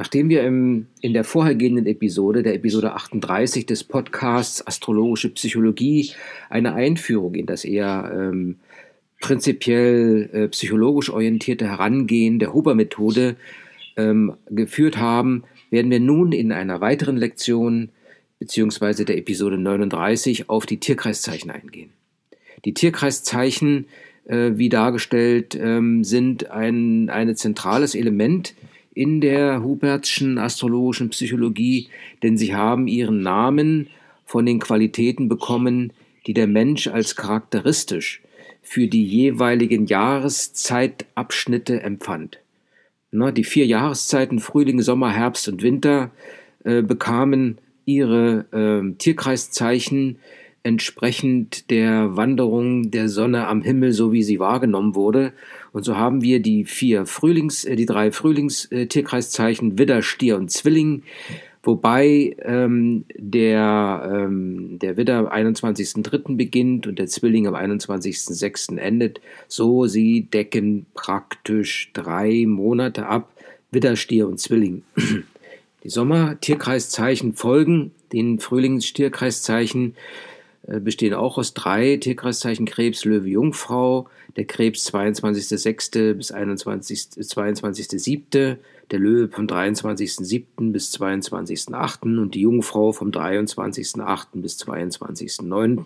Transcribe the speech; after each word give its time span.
Nachdem 0.00 0.30
wir 0.30 0.44
im, 0.44 0.86
in 1.02 1.12
der 1.12 1.24
vorhergehenden 1.24 1.84
Episode, 1.84 2.42
der 2.42 2.54
Episode 2.54 2.94
38 2.94 3.66
des 3.66 3.84
Podcasts 3.84 4.66
Astrologische 4.66 5.28
Psychologie, 5.28 6.12
eine 6.48 6.72
Einführung 6.72 7.34
in 7.34 7.44
das 7.44 7.66
eher 7.66 8.10
ähm, 8.10 8.56
prinzipiell 9.20 10.30
äh, 10.32 10.48
psychologisch 10.48 11.10
orientierte 11.10 11.68
Herangehen 11.68 12.38
der 12.38 12.54
Huber-Methode 12.54 13.36
ähm, 13.98 14.36
geführt 14.48 14.96
haben, 14.96 15.44
werden 15.68 15.90
wir 15.90 16.00
nun 16.00 16.32
in 16.32 16.50
einer 16.50 16.80
weiteren 16.80 17.18
Lektion 17.18 17.90
beziehungsweise 18.38 19.04
der 19.04 19.18
Episode 19.18 19.58
39 19.58 20.48
auf 20.48 20.64
die 20.64 20.80
Tierkreiszeichen 20.80 21.50
eingehen. 21.50 21.90
Die 22.64 22.72
Tierkreiszeichen, 22.72 23.84
äh, 24.24 24.52
wie 24.54 24.70
dargestellt, 24.70 25.58
ähm, 25.60 26.04
sind 26.04 26.50
ein, 26.50 27.10
ein 27.10 27.36
zentrales 27.36 27.94
Element 27.94 28.54
in 29.00 29.22
der 29.22 29.62
Hubertschen 29.62 30.36
astrologischen 30.36 31.08
Psychologie, 31.08 31.88
denn 32.22 32.36
sie 32.36 32.54
haben 32.54 32.86
ihren 32.86 33.22
Namen 33.22 33.86
von 34.26 34.44
den 34.44 34.58
Qualitäten 34.58 35.26
bekommen, 35.26 35.94
die 36.26 36.34
der 36.34 36.46
Mensch 36.46 36.86
als 36.86 37.16
charakteristisch 37.16 38.20
für 38.60 38.88
die 38.88 39.02
jeweiligen 39.02 39.86
Jahreszeitabschnitte 39.86 41.80
empfand. 41.80 42.40
die 43.32 43.44
vier 43.44 43.64
Jahreszeiten 43.64 44.38
Frühling, 44.38 44.82
Sommer, 44.82 45.10
Herbst 45.10 45.48
und 45.48 45.62
Winter 45.62 46.10
äh, 46.64 46.82
bekamen 46.82 47.56
ihre 47.86 48.44
äh, 48.52 48.94
Tierkreiszeichen 48.98 50.18
entsprechend 50.62 51.70
der 51.70 52.16
Wanderung 52.16 52.90
der 52.90 53.08
Sonne 53.08 53.46
am 53.46 53.62
Himmel, 53.62 53.92
so 53.92 54.12
wie 54.12 54.22
sie 54.22 54.38
wahrgenommen 54.38 54.94
wurde. 54.94 55.32
Und 55.72 55.84
so 55.84 55.96
haben 55.96 56.22
wir 56.22 56.40
die 56.40 56.64
vier 56.64 57.06
Frühlings, 57.06 57.64
äh, 57.64 57.76
die 57.76 57.86
drei 57.86 58.12
Frühlingstierkreiszeichen 58.12 59.78
Widder, 59.78 60.02
Stier 60.02 60.36
und 60.36 60.50
Zwilling, 60.50 61.02
wobei 61.62 62.36
ähm, 62.42 63.04
der, 63.16 64.10
ähm, 64.12 64.78
der 64.78 64.96
Widder 64.96 65.18
am 65.18 65.26
21.03. 65.28 66.36
beginnt 66.36 66.86
und 66.86 66.98
der 66.98 67.06
Zwilling 67.06 67.46
am 67.46 67.54
21.06. 67.54 68.76
endet. 68.76 69.20
So 69.48 69.86
sie 69.86 70.22
decken 70.22 70.86
praktisch 70.94 71.90
drei 71.94 72.44
Monate 72.46 73.06
ab, 73.06 73.32
Widder, 73.70 73.96
Stier 73.96 74.28
und 74.28 74.38
Zwilling. 74.38 74.82
Die 75.84 75.88
Sommer-Tierkreiszeichen 75.88 77.34
folgen 77.34 77.92
den 78.12 78.38
Frühlingstierkreiszeichen 78.38 79.94
äh, 79.94 80.29
bestehen 80.78 81.14
auch 81.14 81.38
aus 81.38 81.54
drei 81.54 81.96
Tierkreiszeichen 81.96 82.66
Krebs, 82.66 83.04
Löwe, 83.04 83.28
Jungfrau. 83.28 84.08
Der 84.36 84.44
Krebs 84.44 84.92
22.06. 84.92 86.14
bis 86.14 86.32
22.07. 86.32 88.56
Der 88.90 88.98
Löwe 88.98 89.28
vom 89.28 89.46
23.07. 89.46 90.70
bis 90.70 90.94
22.08. 90.94 92.18
und 92.18 92.34
die 92.34 92.42
Jungfrau 92.42 92.92
vom 92.92 93.10
23.08. 93.10 94.26
bis 94.34 94.62
22.09. 94.62 95.84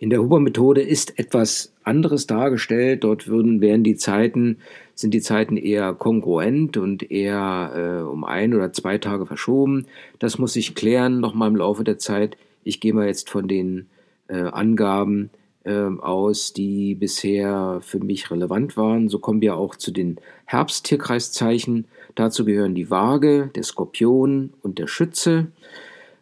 In 0.00 0.10
der 0.10 0.20
Huber-Methode 0.20 0.82
ist 0.82 1.18
etwas 1.18 1.72
anderes 1.84 2.26
dargestellt. 2.26 3.04
Dort 3.04 3.28
würden, 3.28 3.60
wären 3.60 3.84
die 3.84 3.96
Zeiten, 3.96 4.58
sind 4.94 5.14
die 5.14 5.20
Zeiten 5.20 5.56
eher 5.56 5.94
kongruent 5.94 6.76
und 6.76 7.10
eher 7.10 7.72
äh, 7.74 8.02
um 8.02 8.24
ein 8.24 8.54
oder 8.54 8.72
zwei 8.72 8.98
Tage 8.98 9.26
verschoben. 9.26 9.86
Das 10.18 10.38
muss 10.38 10.54
sich 10.54 10.74
klären 10.74 11.20
nochmal 11.20 11.48
im 11.48 11.56
Laufe 11.56 11.84
der 11.84 11.98
Zeit. 11.98 12.36
Ich 12.64 12.80
gehe 12.80 12.94
mal 12.94 13.06
jetzt 13.06 13.30
von 13.30 13.46
den 13.46 13.86
äh, 14.28 14.42
Angaben 14.42 15.30
äh, 15.64 15.72
aus, 15.72 16.52
die 16.52 16.94
bisher 16.94 17.78
für 17.82 17.98
mich 17.98 18.30
relevant 18.30 18.76
waren. 18.76 19.08
So 19.08 19.18
kommen 19.18 19.40
wir 19.40 19.56
auch 19.56 19.76
zu 19.76 19.90
den 19.90 20.16
Herbsttierkreiszeichen. 20.46 21.86
Dazu 22.14 22.44
gehören 22.44 22.74
die 22.74 22.90
Waage, 22.90 23.50
der 23.54 23.62
Skorpion 23.62 24.52
und 24.62 24.78
der 24.78 24.86
Schütze, 24.86 25.48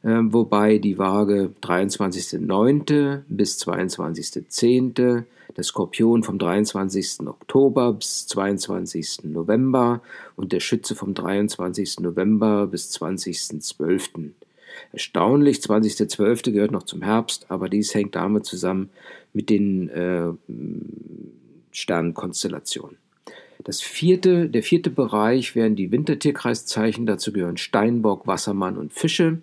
äh, 0.03 0.19
wobei 0.23 0.79
die 0.79 0.99
Waage 0.99 1.51
23.09. 1.63 3.23
bis 3.29 3.59
22.10., 3.59 5.25
der 5.57 5.65
Skorpion 5.65 6.23
vom 6.23 6.39
23. 6.39 7.27
Oktober 7.27 7.93
bis 7.93 8.27
22. 8.27 9.25
November 9.25 10.01
und 10.35 10.53
der 10.53 10.61
Schütze 10.61 10.95
vom 10.95 11.13
23. 11.13 12.01
November 12.01 12.67
bis 12.67 12.91
20.12. 12.97 14.31
Erstaunlich, 14.93 15.59
20.12. 15.59 16.53
gehört 16.53 16.73
noch 16.73 16.83
zum 16.83 17.03
Herbst, 17.03 17.47
aber 17.49 17.69
dies 17.69 17.95
hängt 17.95 18.17
damit 18.17 18.45
zusammen 18.45 18.91
mit 19.33 19.49
den 19.49 19.89
äh, 19.89 20.33
Sternenkonstellationen. 21.71 22.97
Das 23.65 23.81
vierte, 23.81 24.49
der 24.49 24.63
vierte 24.63 24.91
Bereich 24.91 25.55
wären 25.55 25.77
die 25.77 25.93
Wintertierkreiszeichen. 25.93 27.07
Dazu 27.07 27.33
gehören 27.33 27.57
Steinbock, 27.57 28.27
Wassermann 28.27 28.77
und 28.77 28.93
Fische. 28.93 29.39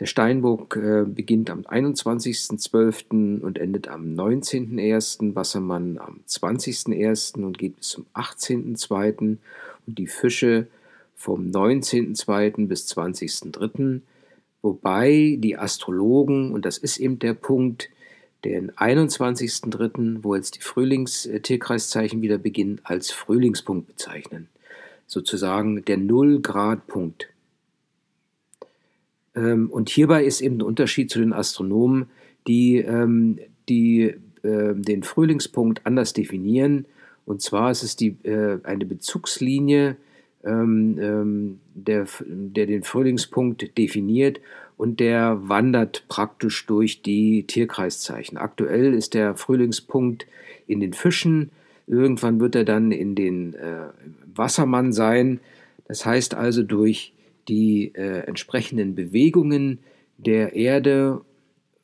Der 0.00 0.06
Steinbock 0.06 0.76
äh, 0.76 1.04
beginnt 1.06 1.50
am 1.50 1.60
21.12. 1.60 3.40
und 3.40 3.58
endet 3.58 3.88
am 3.88 4.14
19.01., 4.14 5.34
Wassermann 5.34 5.98
am 5.98 6.20
20.01. 6.28 7.42
und 7.42 7.58
geht 7.58 7.76
bis 7.76 7.88
zum 7.88 8.06
18.02. 8.14 9.18
und 9.86 9.98
die 9.98 10.06
Fische 10.06 10.66
vom 11.14 11.50
19.02. 11.50 12.66
bis 12.66 12.88
20.03 12.92 14.00
wobei 14.64 15.36
die 15.38 15.56
Astrologen, 15.58 16.52
und 16.52 16.64
das 16.64 16.78
ist 16.78 16.96
eben 16.96 17.18
der 17.18 17.34
Punkt, 17.34 17.90
den 18.44 18.72
21.03., 18.72 20.18
wo 20.22 20.34
jetzt 20.34 20.56
die 20.56 20.62
Frühlingstierkreiszeichen 20.62 22.22
wieder 22.22 22.38
beginnen, 22.38 22.80
als 22.82 23.10
Frühlingspunkt 23.10 23.86
bezeichnen. 23.86 24.48
Sozusagen 25.06 25.84
der 25.84 25.98
Null-Grad-Punkt. 25.98 27.28
Ähm, 29.34 29.70
und 29.70 29.90
hierbei 29.90 30.24
ist 30.24 30.40
eben 30.40 30.58
der 30.58 30.66
Unterschied 30.66 31.10
zu 31.10 31.18
den 31.18 31.32
Astronomen, 31.32 32.06
die, 32.46 32.78
ähm, 32.78 33.38
die 33.68 34.14
äh, 34.42 34.74
den 34.74 35.02
Frühlingspunkt 35.02 35.84
anders 35.84 36.14
definieren. 36.14 36.86
Und 37.26 37.42
zwar 37.42 37.70
ist 37.70 37.82
es 37.82 37.96
die, 37.96 38.16
äh, 38.24 38.60
eine 38.62 38.86
Bezugslinie 38.86 39.96
ähm, 40.44 40.98
ähm, 41.00 41.60
der, 41.74 42.06
der 42.26 42.66
den 42.66 42.82
Frühlingspunkt 42.82 43.76
definiert 43.78 44.40
und 44.76 45.00
der 45.00 45.48
wandert 45.48 46.04
praktisch 46.08 46.66
durch 46.66 47.02
die 47.02 47.44
Tierkreiszeichen. 47.46 48.38
Aktuell 48.38 48.94
ist 48.94 49.14
der 49.14 49.36
Frühlingspunkt 49.36 50.26
in 50.66 50.80
den 50.80 50.92
Fischen, 50.92 51.50
irgendwann 51.86 52.40
wird 52.40 52.54
er 52.54 52.64
dann 52.64 52.92
in 52.92 53.14
den 53.14 53.54
äh, 53.54 53.88
Wassermann 54.34 54.92
sein. 54.92 55.40
Das 55.86 56.04
heißt 56.06 56.34
also 56.34 56.62
durch 56.62 57.12
die 57.48 57.92
äh, 57.94 58.20
entsprechenden 58.26 58.94
Bewegungen 58.94 59.80
der 60.16 60.54
Erde 60.54 61.20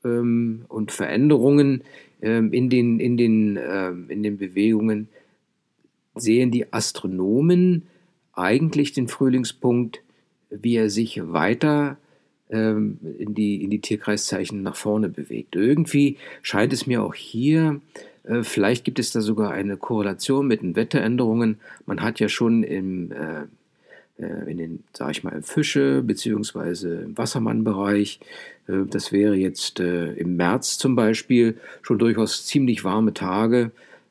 ähm, 0.04 0.65
und 0.69 0.92
Veränderungen 0.92 1.82
ähm, 2.22 2.53
in, 2.53 2.71
den, 2.71 2.98
in, 3.00 3.16
den, 3.16 3.56
äh, 3.56 3.91
in 4.09 4.22
den 4.22 4.38
Bewegungen 4.38 5.09
sehen 6.15 6.50
die 6.50 6.72
Astronomen 6.72 7.87
eigentlich 8.33 8.93
den 8.93 9.09
Frühlingspunkt, 9.09 10.01
wie 10.51 10.77
er 10.77 10.91
sich 10.91 11.21
weiter 11.33 11.97
ähm, 12.51 12.99
in, 13.19 13.35
die, 13.35 13.63
in 13.63 13.71
die 13.71 13.81
Tierkreiszeichen 13.81 14.63
nach 14.63 14.77
vorne 14.77 15.09
bewegt. 15.09 15.57
Irgendwie 15.57 16.17
scheint 16.43 16.73
es 16.73 16.87
mir 16.87 17.03
auch 17.03 17.15
hier, 17.15 17.81
äh, 18.25 18.43
vielleicht 18.43 18.85
gibt 18.85 18.99
es 18.99 19.13
da 19.13 19.21
sogar 19.21 19.53
eine 19.53 19.77
Korrelation 19.77 20.47
mit 20.47 20.63
den 20.63 20.77
Wetteränderungen. 20.77 21.59
Man 21.87 22.03
hat 22.03 22.21
ja 22.21 22.29
schon 22.29 22.63
im, 22.63 23.13
äh, 23.13 23.43
äh 24.23 24.51
in 24.51 24.59
den, 24.59 24.85
sag 24.93 25.13
ich 25.13 25.25
mal, 25.25 25.43
Fische- 25.43 26.03
bzw. 26.03 27.05
im 27.05 27.19
Wassermannbereich, 27.19 28.21
äh, 28.67 28.85
das 28.89 29.13
wäre 29.13 29.35
jetzt 29.35 29.81
äh, 29.81 30.13
im 30.15 30.37
März 30.37 30.79
zum 30.79 30.97
Beispiel, 30.97 31.57
schon 31.83 31.99
durchaus 31.99 32.47
ziemlich 32.47 32.85
warme 32.85 33.15
Tage, 33.15 33.71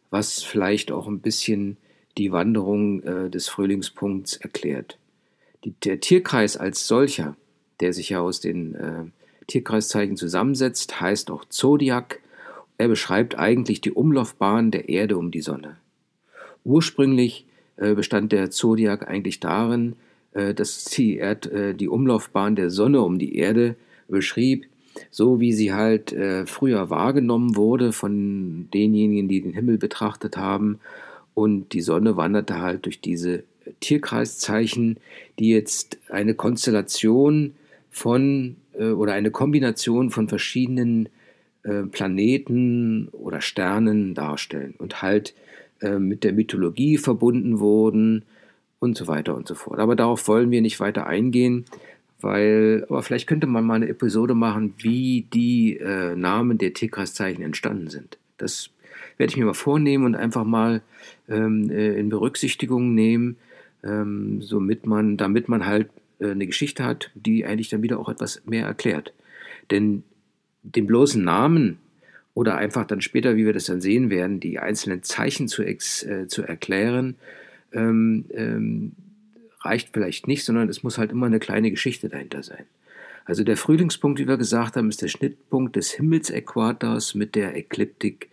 was 0.09 0.43
vielleicht 0.43 0.91
auch 0.91 1.07
ein 1.07 1.19
bisschen 1.19 1.77
die 2.19 2.31
Wanderung 2.31 3.01
äh, 3.01 3.29
des 3.29 3.47
Frühlingspunkts 3.47 4.37
erklärt. 4.37 4.97
Die, 5.63 5.73
der 5.83 5.99
Tierkreis 5.99 6.57
als 6.57 6.85
solcher, 6.85 7.35
der 7.79 7.93
sich 7.93 8.09
ja 8.09 8.19
aus 8.19 8.41
den 8.41 8.75
äh, 8.75 9.03
Tierkreiszeichen 9.47 10.17
zusammensetzt, 10.17 11.01
heißt 11.01 11.31
auch 11.31 11.45
Zodiac. 11.45 12.19
Er 12.77 12.89
beschreibt 12.89 13.39
eigentlich 13.39 13.81
die 13.81 13.91
Umlaufbahn 13.91 14.69
der 14.69 14.89
Erde 14.89 15.17
um 15.17 15.31
die 15.31 15.41
Sonne. 15.41 15.77
Ursprünglich 16.65 17.45
äh, 17.77 17.93
bestand 17.93 18.31
der 18.31 18.51
Zodiac 18.51 19.07
eigentlich 19.07 19.39
darin, 19.39 19.95
äh, 20.33 20.53
dass 20.53 20.83
die, 20.85 21.17
Erd, 21.17 21.47
äh, 21.47 21.73
die 21.73 21.87
Umlaufbahn 21.87 22.55
der 22.55 22.69
Sonne 22.69 23.01
um 23.01 23.17
die 23.17 23.37
Erde 23.37 23.75
beschrieb, 24.09 24.65
so 25.09 25.39
wie 25.39 25.53
sie 25.53 25.73
halt 25.73 26.11
äh, 26.11 26.45
früher 26.45 26.89
wahrgenommen 26.89 27.55
wurde 27.55 27.93
von 27.93 28.67
denjenigen, 28.73 29.29
die 29.29 29.41
den 29.41 29.53
Himmel 29.53 29.77
betrachtet 29.77 30.35
haben 30.35 30.79
und 31.39 31.71
die 31.71 31.79
Sonne 31.79 32.17
wanderte 32.17 32.59
halt 32.59 32.85
durch 32.85 32.99
diese 32.99 33.45
Tierkreiszeichen, 33.79 34.97
die 35.39 35.51
jetzt 35.51 35.97
eine 36.09 36.33
Konstellation 36.33 37.53
von 37.89 38.57
äh, 38.77 38.89
oder 38.89 39.13
eine 39.13 39.31
Kombination 39.31 40.09
von 40.09 40.27
verschiedenen 40.27 41.07
äh, 41.63 41.83
Planeten 41.83 43.07
oder 43.13 43.39
Sternen 43.39 44.15
darstellen 44.15 44.75
und 44.79 45.01
halt 45.01 45.33
äh, 45.79 45.97
mit 45.97 46.25
der 46.25 46.33
Mythologie 46.33 46.97
verbunden 46.97 47.59
wurden 47.59 48.25
und 48.79 48.97
so 48.97 49.07
weiter 49.07 49.33
und 49.33 49.47
so 49.47 49.55
fort. 49.55 49.79
Aber 49.79 49.95
darauf 49.95 50.27
wollen 50.27 50.51
wir 50.51 50.61
nicht 50.61 50.81
weiter 50.81 51.07
eingehen, 51.07 51.63
weil, 52.19 52.85
aber 52.89 53.01
vielleicht 53.01 53.27
könnte 53.27 53.47
man 53.47 53.63
mal 53.63 53.75
eine 53.75 53.87
Episode 53.87 54.35
machen, 54.35 54.73
wie 54.79 55.25
die 55.33 55.77
äh, 55.77 56.17
Namen 56.17 56.57
der 56.57 56.73
Tierkreiszeichen 56.73 57.45
entstanden 57.45 57.87
sind. 57.87 58.17
Das 58.37 58.71
werde 59.19 59.31
ich 59.31 59.37
mir 59.37 59.45
mal 59.45 59.53
vornehmen 59.53 60.05
und 60.05 60.15
einfach 60.15 60.45
mal 60.45 60.81
ähm, 61.27 61.69
äh, 61.69 61.99
in 61.99 62.09
Berücksichtigung 62.09 62.95
nehmen, 62.95 63.35
ähm, 63.83 64.41
somit 64.41 64.85
man, 64.85 65.17
damit 65.17 65.49
man 65.49 65.65
halt 65.65 65.89
äh, 66.19 66.31
eine 66.31 66.47
Geschichte 66.47 66.85
hat, 66.85 67.11
die 67.13 67.45
eigentlich 67.45 67.69
dann 67.69 67.83
wieder 67.83 67.99
auch 67.99 68.09
etwas 68.09 68.41
mehr 68.45 68.65
erklärt. 68.65 69.13
Denn 69.69 70.03
den 70.63 70.87
bloßen 70.87 71.23
Namen 71.23 71.77
oder 72.33 72.57
einfach 72.57 72.85
dann 72.85 73.01
später, 73.01 73.35
wie 73.35 73.45
wir 73.45 73.53
das 73.53 73.65
dann 73.65 73.81
sehen 73.81 74.09
werden, 74.09 74.39
die 74.39 74.59
einzelnen 74.59 75.03
Zeichen 75.03 75.47
zu, 75.47 75.63
ex, 75.63 76.03
äh, 76.03 76.27
zu 76.27 76.43
erklären, 76.43 77.15
ähm, 77.73 78.25
ähm, 78.33 78.93
reicht 79.61 79.89
vielleicht 79.91 80.27
nicht, 80.27 80.45
sondern 80.45 80.69
es 80.69 80.81
muss 80.81 80.97
halt 80.97 81.11
immer 81.11 81.25
eine 81.25 81.39
kleine 81.39 81.69
Geschichte 81.69 82.07
dahinter 82.07 82.41
sein. 82.43 82.63
Also 83.25 83.43
der 83.43 83.57
Frühlingspunkt, 83.57 84.19
wie 84.19 84.27
wir 84.27 84.37
gesagt 84.37 84.75
haben, 84.75 84.89
ist 84.89 85.01
der 85.01 85.09
Schnittpunkt 85.09 85.75
des 85.75 85.91
Himmelsäquators 85.91 87.13
mit 87.13 87.35
der 87.35 87.55
Ekliptik 87.55 88.29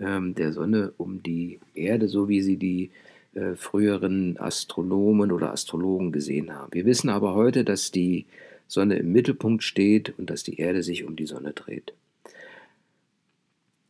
der 0.00 0.52
Sonne 0.54 0.94
um 0.96 1.22
die 1.22 1.60
Erde, 1.74 2.08
so 2.08 2.28
wie 2.28 2.40
sie 2.40 2.56
die 2.56 2.90
äh, 3.34 3.54
früheren 3.54 4.38
Astronomen 4.38 5.30
oder 5.30 5.52
Astrologen 5.52 6.10
gesehen 6.10 6.52
haben. 6.52 6.72
Wir 6.72 6.84
wissen 6.84 7.10
aber 7.10 7.34
heute, 7.34 7.64
dass 7.64 7.92
die 7.92 8.26
Sonne 8.66 8.96
im 8.96 9.12
Mittelpunkt 9.12 9.62
steht 9.62 10.18
und 10.18 10.30
dass 10.30 10.42
die 10.42 10.58
Erde 10.58 10.82
sich 10.82 11.04
um 11.04 11.14
die 11.14 11.26
Sonne 11.26 11.52
dreht. 11.52 11.92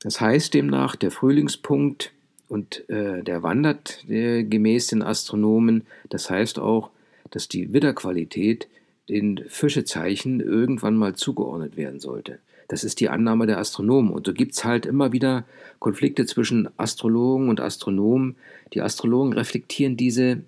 Das 0.02 0.20
heißt 0.20 0.52
demnach, 0.52 0.94
der 0.94 1.10
Frühlingspunkt 1.10 2.12
und 2.48 2.88
äh, 2.90 3.22
der 3.22 3.42
wandert 3.42 4.04
äh, 4.10 4.42
gemäß 4.42 4.88
den 4.88 5.02
Astronomen. 5.02 5.86
Das 6.08 6.28
heißt 6.28 6.58
auch, 6.58 6.90
dass 7.30 7.48
die 7.48 7.72
Widderqualität 7.72 8.68
den 9.08 9.42
Fischezeichen 9.48 10.40
irgendwann 10.40 10.96
mal 10.96 11.14
zugeordnet 11.14 11.76
werden 11.78 12.00
sollte. 12.00 12.40
Das 12.70 12.84
ist 12.84 13.00
die 13.00 13.08
Annahme 13.08 13.48
der 13.48 13.58
Astronomen. 13.58 14.12
Und 14.12 14.28
so 14.28 14.32
gibt 14.32 14.52
es 14.52 14.64
halt 14.64 14.86
immer 14.86 15.10
wieder 15.10 15.44
Konflikte 15.80 16.24
zwischen 16.24 16.68
Astrologen 16.76 17.48
und 17.48 17.60
Astronomen. 17.60 18.36
Die 18.74 18.80
Astrologen 18.80 19.32
reflektieren 19.32 19.96
diese 19.96 20.42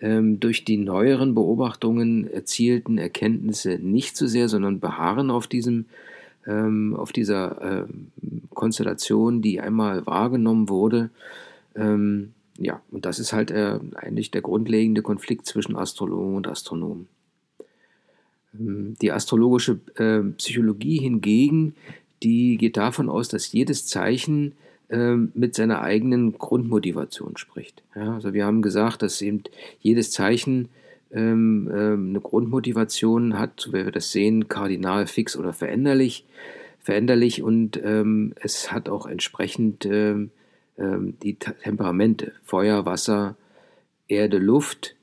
ähm, 0.00 0.40
durch 0.40 0.64
die 0.64 0.78
neueren 0.78 1.32
Beobachtungen 1.32 2.28
erzielten 2.28 2.98
Erkenntnisse 2.98 3.78
nicht 3.80 4.16
so 4.16 4.26
sehr, 4.26 4.48
sondern 4.48 4.80
beharren 4.80 5.30
auf 5.30 5.46
diesem 5.46 5.84
ähm, 6.44 6.96
auf 6.96 7.12
dieser 7.12 7.82
äh, 7.82 7.86
Konstellation, 8.52 9.40
die 9.40 9.60
einmal 9.60 10.04
wahrgenommen 10.06 10.68
wurde. 10.68 11.10
Ähm, 11.76 12.32
ja, 12.58 12.80
und 12.90 13.04
das 13.06 13.20
ist 13.20 13.32
halt 13.32 13.52
äh, 13.52 13.78
eigentlich 13.94 14.32
der 14.32 14.42
grundlegende 14.42 15.02
Konflikt 15.02 15.46
zwischen 15.46 15.76
Astrologen 15.76 16.34
und 16.34 16.48
Astronomen. 16.48 17.06
Ähm, 18.58 18.96
die 19.00 19.12
astrologische 19.12 19.80
äh, 19.96 20.20
Psychologie 20.36 20.98
hingegen, 20.98 21.74
die 22.22 22.56
geht 22.56 22.76
davon 22.76 23.08
aus, 23.08 23.28
dass 23.28 23.52
jedes 23.52 23.86
Zeichen 23.86 24.52
äh, 24.88 25.14
mit 25.14 25.54
seiner 25.54 25.82
eigenen 25.82 26.36
Grundmotivation 26.36 27.36
spricht. 27.36 27.82
Also 27.94 28.32
wir 28.34 28.44
haben 28.44 28.62
gesagt, 28.62 29.02
dass 29.02 29.22
eben 29.22 29.42
jedes 29.80 30.10
Zeichen 30.10 30.68
ähm, 31.12 31.70
ähm, 31.72 32.08
eine 32.10 32.20
Grundmotivation 32.20 33.38
hat, 33.38 33.60
so 33.60 33.72
wie 33.72 33.84
wir 33.84 33.92
das 33.92 34.12
sehen, 34.12 34.48
kardinal, 34.48 35.06
fix 35.06 35.36
oder 35.36 35.52
veränderlich, 35.52 36.26
veränderlich 36.78 37.42
und 37.42 37.80
ähm, 37.82 38.34
es 38.40 38.72
hat 38.72 38.88
auch 38.88 39.06
entsprechend 39.06 39.86
ähm, 39.86 40.30
ähm 40.78 41.14
die 41.22 41.34
Temperamente, 41.34 42.32
Feuer, 42.44 42.86
Wasser, 42.86 43.36
Erde, 44.08 44.38
Luft 44.38 44.94
ähm, 44.94 44.99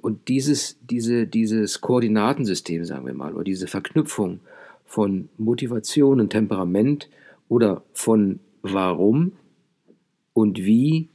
und 0.00 0.28
dieses, 0.28 0.78
diese, 0.82 1.26
dieses 1.26 1.80
Koordinatensystem, 1.80 2.84
sagen 2.84 3.06
wir 3.06 3.14
mal, 3.14 3.34
oder 3.34 3.44
diese 3.44 3.66
Verknüpfung 3.66 4.40
von 4.84 5.28
Motivation 5.38 6.20
und 6.20 6.30
Temperament 6.30 7.08
oder 7.48 7.82
von 7.92 8.40
warum 8.62 9.32
und 10.32 10.58
wie 10.58 11.08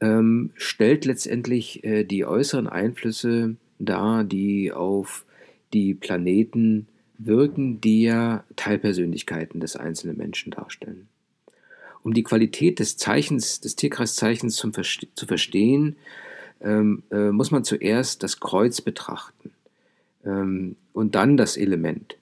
ähm, 0.00 0.50
stellt 0.54 1.04
letztendlich 1.04 1.84
äh, 1.84 2.04
die 2.04 2.24
äußeren 2.24 2.66
Einflüsse 2.66 3.56
dar, 3.78 4.24
die 4.24 4.72
auf 4.72 5.24
die 5.72 5.94
Planeten 5.94 6.86
wirken, 7.18 7.80
die 7.80 8.02
ja 8.02 8.44
Teilpersönlichkeiten 8.56 9.60
des 9.60 9.76
einzelnen 9.76 10.16
Menschen 10.16 10.52
darstellen. 10.52 11.08
Um 12.02 12.12
die 12.12 12.22
Qualität 12.22 12.78
des 12.80 12.96
Zeichens, 12.96 13.60
des 13.60 13.76
Tierkreiszeichens 13.76 14.56
zum 14.56 14.72
zu 14.72 15.26
verstehen, 15.26 15.96
ähm, 16.64 17.02
äh, 17.10 17.30
muss 17.30 17.50
man 17.50 17.62
zuerst 17.62 18.22
das 18.22 18.40
Kreuz 18.40 18.80
betrachten 18.80 19.50
ähm, 20.24 20.76
und 20.92 21.14
dann 21.14 21.36
das 21.36 21.56
Element. 21.56 22.16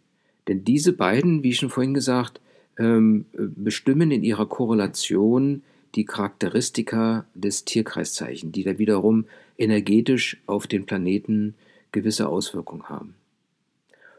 Denn 0.49 0.65
diese 0.65 0.93
beiden, 0.93 1.43
wie 1.43 1.55
schon 1.55 1.71
vorhin 1.71 1.94
gesagt, 1.94 2.41
ähm, 2.79 3.27
bestimmen 3.33 4.11
in 4.11 4.25
ihrer 4.25 4.47
Korrelation 4.47 5.62
die 5.94 6.05
Charakteristika 6.05 7.27
des 7.35 7.65
Tierkreiszeichen, 7.65 8.50
die 8.50 8.65
da 8.65 8.79
wiederum 8.79 9.27
energetisch 9.59 10.39
auf 10.47 10.67
den 10.67 10.87
Planeten 10.87 11.55
gewisse 11.93 12.29
Auswirkungen 12.29 12.88
haben. 12.88 13.15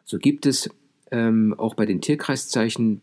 So 0.06 0.20
gibt 0.20 0.46
es 0.46 0.70
ähm, 1.12 1.56
auch 1.58 1.74
bei 1.74 1.86
den 1.86 2.02
Tierkreiszeichen 2.02 3.02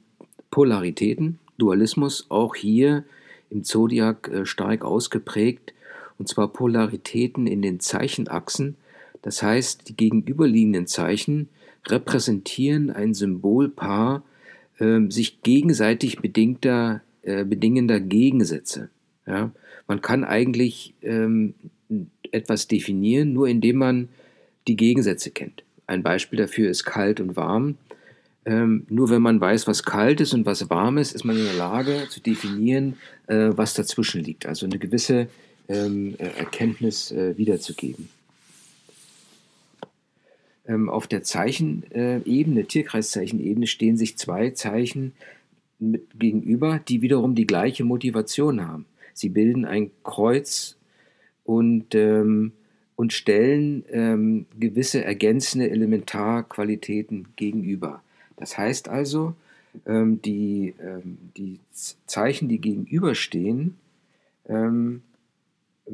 Polaritäten, 0.50 1.38
Dualismus, 1.58 2.26
auch 2.28 2.55
hier 2.55 3.05
im 3.50 3.64
Zodiak 3.64 4.28
äh, 4.28 4.46
stark 4.46 4.84
ausgeprägt, 4.84 5.75
und 6.20 6.28
zwar 6.28 6.52
Polaritäten 6.52 7.49
in 7.49 7.62
den 7.62 7.81
Zeichenachsen, 7.81 8.76
das 9.22 9.43
heißt, 9.43 9.88
die 9.88 9.96
gegenüberliegenden 9.96 10.87
Zeichen 10.87 11.49
repräsentieren 11.88 12.90
ein 12.90 13.14
Symbolpaar 13.14 14.22
äh, 14.78 15.00
sich 15.08 15.43
gegenseitig 15.43 16.20
bedingter 16.20 17.02
äh, 17.22 17.44
bedingender 17.44 18.00
Gegensätze. 18.00 18.88
Ja? 19.26 19.50
Man 19.87 20.00
kann 20.00 20.25
eigentlich 20.25 20.94
ähm, 21.02 21.55
etwas 22.32 22.69
definieren, 22.69 23.32
nur 23.32 23.49
indem 23.49 23.76
man 23.76 24.08
die 24.69 24.76
Gegensätze 24.76 25.31
kennt. 25.31 25.64
Ein 25.87 26.02
Beispiel 26.02 26.38
dafür 26.38 26.70
ist 26.70 26.84
kalt 26.84 27.20
und 27.20 27.37
warm. 27.37 27.76
Ähm, 28.46 28.87
nur 28.88 29.11
wenn 29.11 29.20
man 29.20 29.40
weiß, 29.40 29.66
was 29.66 29.82
kalt 29.82 30.20
ist 30.20 30.32
und 30.32 30.46
was 30.46 30.70
warm 30.70 30.96
ist, 30.96 31.14
ist 31.14 31.25
man 31.25 31.37
in 31.37 31.44
der 31.44 31.55
Lage 31.55 32.06
zu 32.08 32.20
definieren, 32.20 32.96
äh, 33.26 33.50
was 33.50 33.75
dazwischen 33.75 34.23
liegt. 34.23 34.46
Also 34.46 34.64
eine 34.64 34.78
gewisse 34.78 35.28
ähm, 35.70 36.17
äh, 36.19 36.26
Erkenntnis 36.38 37.12
äh, 37.12 37.37
wiederzugeben. 37.37 38.08
Ähm, 40.67 40.88
auf 40.88 41.06
der 41.06 41.23
Zeichenebene, 41.23 42.64
Tierkreiszeichenebene, 42.64 43.66
stehen 43.66 43.97
sich 43.97 44.18
zwei 44.18 44.50
Zeichen 44.50 45.12
mit 45.78 46.18
gegenüber, 46.18 46.80
die 46.87 47.02
wiederum 47.02 47.35
die 47.35 47.47
gleiche 47.47 47.85
Motivation 47.85 48.66
haben. 48.66 48.85
Sie 49.14 49.28
bilden 49.28 49.64
ein 49.64 49.90
Kreuz 50.02 50.76
und, 51.44 51.94
ähm, 51.94 52.52
und 52.97 53.12
stellen 53.12 53.85
ähm, 53.90 54.47
gewisse 54.59 55.04
ergänzende 55.04 55.71
Elementarqualitäten 55.71 57.28
gegenüber. 57.37 58.02
Das 58.37 58.59
heißt 58.59 58.88
also, 58.88 59.35
ähm, 59.87 60.21
die, 60.23 60.75
ähm, 60.83 61.18
die 61.37 61.61
Zeichen, 62.06 62.49
die 62.49 62.59
gegenüberstehen, 62.59 63.76
ähm, 64.49 65.02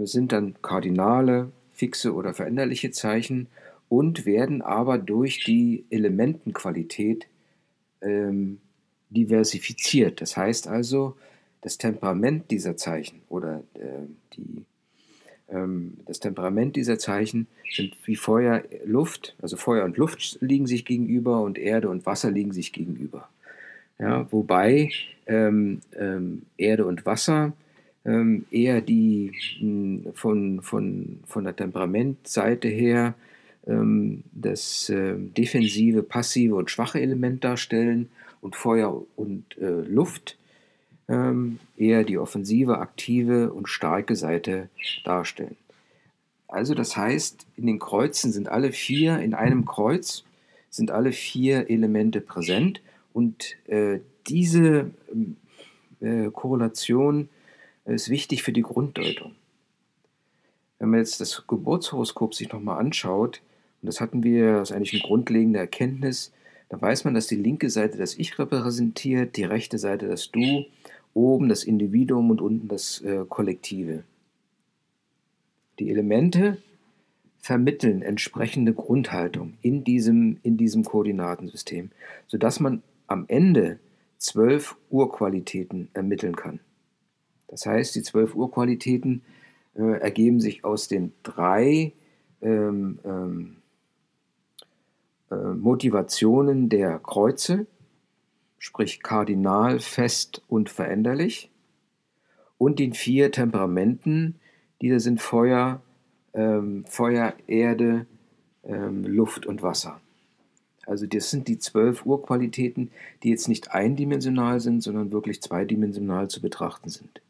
sind 0.05 0.33
dann 0.33 0.57
kardinale, 0.62 1.50
fixe 1.73 2.15
oder 2.15 2.35
veränderliche 2.35 2.91
Zeichen 2.91 3.49
und 3.88 4.26
werden 4.26 4.62
aber 4.62 4.99
durch 4.99 5.45
die 5.45 5.85
Elementenqualität 5.91 7.26
ähm, 8.00 8.59
diversifiziert. 9.11 10.21
Das 10.21 10.37
heißt 10.37 10.69
also, 10.69 11.17
das 11.61 11.79
Temperament 11.79 12.50
dieser 12.50 12.76
Zeichen 12.76 13.23
oder 13.29 13.62
äh, 13.75 14.07
die, 14.35 14.65
ähm, 15.49 15.99
das 16.07 16.21
Temperament 16.21 16.76
dieser 16.76 16.99
Zeichen 16.99 17.47
sind 17.71 17.97
wie 18.05 18.17
Feuer, 18.17 18.62
Luft, 18.85 19.37
also 19.41 19.57
Feuer 19.57 19.85
und 19.85 19.97
Luft 19.97 20.38
liegen 20.41 20.67
sich 20.67 20.85
gegenüber 20.85 21.41
und 21.43 21.59
Erde 21.59 21.88
und 21.88 22.07
Wasser 22.07 22.31
liegen 22.31 22.53
sich 22.53 22.73
gegenüber. 22.73 23.29
Ja, 23.99 24.31
wobei 24.31 24.91
ähm, 25.26 25.81
ähm, 25.97 26.43
Erde 26.59 26.85
und 26.85 27.07
Wasser 27.07 27.55
ähm, 28.07 28.47
eher 28.51 28.81
die 28.81 29.33
mh, 29.61 30.13
von, 30.15 30.63
von, 30.63 31.19
von 31.27 31.45
der 31.45 31.57
Temperamentseite 31.57 32.69
her 32.69 33.15
ähm, 33.67 34.23
das 34.33 34.89
äh, 34.89 35.15
defensive, 35.17 36.03
passive 36.03 36.55
und 36.55 36.71
schwache 36.71 37.01
Element 37.01 37.43
darstellen 37.45 38.09
und 38.41 38.55
Feuer 38.55 39.03
und 39.17 39.59
äh, 39.59 39.83
Luft 39.83 40.39
ähm, 41.09 41.59
eher 41.77 42.05
die 42.05 42.19
offensive, 42.19 42.79
aktive 42.79 43.53
und 43.53 43.69
starke 43.69 44.15
Seite 44.17 44.69
darstellen. 45.05 45.57
Also 46.49 46.75
das 46.75 46.97
heißt, 46.97 47.47
in 47.57 47.67
den 47.67 47.81
Kreuzen 47.81 48.33
sind 48.33 48.49
alle 48.49 48.71
vier, 48.71 49.19
in 49.19 49.35
einem 49.35 49.65
Kreuz 49.65 50.25
sind 50.71 50.91
alle 50.93 51.13
vier 51.13 51.71
Elemente 51.71 52.21
präsent 52.21 52.81
und 53.13 53.57
äh, 53.67 53.99
diese 54.29 54.91
äh, 56.01 56.31
Korrelation 56.31 57.29
ist 57.95 58.11
wichtig 58.11 58.43
für 58.43 58.52
die 58.52 58.62
Grunddeutung. 58.62 59.35
wenn 60.78 60.90
man 60.90 61.00
jetzt 61.00 61.21
das 61.21 61.47
Geburtshoroskop 61.47 62.35
sich 62.35 62.52
nochmal 62.52 62.78
anschaut, 62.78 63.40
und 63.81 63.87
das 63.87 64.00
hatten 64.00 64.23
wir, 64.23 64.55
das 64.59 64.71
ist 64.71 64.76
eigentlich 64.76 64.93
eine 64.93 65.02
grundlegende 65.02 65.59
Erkenntnis, 65.59 66.33
da 66.69 66.81
weiß 66.81 67.05
man, 67.05 67.14
dass 67.14 67.28
die 67.28 67.37
linke 67.37 67.71
Seite 67.71 67.97
das 67.97 68.19
Ich 68.19 68.38
repräsentiert, 68.38 69.37
die 69.37 69.45
rechte 69.45 69.78
Seite 69.78 70.09
das 70.09 70.31
Du, 70.31 70.64
oben 71.14 71.49
das 71.49 71.64
Individuum 71.64 72.31
und 72.31 72.40
unten 72.40 72.69
das 72.69 73.00
äh, 73.02 73.25
Kollektive. 73.28 74.05
Die 75.78 75.90
Elemente 75.90 76.59
vermitteln 77.38 78.02
entsprechende 78.02 78.73
Grundhaltung 78.73 79.55
in 79.62 79.85
diesem, 79.85 80.38
in 80.43 80.57
diesem 80.57 80.85
Koordinatensystem, 80.85 81.90
sodass 82.26 82.59
man 82.59 82.83
am 83.07 83.25
Ende 83.28 83.78
zwölf 84.19 84.76
Urqualitäten 84.90 85.88
ermitteln 85.95 86.35
kann. 86.35 86.61
Das 87.49 87.67
heißt, 87.67 87.95
die 87.95 88.03
zwölf 88.03 88.35
Urqualitäten 88.35 89.23
äh, 89.75 90.00
ergeben 90.00 90.41
sich 90.41 90.65
aus 90.65 90.88
den 90.88 91.12
drei 91.23 91.93
ähm, 92.41 92.99
ähm, 93.05 93.57
äh, 95.31 95.35
Motivationen 95.35 96.69
der 96.69 96.99
Kreuze, 96.99 97.67
sprich 98.59 99.03
kardinal, 99.03 99.81
fest 99.81 100.43
und 100.49 100.71
veränderlich, 100.71 101.50
und 102.59 102.79
den 102.79 102.95
vier 102.95 103.33
Temperamenten, 103.33 104.37
die 104.81 104.88
da 104.88 104.99
sind 104.99 105.21
Feuer, 105.21 105.83
ähm, 106.33 106.85
Feuer, 106.87 107.35
Erde, 107.47 108.07
ähm, 108.65 109.05
Luft 109.05 109.47
und 109.47 109.62
Wasser. 109.62 110.00
Also 110.87 111.07
das 111.07 111.31
sind 111.31 111.49
die 111.49 111.59
zwölf 111.59 112.07
Urqualitäten, 112.07 112.91
die 113.23 113.31
jetzt 113.31 113.49
nicht 113.49 113.73
eindimensional 113.73 114.61
sind, 114.61 114.83
sondern 114.83 115.11
wirklich 115.11 115.43
zweidimensional 115.43 116.29
zu 116.29 116.41
betrachten 116.41 116.88
sind. 116.88 117.21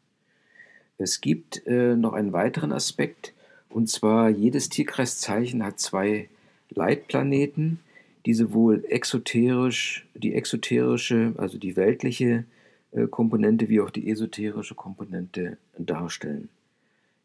Es 0.97 1.21
gibt 1.21 1.65
äh, 1.67 1.95
noch 1.95 2.13
einen 2.13 2.33
weiteren 2.33 2.71
Aspekt, 2.71 3.33
und 3.69 3.89
zwar 3.89 4.29
jedes 4.29 4.69
Tierkreiszeichen 4.69 5.63
hat 5.63 5.79
zwei 5.79 6.29
Leitplaneten, 6.69 7.79
die 8.25 8.33
sowohl 8.33 8.83
exoterisch, 8.89 10.07
die 10.15 10.33
exoterische, 10.33 11.33
also 11.37 11.57
die 11.57 11.75
weltliche 11.75 12.45
äh, 12.91 13.07
Komponente, 13.07 13.69
wie 13.69 13.81
auch 13.81 13.89
die 13.89 14.09
esoterische 14.09 14.75
Komponente 14.75 15.57
darstellen. 15.77 16.49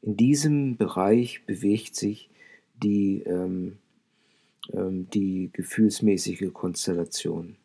In 0.02 0.16
diesem 0.16 0.76
Bereich 0.76 1.44
bewegt 1.46 1.96
sich 1.96 2.28
die, 2.82 3.22
ähm, 3.22 3.78
ähm, 4.72 5.08
die 5.10 5.50
gefühlsmäßige 5.52 6.52
Konstellation. 6.52 7.56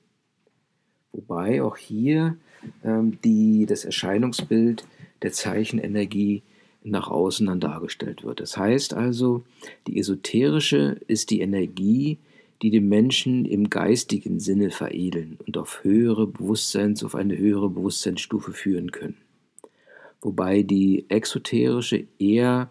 Wobei 1.12 1.64
auch 1.64 1.78
hier 1.78 2.38
ähm, 2.84 3.20
die, 3.24 3.66
das 3.66 3.86
Erscheinungsbild 3.86 4.86
der 5.22 5.32
Zeichenenergie 5.32 6.44
nach 6.84 7.10
außen 7.10 7.48
dann 7.48 7.60
dargestellt 7.60 8.24
wird. 8.24 8.40
Das 8.40 8.58
heißt 8.58 8.94
also, 8.94 9.44
die 9.88 10.00
esoterische 10.00 11.00
ist 11.08 11.32
die 11.32 11.42
Energie, 11.42 12.20
die 12.62 12.72
den 12.72 12.88
Menschen 12.88 13.46
im 13.46 13.70
geistigen 13.70 14.40
Sinne 14.40 14.72
veredeln 14.72 15.38
und 15.46 15.58
auf 15.58 15.84
höhere 15.84 16.28
Bewusstseins, 16.28 17.04
auf 17.04 17.16
eine 17.16 17.38
höhere 17.38 17.70
Bewusstseinsstufe 17.70 18.52
führen 18.52 18.92
können. 18.92 19.18
Wobei 20.22 20.64
die 20.64 21.06
exoterische 21.10 22.06
eher 22.18 22.70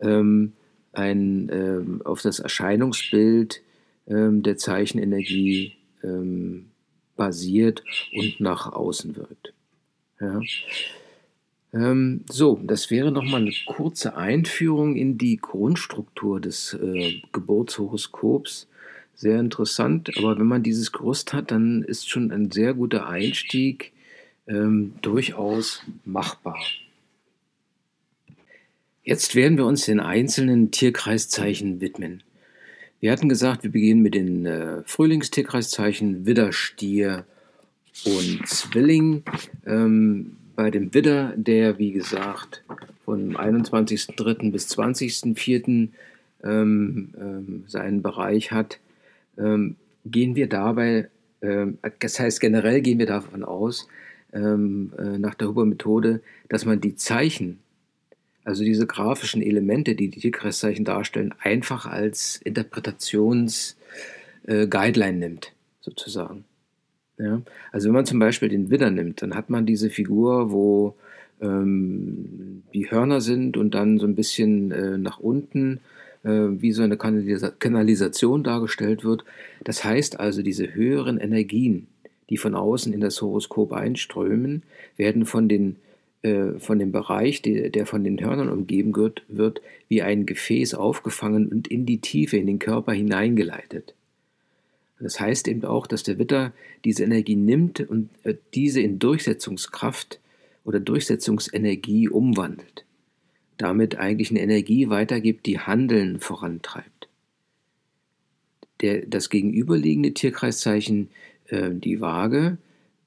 ähm, 0.00 0.52
ein, 0.92 1.50
ähm, 1.52 2.02
auf 2.04 2.22
das 2.22 2.38
Erscheinungsbild 2.38 3.62
ähm, 4.06 4.42
der 4.42 4.56
Zeichenenergie 4.56 5.74
ähm, 6.02 6.70
basiert 7.16 7.82
und 8.14 8.40
nach 8.40 8.72
außen 8.72 9.16
wirkt. 9.16 9.52
Ja. 10.20 10.40
Ähm, 11.72 12.24
so, 12.30 12.60
das 12.62 12.90
wäre 12.90 13.12
nochmal 13.12 13.42
eine 13.42 13.52
kurze 13.66 14.16
Einführung 14.16 14.96
in 14.96 15.18
die 15.18 15.36
Grundstruktur 15.36 16.40
des 16.40 16.74
äh, 16.74 17.20
Geburtshoroskops. 17.32 18.68
Sehr 19.14 19.40
interessant, 19.40 20.10
aber 20.18 20.38
wenn 20.38 20.46
man 20.46 20.62
dieses 20.62 20.92
Gerüst 20.92 21.32
hat, 21.32 21.50
dann 21.50 21.82
ist 21.82 22.08
schon 22.08 22.30
ein 22.30 22.50
sehr 22.50 22.74
guter 22.74 23.08
Einstieg 23.08 23.92
ähm, 24.46 24.92
durchaus 25.00 25.82
machbar. 26.04 26.58
Jetzt 29.02 29.34
werden 29.34 29.56
wir 29.56 29.66
uns 29.66 29.86
den 29.86 30.00
einzelnen 30.00 30.70
Tierkreiszeichen 30.70 31.80
widmen. 31.80 32.22
Wir 33.00 33.12
hatten 33.12 33.28
gesagt, 33.28 33.62
wir 33.62 33.70
beginnen 33.70 34.02
mit 34.02 34.14
den 34.14 34.46
äh, 34.46 34.82
Frühlingstierkreiszeichen 34.84 36.26
Widder, 36.26 36.52
Stier 36.52 37.24
und 38.04 38.46
Zwilling. 38.46 39.22
Ähm, 39.64 40.36
bei 40.56 40.70
dem 40.70 40.94
Widder, 40.94 41.34
der 41.36 41.78
wie 41.78 41.92
gesagt 41.92 42.64
vom 43.04 43.36
21.03. 43.36 44.50
bis 44.50 44.68
20.04. 44.76 45.88
Ähm, 46.44 47.14
ähm, 47.18 47.64
seinen 47.66 48.02
Bereich 48.02 48.52
hat, 48.52 48.78
ähm, 49.38 49.76
gehen 50.04 50.36
wir 50.36 50.48
dabei, 50.48 51.08
ähm, 51.42 51.78
das 51.98 52.20
heißt 52.20 52.40
generell 52.40 52.82
gehen 52.82 52.98
wir 52.98 53.06
davon 53.06 53.42
aus, 53.42 53.88
ähm, 54.32 54.92
äh, 54.98 55.18
nach 55.18 55.34
der 55.34 55.48
Huber-Methode, 55.48 56.20
dass 56.48 56.64
man 56.64 56.80
die 56.80 56.96
Zeichen, 56.96 57.58
also 58.44 58.64
diese 58.64 58.86
grafischen 58.86 59.42
Elemente, 59.42 59.94
die 59.94 60.08
die 60.08 60.20
Tierkreiszeichen 60.20 60.84
darstellen, 60.84 61.34
einfach 61.40 61.86
als 61.86 62.40
Interpretations-Guideline 62.44 65.16
äh, 65.16 65.18
nimmt, 65.18 65.52
sozusagen. 65.80 66.44
Ja? 67.18 67.42
Also 67.72 67.88
wenn 67.88 67.94
man 67.94 68.06
zum 68.06 68.18
Beispiel 68.18 68.48
den 68.48 68.70
Widder 68.70 68.90
nimmt, 68.90 69.22
dann 69.22 69.34
hat 69.34 69.50
man 69.50 69.66
diese 69.66 69.90
Figur, 69.90 70.50
wo 70.50 70.94
ähm, 71.40 72.62
die 72.72 72.90
Hörner 72.90 73.20
sind 73.20 73.56
und 73.56 73.74
dann 73.74 73.98
so 73.98 74.06
ein 74.06 74.14
bisschen 74.14 74.70
äh, 74.70 74.98
nach 74.98 75.18
unten 75.18 75.80
äh, 76.26 76.60
wie 76.60 76.72
so 76.72 76.82
eine 76.82 76.96
Kanalisa 76.96 77.50
Kanalisation 77.50 78.42
dargestellt 78.42 79.04
wird. 79.04 79.24
Das 79.64 79.84
heißt 79.84 80.18
also, 80.20 80.42
diese 80.42 80.74
höheren 80.74 81.18
Energien, 81.18 81.86
die 82.28 82.36
von 82.36 82.54
außen 82.54 82.92
in 82.92 83.00
das 83.00 83.22
Horoskop 83.22 83.72
einströmen, 83.72 84.62
werden 84.96 85.26
von, 85.26 85.48
den, 85.48 85.76
äh, 86.22 86.58
von 86.58 86.78
dem 86.78 86.92
Bereich, 86.92 87.42
der 87.42 87.86
von 87.86 88.02
den 88.02 88.20
Hörnern 88.20 88.48
umgeben 88.48 88.94
wird, 88.96 89.22
wird, 89.28 89.60
wie 89.88 90.02
ein 90.02 90.26
Gefäß 90.26 90.74
aufgefangen 90.74 91.48
und 91.48 91.68
in 91.68 91.86
die 91.86 92.00
Tiefe, 92.00 92.36
in 92.36 92.46
den 92.46 92.58
Körper 92.58 92.92
hineingeleitet. 92.92 93.94
Das 94.98 95.20
heißt 95.20 95.48
eben 95.48 95.64
auch, 95.64 95.86
dass 95.86 96.02
der 96.02 96.18
Witter 96.18 96.52
diese 96.84 97.04
Energie 97.04 97.36
nimmt 97.36 97.80
und 97.80 98.08
äh, 98.24 98.34
diese 98.54 98.80
in 98.80 98.98
Durchsetzungskraft 98.98 100.20
oder 100.64 100.80
Durchsetzungsenergie 100.80 102.08
umwandelt. 102.08 102.84
Damit 103.58 103.96
eigentlich 103.96 104.30
eine 104.30 104.40
Energie 104.40 104.88
weitergibt, 104.88 105.46
die 105.46 105.60
Handeln 105.60 106.20
vorantreibt. 106.20 107.08
Der, 108.80 109.06
das 109.06 109.30
gegenüberliegende 109.30 110.12
Tierkreiszeichen, 110.12 111.08
äh, 111.48 111.70
die 111.72 112.00
Waage, 112.00 112.58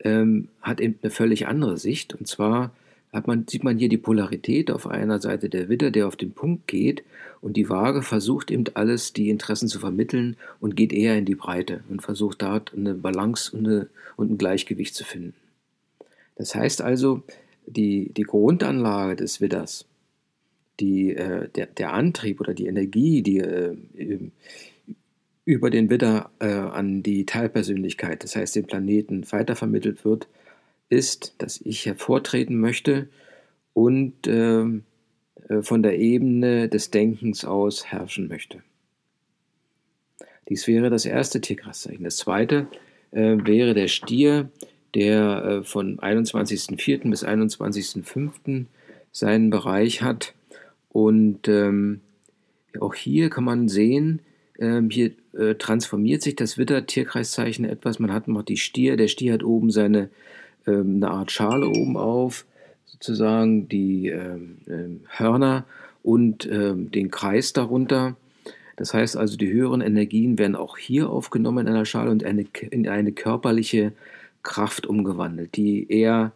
ähm, 0.04 0.48
hat 0.62 0.80
eben 0.82 0.98
eine 1.02 1.12
völlig 1.12 1.48
andere 1.48 1.78
Sicht. 1.78 2.14
Und 2.14 2.28
zwar 2.28 2.72
man, 3.12 3.48
sieht 3.48 3.64
man 3.64 3.78
hier 3.78 3.90
die 3.90 3.98
Polarität 3.98 4.72
auf 4.72 4.88
einer 4.88 5.20
Seite 5.20 5.50
der 5.50 5.70
Widder, 5.70 5.92
der 5.92 6.08
auf 6.08 6.16
den 6.16 6.32
Punkt 6.32 6.68
geht, 6.68 7.04
und 7.42 7.56
die 7.58 7.70
Waage 7.70 8.02
versucht 8.02 8.52
eben 8.52 8.66
alles, 8.74 9.14
die 9.14 9.30
Interessen 9.30 9.68
zu 9.68 9.80
vermitteln 9.80 10.36
und 10.60 10.76
geht 10.76 10.94
eher 10.94 11.18
in 11.18 11.26
die 11.26 11.36
Breite 11.36 11.84
und 11.90 12.02
versucht 12.02 12.42
dort 12.42 12.74
eine 12.76 12.94
Balance 12.94 13.56
und, 13.56 13.66
eine, 13.66 13.88
und 14.18 14.32
ein 14.32 14.38
Gleichgewicht 14.38 14.94
zu 14.94 15.04
finden. 15.04 15.34
Das 16.36 16.54
heißt 16.54 16.82
also, 16.82 17.24
die, 17.66 18.12
die 18.14 18.24
Grundanlage 18.24 19.16
des 19.16 19.42
Widders, 19.42 19.86
die, 20.80 21.16
äh, 21.16 21.50
der, 21.50 21.68
der 21.68 21.94
Antrieb 21.94 22.40
oder 22.40 22.54
die 22.54 22.68
Energie, 22.68 23.22
die 23.22 23.40
äh, 23.40 23.76
über 25.46 25.70
den 25.70 25.90
Widder 25.90 26.30
äh, 26.40 26.48
an 26.48 27.04
die 27.04 27.26
Teilpersönlichkeit, 27.26 28.24
das 28.24 28.36
heißt 28.36 28.56
den 28.56 28.66
Planeten, 28.66 29.26
weitervermittelt 29.32 30.06
wird, 30.06 30.28
ist, 30.90 31.36
dass 31.38 31.62
ich 31.62 31.86
hervortreten 31.86 32.60
möchte 32.60 33.08
und 33.74 34.28
ähm, 34.28 34.84
äh, 35.48 35.62
von 35.62 35.84
der 35.84 35.98
Ebene 36.00 36.68
des 36.70 36.92
Denkens 36.92 37.46
aus 37.46 37.86
herrschen 37.86 38.28
möchte. 38.28 38.62
Dies 40.50 40.68
wäre 40.68 40.90
das 40.90 41.06
erste 41.06 41.42
Tierkreiszeichen. 41.42 42.04
Das 42.04 42.18
zweite 42.18 42.68
äh, 43.12 43.38
wäre 43.44 43.74
der 43.74 43.88
Stier, 43.88 44.50
der 44.96 45.44
äh, 45.44 45.64
von 45.64 46.00
21.04. 46.00 47.10
bis 47.10 47.24
21.05. 47.24 48.66
seinen 49.12 49.50
Bereich 49.52 50.02
hat. 50.02 50.34
Und 50.90 51.48
ähm, 51.48 52.02
auch 52.80 52.96
hier 52.96 53.30
kann 53.30 53.44
man 53.44 53.70
sehen, 53.70 54.22
ähm, 54.60 54.90
hier 54.90 55.12
äh, 55.38 55.56
transformiert 55.56 56.24
sich 56.24 56.36
das 56.36 56.58
Witter-Tierkreiszeichen 56.58 57.66
etwas. 57.66 58.00
Man 58.00 58.12
hat 58.12 58.28
noch 58.28 58.44
die 58.44 58.58
Stier, 58.58 58.98
der 58.98 59.08
Stier 59.08 59.34
hat 59.34 59.44
oben 59.44 59.70
seine 59.70 60.10
eine 60.72 61.10
Art 61.10 61.32
Schale 61.32 61.68
oben 61.68 61.98
auf, 61.98 62.46
sozusagen 62.86 63.68
die 63.70 64.08
ähm, 64.08 64.58
ähm, 64.68 65.02
Hörner 65.10 65.66
und 66.02 66.50
den 66.50 67.12
Kreis 67.12 67.52
darunter. 67.52 68.16
Das 68.78 68.94
heißt 68.94 69.18
also, 69.18 69.36
die 69.36 69.52
höheren 69.52 69.82
Energien 69.82 70.40
werden 70.40 70.56
auch 70.56 70.78
hier 70.78 71.10
aufgenommen 71.10 71.68
in 71.68 71.74
einer 71.74 71.86
Schale 71.86 72.10
und 72.10 72.24
eine, 72.24 72.46
in 72.72 72.88
eine 72.88 73.12
körperliche 73.12 73.92
Kraft 74.42 74.88
umgewandelt, 74.88 75.58
die 75.58 75.92
eher 75.92 76.32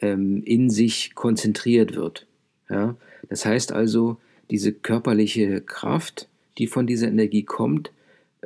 ähm, 0.00 0.42
in 0.44 0.70
sich 0.70 1.14
konzentriert 1.14 1.94
wird. 1.94 2.26
Ja? 2.68 2.96
Das 3.28 3.46
heißt 3.46 3.72
also, 3.72 4.18
diese 4.50 4.72
körperliche 4.72 5.60
Kraft, 5.60 6.28
die 6.58 6.66
von 6.66 6.86
dieser 6.86 7.08
Energie 7.08 7.44
kommt, 7.44 7.90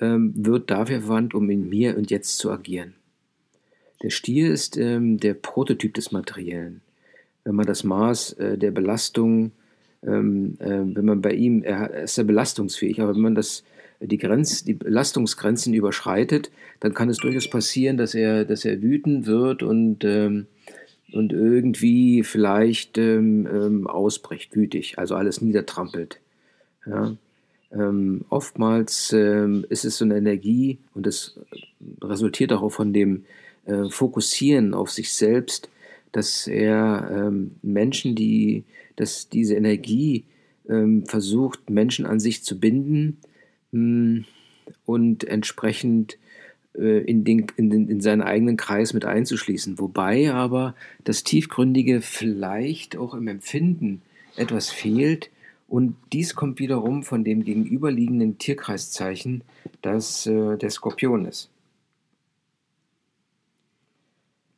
ähm, 0.00 0.32
wird 0.36 0.70
dafür 0.70 1.00
verwandt, 1.00 1.34
um 1.34 1.50
in 1.50 1.68
mir 1.68 1.96
und 1.96 2.10
jetzt 2.10 2.38
zu 2.38 2.50
agieren. 2.50 2.94
Der 4.02 4.10
Stier 4.10 4.52
ist 4.52 4.76
ähm, 4.76 5.18
der 5.18 5.34
Prototyp 5.34 5.94
des 5.94 6.12
Materiellen. 6.12 6.80
Wenn 7.44 7.54
man 7.54 7.66
das 7.66 7.84
Maß 7.84 8.34
äh, 8.34 8.58
der 8.58 8.70
Belastung, 8.70 9.52
ähm, 10.06 10.56
äh, 10.60 10.68
wenn 10.68 11.04
man 11.04 11.20
bei 11.20 11.32
ihm, 11.32 11.62
er, 11.62 12.02
ist 12.02 12.16
ja 12.16 12.24
belastungsfähig, 12.24 13.00
aber 13.00 13.14
wenn 13.14 13.22
man 13.22 13.34
das, 13.34 13.64
die, 14.00 14.18
Grenz, 14.18 14.64
die 14.64 14.74
Belastungsgrenzen 14.74 15.74
überschreitet, 15.74 16.50
dann 16.80 16.94
kann 16.94 17.08
es 17.08 17.16
durchaus 17.16 17.48
passieren, 17.50 17.96
dass 17.96 18.14
er, 18.14 18.44
dass 18.44 18.64
er 18.64 18.80
wütend 18.80 19.26
wird 19.26 19.62
und, 19.62 20.04
ähm, 20.04 20.46
und 21.12 21.32
irgendwie 21.32 22.22
vielleicht 22.22 22.98
ähm, 22.98 23.48
ähm, 23.52 23.86
ausbricht, 23.86 24.54
wütig, 24.54 24.98
also 24.98 25.16
alles 25.16 25.40
niedertrampelt. 25.40 26.20
Ja. 26.86 27.16
Ähm, 27.70 28.24
oftmals 28.30 29.12
ähm, 29.12 29.66
ist 29.68 29.84
es 29.84 29.98
so 29.98 30.04
eine 30.04 30.16
Energie 30.16 30.78
und 30.94 31.06
das 31.06 31.38
resultiert 32.02 32.52
auch 32.52 32.70
von 32.70 32.92
dem 32.92 33.24
äh, 33.68 33.88
Fokussieren 33.90 34.74
auf 34.74 34.90
sich 34.90 35.12
selbst, 35.12 35.68
dass 36.12 36.46
er 36.46 37.10
ähm, 37.12 37.52
Menschen, 37.62 38.14
die, 38.14 38.64
dass 38.96 39.28
diese 39.28 39.54
Energie 39.54 40.24
ähm, 40.68 41.06
versucht, 41.06 41.70
Menschen 41.70 42.06
an 42.06 42.18
sich 42.18 42.42
zu 42.42 42.58
binden 42.58 43.18
mh, 43.72 43.80
hm, 43.80 44.24
und 44.84 45.24
entsprechend 45.24 46.18
äh, 46.74 47.02
in, 47.04 47.24
den, 47.24 47.46
in, 47.56 47.70
den, 47.70 47.88
in 47.88 48.00
seinen 48.00 48.22
eigenen 48.22 48.56
Kreis 48.56 48.94
mit 48.94 49.04
einzuschließen. 49.04 49.78
Wobei 49.78 50.32
aber 50.32 50.74
das 51.04 51.24
Tiefgründige 51.24 52.00
vielleicht 52.00 52.96
auch 52.96 53.14
im 53.14 53.28
Empfinden 53.28 54.02
etwas 54.36 54.70
fehlt, 54.70 55.30
und 55.68 55.96
dies 56.14 56.34
kommt 56.34 56.58
wiederum 56.60 57.02
von 57.02 57.24
dem 57.24 57.44
gegenüberliegenden 57.44 58.38
Tierkreiszeichen, 58.38 59.44
das 59.82 60.26
äh, 60.26 60.56
der 60.56 60.70
Skorpion 60.70 61.26
ist. 61.26 61.50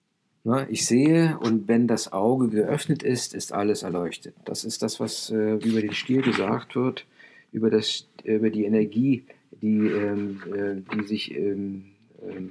Na, 0.02 0.29
ich 0.70 0.86
sehe 0.86 1.38
und 1.40 1.68
wenn 1.68 1.86
das 1.86 2.12
Auge 2.12 2.48
geöffnet 2.48 3.02
ist, 3.02 3.34
ist 3.34 3.52
alles 3.52 3.82
erleuchtet. 3.82 4.34
Das 4.44 4.64
ist 4.64 4.82
das, 4.82 4.98
was 4.98 5.30
äh, 5.30 5.54
über 5.56 5.80
den 5.80 5.92
Stier 5.92 6.22
gesagt 6.22 6.76
wird, 6.76 7.06
über, 7.52 7.70
das, 7.70 8.06
über 8.24 8.50
die 8.50 8.64
Energie, 8.64 9.24
die, 9.60 9.86
ähm, 9.86 10.42
äh, 10.54 10.96
die 10.96 11.06
sich 11.06 11.34
ähm, 11.36 11.92
ähm, 12.22 12.50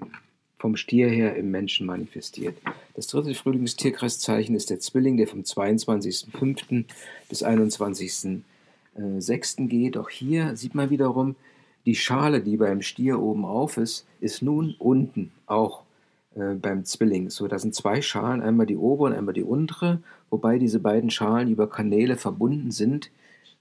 vom 0.57 0.75
Stier 0.75 1.09
her 1.09 1.35
im 1.35 1.49
Menschen 1.51 1.87
manifestiert. 1.87 2.55
Das 2.93 3.07
dritte 3.07 3.33
Frühlingstierkreiszeichen 3.33 4.55
ist 4.55 4.69
der 4.69 4.79
Zwilling, 4.79 5.17
der 5.17 5.27
vom 5.27 5.41
22.05. 5.41 6.85
bis 7.29 7.43
21.06. 7.43 8.43
Äh, 9.63 9.67
geht. 9.67 9.97
Auch 9.97 10.09
hier 10.09 10.55
sieht 10.55 10.75
man 10.75 10.89
wiederum, 10.89 11.35
die 11.85 11.95
Schale, 11.95 12.41
die 12.41 12.57
beim 12.57 12.81
Stier 12.81 13.19
oben 13.19 13.45
auf 13.45 13.77
ist, 13.77 14.05
ist 14.19 14.41
nun 14.41 14.75
unten 14.77 15.31
auch 15.47 15.83
äh, 16.35 16.55
beim 16.55 16.85
Zwilling. 16.85 17.29
So, 17.29 17.47
da 17.47 17.59
sind 17.59 17.75
zwei 17.75 18.01
Schalen, 18.01 18.41
einmal 18.41 18.65
die 18.65 18.77
obere 18.77 19.09
und 19.09 19.17
einmal 19.17 19.33
die 19.33 19.43
untere, 19.43 20.01
wobei 20.29 20.59
diese 20.59 20.79
beiden 20.79 21.09
Schalen 21.09 21.49
über 21.49 21.69
Kanäle 21.69 22.17
verbunden 22.17 22.71
sind. 22.71 23.11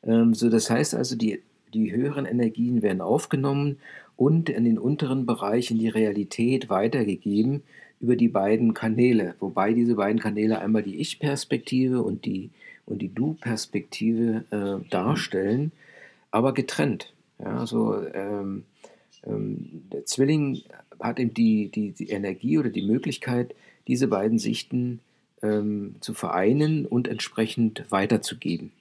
Ähm, 0.03 0.35
so, 0.35 0.51
das 0.51 0.71
heißt 0.71 0.95
also, 0.95 1.17
die, 1.17 1.41
die 1.73 1.93
höheren 1.93 2.27
Energien 2.27 2.83
werden 2.83 3.01
aufgenommen 3.01 3.79
und 4.17 4.49
in 4.49 4.65
den 4.65 4.79
unteren 4.79 5.27
Bereichen 5.27 5.79
die 5.79 5.89
Realität 5.89 6.69
weitergegeben 6.69 7.63
über 8.01 8.17
die 8.17 8.29
beiden 8.29 8.75
Kanäle, 8.75 9.35
wobei 9.41 9.73
diese 9.73 9.95
beiden 9.95 10.21
Kanäle 10.21 10.61
einmal 10.61 10.83
die 10.83 10.97
Ich-Perspektive 10.97 12.03
und 12.03 12.25
die, 12.25 12.51
und 12.87 13.01
die 13.01 13.13
Du-Perspektive 13.13 14.45
äh, 14.51 14.89
darstellen, 14.91 15.73
aber 16.31 16.53
getrennt. 16.55 17.13
Ja, 17.39 17.67
so, 17.67 17.97
ähm, 18.13 18.65
ähm, 19.25 19.85
der 19.93 20.05
Zwilling 20.05 20.63
hat 21.01 21.19
eben 21.19 21.35
die, 21.35 21.69
die, 21.69 21.93
die 21.93 22.09
Energie 22.09 22.59
oder 22.59 22.71
die 22.71 22.83
Möglichkeit, 22.83 23.55
diese 23.87 24.09
beiden 24.09 24.39
Sichten 24.39 25.01
ähm, 25.43 25.95
zu 26.01 26.15
vereinen 26.15 26.87
und 26.87 27.09
entsprechend 27.09 27.85
weiterzugeben. 27.91 28.73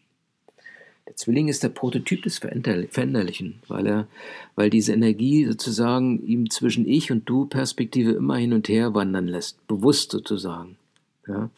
Der 1.07 1.15
Zwilling 1.15 1.47
ist 1.47 1.63
der 1.63 1.69
Prototyp 1.69 2.23
des 2.23 2.39
Veränderlichen, 2.39 3.55
weil 3.67 3.87
er, 3.87 4.07
weil 4.55 4.69
diese 4.69 4.91
Energie 4.91 5.45
sozusagen 5.45 6.25
ihm 6.27 6.49
zwischen 6.49 6.85
Ich 6.85 7.11
und 7.11 7.29
Du 7.29 7.45
Perspektive 7.45 8.11
immer 8.11 8.35
hin 8.35 8.51
und 8.51 8.67
her 8.67 8.93
wandern 8.93 9.27
lässt, 9.27 9.65
bewusst 9.67 10.11
sozusagen. 10.11 10.75
Ja. 11.27 11.49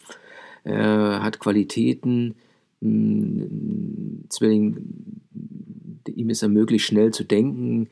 Er 0.63 1.23
hat 1.23 1.39
Qualitäten, 1.39 2.35
hm, 2.81 4.25
Zwilling, 4.29 4.77
ihm 6.15 6.29
ist 6.29 6.43
er 6.43 6.49
möglich, 6.49 6.85
schnell 6.85 7.11
zu 7.11 7.23
denken, 7.23 7.87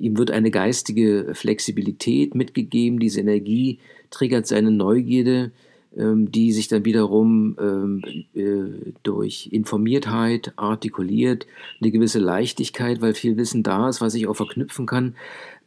ihm 0.00 0.18
wird 0.18 0.30
eine 0.30 0.50
geistige 0.50 1.30
Flexibilität 1.34 2.34
mitgegeben, 2.34 2.98
diese 2.98 3.20
Energie 3.20 3.78
triggert 4.10 4.46
seine 4.46 4.70
Neugierde, 4.70 5.52
ähm, 5.96 6.32
die 6.32 6.52
sich 6.52 6.68
dann 6.68 6.84
wiederum 6.84 7.56
ähm, 7.60 8.02
äh, 8.34 8.92
durch 9.02 9.50
Informiertheit 9.52 10.52
artikuliert, 10.56 11.46
eine 11.80 11.90
gewisse 11.90 12.18
Leichtigkeit, 12.18 13.00
weil 13.02 13.14
viel 13.14 13.36
Wissen 13.36 13.62
da 13.62 13.88
ist, 13.88 14.00
was 14.00 14.14
ich 14.14 14.26
auch 14.26 14.36
verknüpfen 14.36 14.86
kann. 14.86 15.14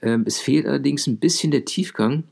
Ähm, 0.01 0.23
es 0.25 0.39
fehlt 0.39 0.65
allerdings 0.65 1.07
ein 1.07 1.17
bisschen 1.17 1.51
der 1.51 1.65
Tiefgang, 1.65 2.23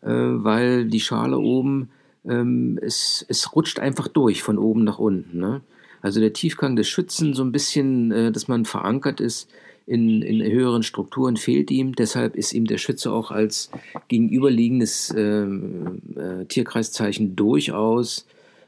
äh, 0.00 0.08
weil 0.08 0.86
die 0.86 1.00
Schale 1.00 1.38
oben, 1.38 1.90
es, 2.26 3.22
es 3.28 3.54
rutscht 3.54 3.78
einfach 3.78 4.08
durch 4.08 4.42
von 4.42 4.56
oben 4.56 4.82
nach 4.82 4.98
unten. 4.98 5.38
Ne? 5.38 5.60
Also 6.00 6.20
der 6.20 6.32
Tiefgang 6.32 6.74
des 6.74 6.88
Schützen, 6.88 7.34
so 7.34 7.42
ein 7.42 7.52
bisschen, 7.52 8.12
äh, 8.12 8.32
dass 8.32 8.48
man 8.48 8.64
verankert 8.64 9.20
ist 9.20 9.50
in, 9.86 10.22
in 10.22 10.42
höheren 10.42 10.82
Strukturen 10.82 11.36
fehlt 11.36 11.70
ihm. 11.70 11.94
Deshalb 11.94 12.36
ist 12.36 12.52
ihm 12.52 12.66
der 12.66 12.78
Schütze 12.78 13.12
auch 13.12 13.30
als 13.30 13.70
gegenüberliegendes 14.08 15.12
ähm, 15.16 16.00
äh, 16.16 16.44
Tierkreiszeichen 16.46 17.36
durchaus 17.36 18.26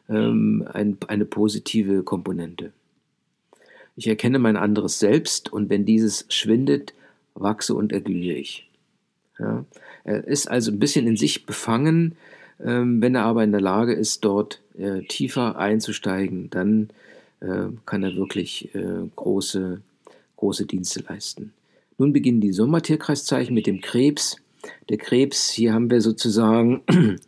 ähm, 0.09 0.67
ein, 0.73 0.99
eine 1.09 1.25
positive 1.25 2.03
Komponente. 2.03 2.73
Ich 3.97 4.07
erkenne 4.07 4.39
mein 4.39 4.57
anderes 4.57 4.99
Selbst 4.99 5.53
und 5.53 5.71
wenn 5.71 5.87
dieses 5.87 6.27
schwindet, 6.29 6.93
wachse 7.35 7.75
und 7.75 7.93
erglühe 7.93 8.35
ich. 8.35 8.69
Ja? 9.39 9.65
Er 10.05 10.27
ist 10.27 10.51
also 10.51 10.71
ein 10.71 10.79
bisschen 10.79 11.07
in 11.07 11.17
sich 11.17 11.47
befangen. 11.47 12.17
Ähm, 12.63 13.01
wenn 13.01 13.15
er 13.15 13.25
aber 13.25 13.43
in 13.43 13.53
der 13.53 13.61
Lage 13.61 13.93
ist, 13.93 14.25
dort 14.25 14.61
äh, 14.79 15.03
tiefer 15.03 15.59
einzusteigen, 15.59 16.49
dann 16.51 16.91
äh, 17.41 17.69
kann 17.85 18.03
er 18.03 18.17
wirklich 18.17 18.75
äh, 18.75 19.09
große 19.15 19.81
große 20.37 20.67
Dienste 20.67 21.05
leisten. 21.09 21.53
Nun 21.99 22.13
beginnen 22.13 22.41
die 22.41 22.53
Sommertierkreiszeichen 22.53 23.55
mit 23.55 23.67
dem 23.67 23.81
Krebs. 23.81 24.37
Der 24.89 24.99
Krebs, 24.99 25.51
hier 25.51 25.73
haben 25.73 25.91
wir 25.91 26.01
sozusagen 26.01 26.83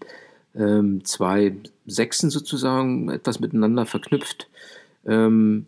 ähm, 0.54 1.04
zwei 1.04 1.54
Sechsen 1.86 2.30
sozusagen 2.30 3.08
etwas 3.08 3.40
miteinander 3.40 3.86
verknüpft. 3.86 4.48
Ähm, 5.06 5.66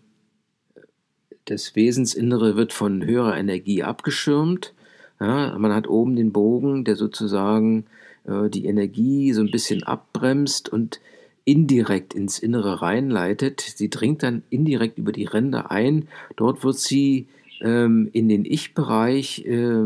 das 1.46 1.74
Wesensinnere 1.74 2.56
wird 2.56 2.72
von 2.72 3.04
höherer 3.04 3.36
Energie 3.36 3.82
abgeschirmt. 3.82 4.74
Ja, 5.18 5.56
man 5.58 5.72
hat 5.72 5.88
oben 5.88 6.16
den 6.16 6.32
Bogen, 6.32 6.84
der 6.84 6.96
sozusagen 6.96 7.86
äh, 8.24 8.48
die 8.48 8.66
Energie 8.66 9.32
so 9.32 9.40
ein 9.40 9.50
bisschen 9.50 9.82
abbremst 9.82 10.68
und 10.68 11.00
indirekt 11.44 12.14
ins 12.14 12.38
Innere 12.38 12.82
reinleitet. 12.82 13.60
Sie 13.60 13.90
dringt 13.90 14.22
dann 14.22 14.42
indirekt 14.50 14.98
über 14.98 15.12
die 15.12 15.24
Ränder 15.24 15.70
ein. 15.70 16.08
Dort 16.36 16.64
wird 16.64 16.78
sie 16.78 17.26
ähm, 17.60 18.08
in 18.12 18.28
den 18.28 18.44
Ich-Bereich 18.44 19.44
äh, 19.46 19.84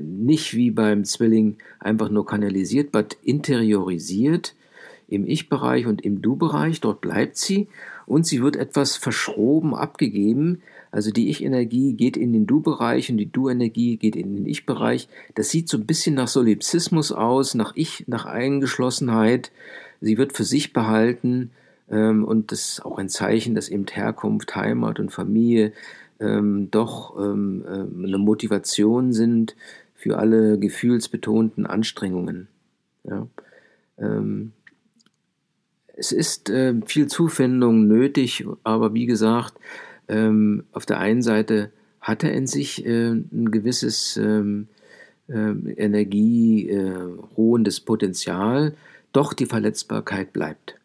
nicht 0.00 0.54
wie 0.54 0.70
beim 0.70 1.04
Zwilling 1.04 1.56
einfach 1.78 2.10
nur 2.10 2.26
kanalisiert, 2.26 2.92
but 2.92 3.16
interiorisiert 3.22 4.54
im 5.08 5.26
Ich-Bereich 5.26 5.86
und 5.86 6.02
im 6.02 6.22
Du-Bereich. 6.22 6.80
Dort 6.80 7.00
bleibt 7.00 7.36
sie 7.36 7.68
und 8.06 8.26
sie 8.26 8.42
wird 8.42 8.56
etwas 8.56 8.96
verschroben 8.96 9.74
abgegeben. 9.74 10.62
Also 10.92 11.10
die 11.10 11.30
Ich-Energie 11.30 11.92
geht 11.92 12.16
in 12.16 12.32
den 12.32 12.46
Du-Bereich 12.46 13.10
und 13.10 13.18
die 13.18 13.30
Du-Energie 13.30 13.96
geht 13.96 14.16
in 14.16 14.36
den 14.36 14.46
Ich-Bereich. 14.46 15.08
Das 15.34 15.50
sieht 15.50 15.68
so 15.68 15.76
ein 15.76 15.86
bisschen 15.86 16.14
nach 16.14 16.28
Solipsismus 16.28 17.12
aus, 17.12 17.54
nach 17.54 17.72
Ich, 17.76 18.04
nach 18.06 18.24
Eingeschlossenheit. 18.24 19.52
Sie 20.00 20.18
wird 20.18 20.36
für 20.36 20.44
sich 20.44 20.72
behalten 20.72 21.50
ähm, 21.90 22.24
und 22.24 22.52
das 22.52 22.72
ist 22.72 22.84
auch 22.84 22.98
ein 22.98 23.08
Zeichen, 23.08 23.54
dass 23.54 23.68
eben 23.68 23.86
Herkunft, 23.86 24.56
Heimat 24.56 25.00
und 25.00 25.10
Familie 25.10 25.72
ähm, 26.20 26.70
doch 26.70 27.18
ähm, 27.18 27.64
äh, 27.66 28.06
eine 28.06 28.18
Motivation 28.18 29.12
sind 29.12 29.56
für 29.94 30.18
alle 30.18 30.58
gefühlsbetonten 30.58 31.66
Anstrengungen. 31.66 32.48
Ja. 33.04 33.26
Ähm, 33.98 34.52
es 35.94 36.12
ist 36.12 36.48
äh, 36.48 36.74
viel 36.86 37.08
Zuwendung 37.08 37.86
nötig, 37.86 38.46
aber 38.64 38.94
wie 38.94 39.06
gesagt, 39.06 39.54
ähm, 40.08 40.64
auf 40.72 40.86
der 40.86 40.98
einen 40.98 41.22
Seite 41.22 41.70
hat 42.00 42.24
er 42.24 42.32
in 42.32 42.46
sich 42.46 42.86
äh, 42.86 43.10
ein 43.10 43.50
gewisses 43.50 44.16
ähm, 44.16 44.68
äh, 45.28 45.52
energieruhendes 45.76 47.80
Potenzial, 47.80 48.74
doch 49.12 49.32
die 49.32 49.46
Verletzbarkeit 49.46 50.32
bleibt. 50.32 50.76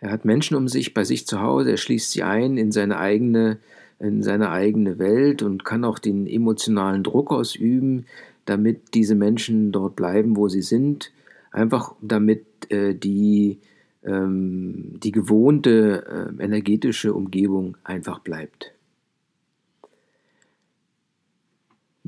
Er 0.00 0.10
hat 0.10 0.24
Menschen 0.24 0.56
um 0.56 0.68
sich, 0.68 0.94
bei 0.94 1.04
sich 1.04 1.26
zu 1.26 1.40
Hause, 1.40 1.72
er 1.72 1.76
schließt 1.76 2.12
sie 2.12 2.22
ein 2.22 2.56
in 2.56 2.70
seine 2.70 2.98
eigene, 2.98 3.58
in 3.98 4.22
seine 4.22 4.50
eigene 4.50 4.98
Welt 4.98 5.42
und 5.42 5.64
kann 5.64 5.84
auch 5.84 5.98
den 5.98 6.26
emotionalen 6.26 7.02
Druck 7.02 7.32
ausüben, 7.32 8.06
damit 8.44 8.94
diese 8.94 9.14
Menschen 9.14 9.72
dort 9.72 9.96
bleiben, 9.96 10.36
wo 10.36 10.48
sie 10.48 10.62
sind, 10.62 11.12
einfach 11.50 11.94
damit 12.00 12.44
äh, 12.70 12.94
die, 12.94 13.58
ähm, 14.04 14.98
die 15.02 15.12
gewohnte 15.12 16.30
äh, 16.38 16.42
energetische 16.44 17.12
Umgebung 17.12 17.76
einfach 17.82 18.20
bleibt. 18.20 18.72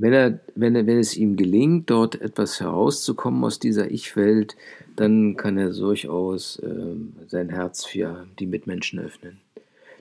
Wenn, 0.00 0.14
er, 0.14 0.40
wenn, 0.54 0.74
er, 0.74 0.86
wenn 0.86 0.98
es 0.98 1.14
ihm 1.14 1.36
gelingt, 1.36 1.90
dort 1.90 2.18
etwas 2.22 2.58
herauszukommen 2.58 3.44
aus 3.44 3.58
dieser 3.58 3.90
Ich-Welt, 3.90 4.56
dann 4.96 5.36
kann 5.36 5.58
er 5.58 5.74
durchaus 5.74 6.58
äh, 6.60 6.96
sein 7.28 7.50
Herz 7.50 7.84
für 7.84 8.26
die 8.38 8.46
Mitmenschen 8.46 8.98
öffnen. 8.98 9.40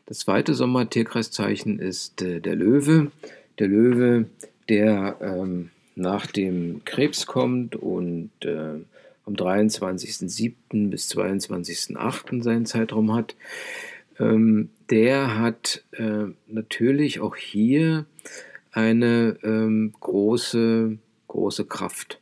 Das 0.06 0.20
zweite 0.20 0.54
Sommertierkreiszeichen 0.54 1.80
ist 1.80 2.22
äh, 2.22 2.40
der 2.40 2.56
Löwe. 2.56 3.12
Der 3.60 3.68
Löwe, 3.68 4.28
der 4.70 5.18
ähm, 5.20 5.70
nach 5.96 6.28
dem 6.28 6.82
Krebs 6.86 7.26
kommt 7.26 7.76
und 7.76 8.32
äh, 8.46 8.80
am 9.26 9.34
23.07. 9.34 10.90
bis 10.90 11.12
22.08. 11.12 12.42
seinen 12.42 12.66
Zeitraum 12.66 13.14
hat, 13.14 13.36
ähm, 14.18 14.70
der 14.90 15.38
hat 15.38 15.84
äh, 15.92 16.28
natürlich 16.48 17.20
auch 17.20 17.36
hier 17.36 18.06
eine 18.72 19.38
ähm, 19.44 19.94
große, 20.00 20.98
große 21.28 21.66
Kraft. 21.66 22.20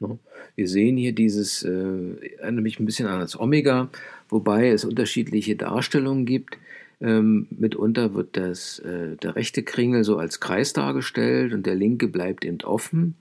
Ne? 0.00 0.18
Wir 0.56 0.68
sehen 0.68 0.96
hier 0.96 1.12
dieses, 1.12 1.62
äh, 1.62 2.36
erinnert 2.38 2.62
mich 2.62 2.78
ein 2.78 2.86
bisschen 2.86 3.08
an 3.08 3.20
das 3.20 3.38
Omega, 3.38 3.90
wobei 4.28 4.68
es 4.68 4.84
unterschiedliche 4.84 5.56
Darstellungen 5.56 6.26
gibt. 6.26 6.58
Ähm, 7.00 7.48
mitunter 7.50 8.14
wird 8.14 8.36
das, 8.36 8.78
äh, 8.78 9.16
der 9.16 9.36
rechte 9.36 9.62
Kringel 9.62 10.04
so 10.04 10.16
als 10.16 10.40
Kreis 10.40 10.72
dargestellt 10.72 11.52
und 11.52 11.66
der 11.66 11.74
linke 11.74 12.08
bleibt 12.08 12.44
eben 12.44 12.60
offen. 12.62 13.14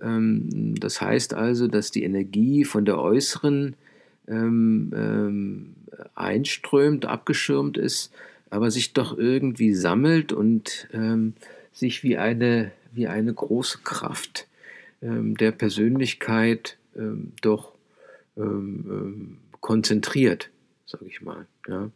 Ähm, 0.00 0.74
das 0.78 1.00
heißt 1.00 1.34
also, 1.34 1.66
dass 1.68 1.90
die 1.90 2.04
Energie 2.04 2.64
von 2.64 2.84
der 2.84 2.98
äußeren 2.98 3.74
ähm, 4.28 4.92
ähm, 4.96 5.74
einströmt, 6.14 7.06
abgeschirmt 7.06 7.76
ist, 7.76 8.12
aber 8.50 8.70
sich 8.70 8.92
doch 8.92 9.18
irgendwie 9.18 9.74
sammelt 9.74 10.32
und 10.32 10.88
ähm, 10.92 11.34
sich 11.74 12.02
wie 12.02 12.16
eine, 12.16 12.72
wie 12.92 13.08
eine 13.08 13.34
große 13.34 13.80
Kraft 13.84 14.46
ähm, 15.02 15.36
der 15.36 15.52
Persönlichkeit 15.52 16.78
ähm, 16.96 17.32
doch 17.42 17.72
ähm, 18.36 18.86
ähm 18.88 19.38
konzentriert, 19.60 20.50
sage 20.84 21.06
ich 21.06 21.22
mal. 21.22 21.46
Ja. 21.66 21.90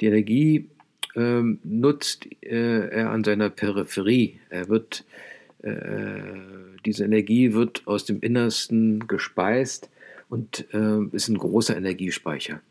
Die 0.00 0.06
Energie 0.06 0.70
ähm, 1.14 1.58
nutzt 1.62 2.26
äh, 2.42 2.88
er 2.88 3.10
an 3.10 3.22
seiner 3.22 3.50
Peripherie. 3.50 4.40
Er 4.48 4.70
wird, 4.70 5.04
äh, 5.62 6.22
diese 6.86 7.04
Energie 7.04 7.52
wird 7.52 7.86
aus 7.86 8.06
dem 8.06 8.20
Innersten 8.20 9.06
gespeist 9.08 9.90
und 10.30 10.66
äh, 10.72 11.04
ist 11.12 11.28
ein 11.28 11.36
großer 11.36 11.76
Energiespeicher. 11.76 12.62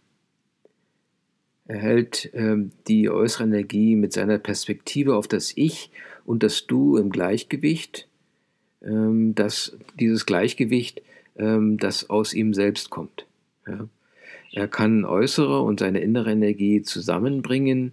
Er 1.67 1.77
hält 1.77 2.31
ähm, 2.33 2.71
die 2.87 3.09
äußere 3.09 3.43
Energie 3.43 3.95
mit 3.95 4.11
seiner 4.11 4.39
Perspektive 4.39 5.15
auf 5.15 5.27
das 5.27 5.53
Ich 5.55 5.91
und 6.31 6.43
das 6.43 6.65
Du 6.65 6.95
im 6.95 7.09
Gleichgewicht, 7.09 8.07
ähm, 8.81 9.35
dass 9.35 9.77
dieses 9.99 10.25
Gleichgewicht, 10.25 11.01
ähm, 11.35 11.77
das 11.77 12.09
aus 12.09 12.33
ihm 12.33 12.53
selbst 12.53 12.89
kommt. 12.89 13.25
Ja. 13.67 13.89
Er 14.53 14.69
kann 14.69 15.03
äußere 15.03 15.61
und 15.61 15.81
seine 15.81 15.99
innere 15.99 16.31
Energie 16.31 16.83
zusammenbringen 16.83 17.91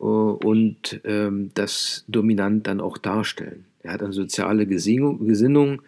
uh, 0.00 0.36
und 0.44 1.00
ähm, 1.04 1.52
das 1.54 2.04
dominant 2.08 2.66
dann 2.66 2.80
auch 2.80 2.98
darstellen. 2.98 3.64
Er 3.84 3.92
hat 3.92 4.02
eine 4.02 4.12
soziale 4.12 4.66
Gesinnung, 4.66 5.24
Gesinnung 5.24 5.82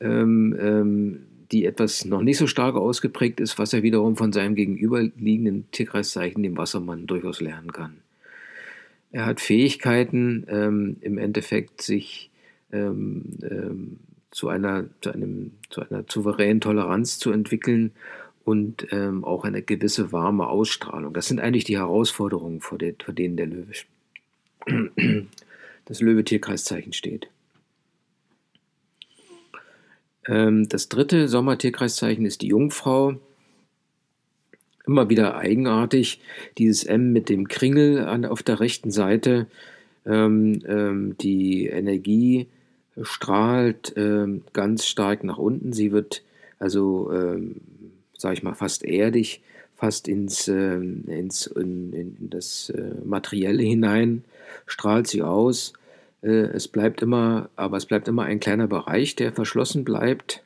ähm, 0.00 0.56
ähm, 0.60 1.20
die 1.52 1.66
etwas 1.66 2.04
noch 2.04 2.22
nicht 2.22 2.38
so 2.38 2.48
stark 2.48 2.74
ausgeprägt 2.74 3.38
ist, 3.38 3.58
was 3.60 3.72
er 3.72 3.84
wiederum 3.84 4.16
von 4.16 4.32
seinem 4.32 4.56
gegenüberliegenden 4.56 5.70
Tierkreiszeichen, 5.70 6.42
dem 6.42 6.56
Wassermann, 6.56 7.06
durchaus 7.06 7.40
lernen 7.40 7.72
kann. 7.72 8.03
Er 9.14 9.26
hat 9.26 9.40
Fähigkeiten, 9.40 10.44
ähm, 10.48 10.96
im 11.00 11.18
Endeffekt 11.18 11.82
sich 11.82 12.30
ähm, 12.72 13.38
ähm, 13.48 14.00
zu, 14.32 14.48
einer, 14.48 14.86
zu, 15.02 15.12
einem, 15.12 15.52
zu 15.70 15.82
einer 15.82 16.04
souveränen 16.08 16.60
Toleranz 16.60 17.20
zu 17.20 17.30
entwickeln 17.30 17.92
und 18.42 18.88
ähm, 18.90 19.24
auch 19.24 19.44
eine 19.44 19.62
gewisse 19.62 20.10
warme 20.10 20.48
Ausstrahlung. 20.48 21.14
Das 21.14 21.28
sind 21.28 21.38
eigentlich 21.38 21.62
die 21.62 21.78
Herausforderungen, 21.78 22.60
vor, 22.60 22.76
der, 22.76 22.94
vor 23.04 23.14
denen 23.14 23.36
der 23.36 23.46
Löwe, 23.46 23.72
das 25.84 26.00
Löwe-Tierkreiszeichen 26.00 26.92
steht. 26.92 27.28
Ähm, 30.26 30.68
das 30.68 30.88
dritte 30.88 31.28
Sommertierkreiszeichen 31.28 32.26
ist 32.26 32.42
die 32.42 32.48
Jungfrau 32.48 33.20
immer 34.86 35.08
wieder 35.08 35.36
eigenartig. 35.36 36.20
Dieses 36.58 36.84
M 36.84 37.12
mit 37.12 37.28
dem 37.28 37.48
Kringel 37.48 38.04
an, 38.04 38.24
auf 38.24 38.42
der 38.42 38.60
rechten 38.60 38.90
Seite. 38.90 39.46
Ähm, 40.06 40.62
ähm, 40.66 41.16
die 41.18 41.66
Energie 41.66 42.46
strahlt 43.00 43.94
ähm, 43.96 44.42
ganz 44.52 44.86
stark 44.86 45.24
nach 45.24 45.38
unten. 45.38 45.72
Sie 45.72 45.92
wird 45.92 46.22
also, 46.58 47.10
ähm, 47.12 47.56
sage 48.16 48.34
ich 48.34 48.42
mal, 48.42 48.54
fast 48.54 48.84
erdig, 48.84 49.42
fast 49.74 50.06
ins, 50.06 50.48
ähm, 50.48 51.04
ins 51.08 51.46
in, 51.46 51.92
in 51.92 52.30
das 52.30 52.70
äh, 52.70 52.94
Materielle 53.04 53.62
hinein 53.62 54.24
strahlt 54.66 55.06
sie 55.06 55.22
aus. 55.22 55.72
Äh, 56.22 56.28
es 56.28 56.68
bleibt 56.68 57.02
immer, 57.02 57.50
aber 57.56 57.76
es 57.76 57.86
bleibt 57.86 58.08
immer 58.08 58.24
ein 58.24 58.40
kleiner 58.40 58.68
Bereich, 58.68 59.16
der 59.16 59.32
verschlossen 59.32 59.84
bleibt. 59.84 60.43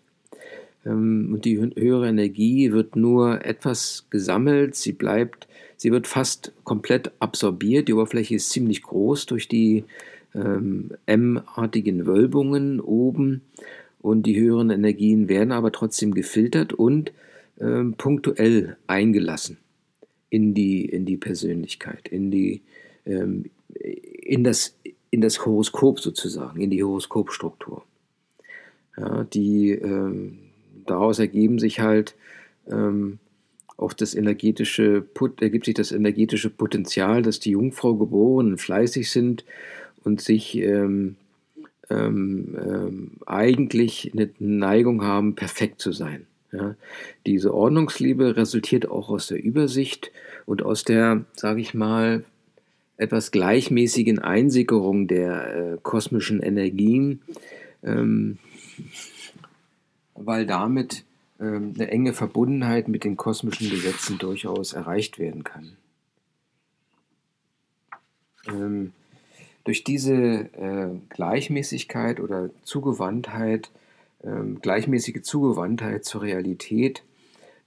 Ähm, 0.88 1.30
und 1.34 1.44
die 1.44 1.58
höhere 1.58 2.08
Energie 2.08 2.72
wird 2.72 2.96
nur 2.96 3.44
etwas 3.44 4.06
gesammelt, 4.10 4.74
sie 4.74 4.92
bleibt, 4.92 5.46
sie 5.76 5.92
wird 5.92 6.06
fast 6.06 6.52
komplett 6.64 7.12
absorbiert. 7.20 7.88
Die 7.88 7.94
Oberfläche 7.94 8.34
ist 8.34 8.50
ziemlich 8.50 8.82
groß 8.82 9.26
durch 9.26 9.48
die 9.48 9.84
ähm, 10.34 10.92
M-artigen 11.06 12.06
Wölbungen 12.06 12.80
oben 12.80 13.42
und 14.00 14.24
die 14.24 14.40
höheren 14.40 14.70
Energien 14.70 15.28
werden 15.28 15.52
aber 15.52 15.72
trotzdem 15.72 16.14
gefiltert 16.14 16.72
und 16.72 17.12
ähm, 17.60 17.94
punktuell 17.96 18.76
eingelassen 18.86 19.58
in 20.30 20.54
die, 20.54 20.84
in 20.84 21.04
die 21.04 21.16
Persönlichkeit, 21.16 22.08
in, 22.08 22.30
die, 22.30 22.62
ähm, 23.06 23.46
in, 23.74 24.44
das, 24.44 24.76
in 25.10 25.20
das 25.20 25.44
Horoskop 25.44 26.00
sozusagen, 26.00 26.60
in 26.60 26.70
die 26.70 26.82
Horoskopstruktur. 26.84 27.82
Ja, 28.96 29.24
die, 29.24 29.70
ähm, 29.70 30.38
daraus 30.90 31.18
ergeben 31.18 31.58
sich 31.58 31.80
halt 31.80 32.14
ähm, 32.70 33.18
auch 33.76 33.92
das 33.92 34.14
energetische, 34.14 35.06
ergibt 35.40 35.66
sich 35.66 35.74
das 35.74 35.92
energetische 35.92 36.50
Potenzial, 36.50 37.22
dass 37.22 37.38
die 37.40 37.52
Jungfrau 37.52 37.94
geboren 37.94 38.52
und 38.52 38.58
fleißig 38.58 39.10
sind 39.10 39.44
und 40.04 40.20
sich 40.20 40.56
ähm, 40.56 41.16
ähm, 41.90 42.56
ähm, 42.60 43.10
eigentlich 43.26 44.10
eine 44.12 44.30
Neigung 44.38 45.02
haben, 45.02 45.34
perfekt 45.34 45.80
zu 45.80 45.92
sein. 45.92 46.26
Ja. 46.52 46.74
Diese 47.26 47.54
Ordnungsliebe 47.54 48.36
resultiert 48.36 48.90
auch 48.90 49.10
aus 49.10 49.28
der 49.28 49.42
Übersicht 49.42 50.10
und 50.46 50.62
aus 50.62 50.82
der, 50.82 51.24
sage 51.34 51.60
ich 51.60 51.74
mal, 51.74 52.24
etwas 52.96 53.30
gleichmäßigen 53.30 54.18
Einsickerung 54.18 55.06
der 55.06 55.56
äh, 55.74 55.78
kosmischen 55.82 56.42
Energien. 56.42 57.22
Ähm, 57.84 58.38
weil 60.24 60.46
damit 60.46 61.04
ähm, 61.40 61.74
eine 61.74 61.88
enge 61.88 62.12
Verbundenheit 62.12 62.88
mit 62.88 63.04
den 63.04 63.16
kosmischen 63.16 63.70
Gesetzen 63.70 64.18
durchaus 64.18 64.72
erreicht 64.72 65.18
werden 65.18 65.44
kann. 65.44 65.76
Ähm, 68.48 68.92
durch 69.64 69.84
diese 69.84 70.14
äh, 70.14 70.88
Gleichmäßigkeit 71.10 72.20
oder 72.20 72.50
Zugewandtheit, 72.62 73.70
ähm, 74.24 74.60
gleichmäßige 74.60 75.22
Zugewandtheit 75.22 76.04
zur 76.04 76.22
Realität, 76.22 77.04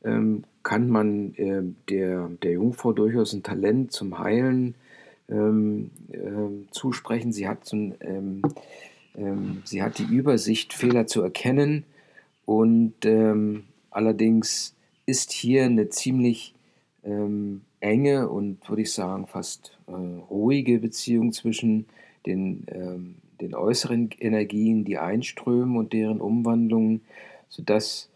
ähm, 0.04 0.44
kann 0.64 0.90
man 0.90 1.36
äh, 1.36 1.62
der, 1.90 2.30
der 2.42 2.52
Jungfrau 2.54 2.94
durchaus 2.94 3.34
ein 3.34 3.44
Talent 3.44 3.92
zum 3.92 4.20
Heilen 4.20 4.76
ähm, 5.30 5.92
äh, 6.12 6.72
zusprechen. 6.72 7.32
Sie 7.32 7.48
hat, 7.48 7.66
so 7.66 7.78
ein, 7.78 7.96
ähm, 8.02 8.42
ähm, 9.16 9.62
sie 9.64 9.82
hat 9.82 9.98
die 9.98 10.04
Übersicht, 10.06 10.74
Fehler 10.74 11.08
zu 11.08 11.22
erkennen 11.22 11.84
und 12.45 13.06
ähm, 13.06 13.63
allerdings 13.89 14.75
ist 15.06 15.32
hier 15.32 15.65
eine 15.65 15.89
ziemlich 15.89 16.54
ähm, 17.04 17.62
enge 17.80 18.30
und 18.30 18.67
würde 18.69 18.84
ich 18.84 18.93
sagen 18.93 19.27
fast 19.27 19.77
äh, 19.88 19.91
ruhige 19.91 20.80
Beziehung 20.80 21.34
zwischen 21.34 21.86
den, 22.25 22.65
ähm, 22.67 23.15
den 23.39 23.56
äußeren 23.56 24.10
Energien, 24.19 24.86
die 24.86 24.97
einströmen 24.97 25.77
und 25.77 25.93
deren 25.93 26.21
Umwandlungen, 26.21 27.01
sodass 27.49 28.10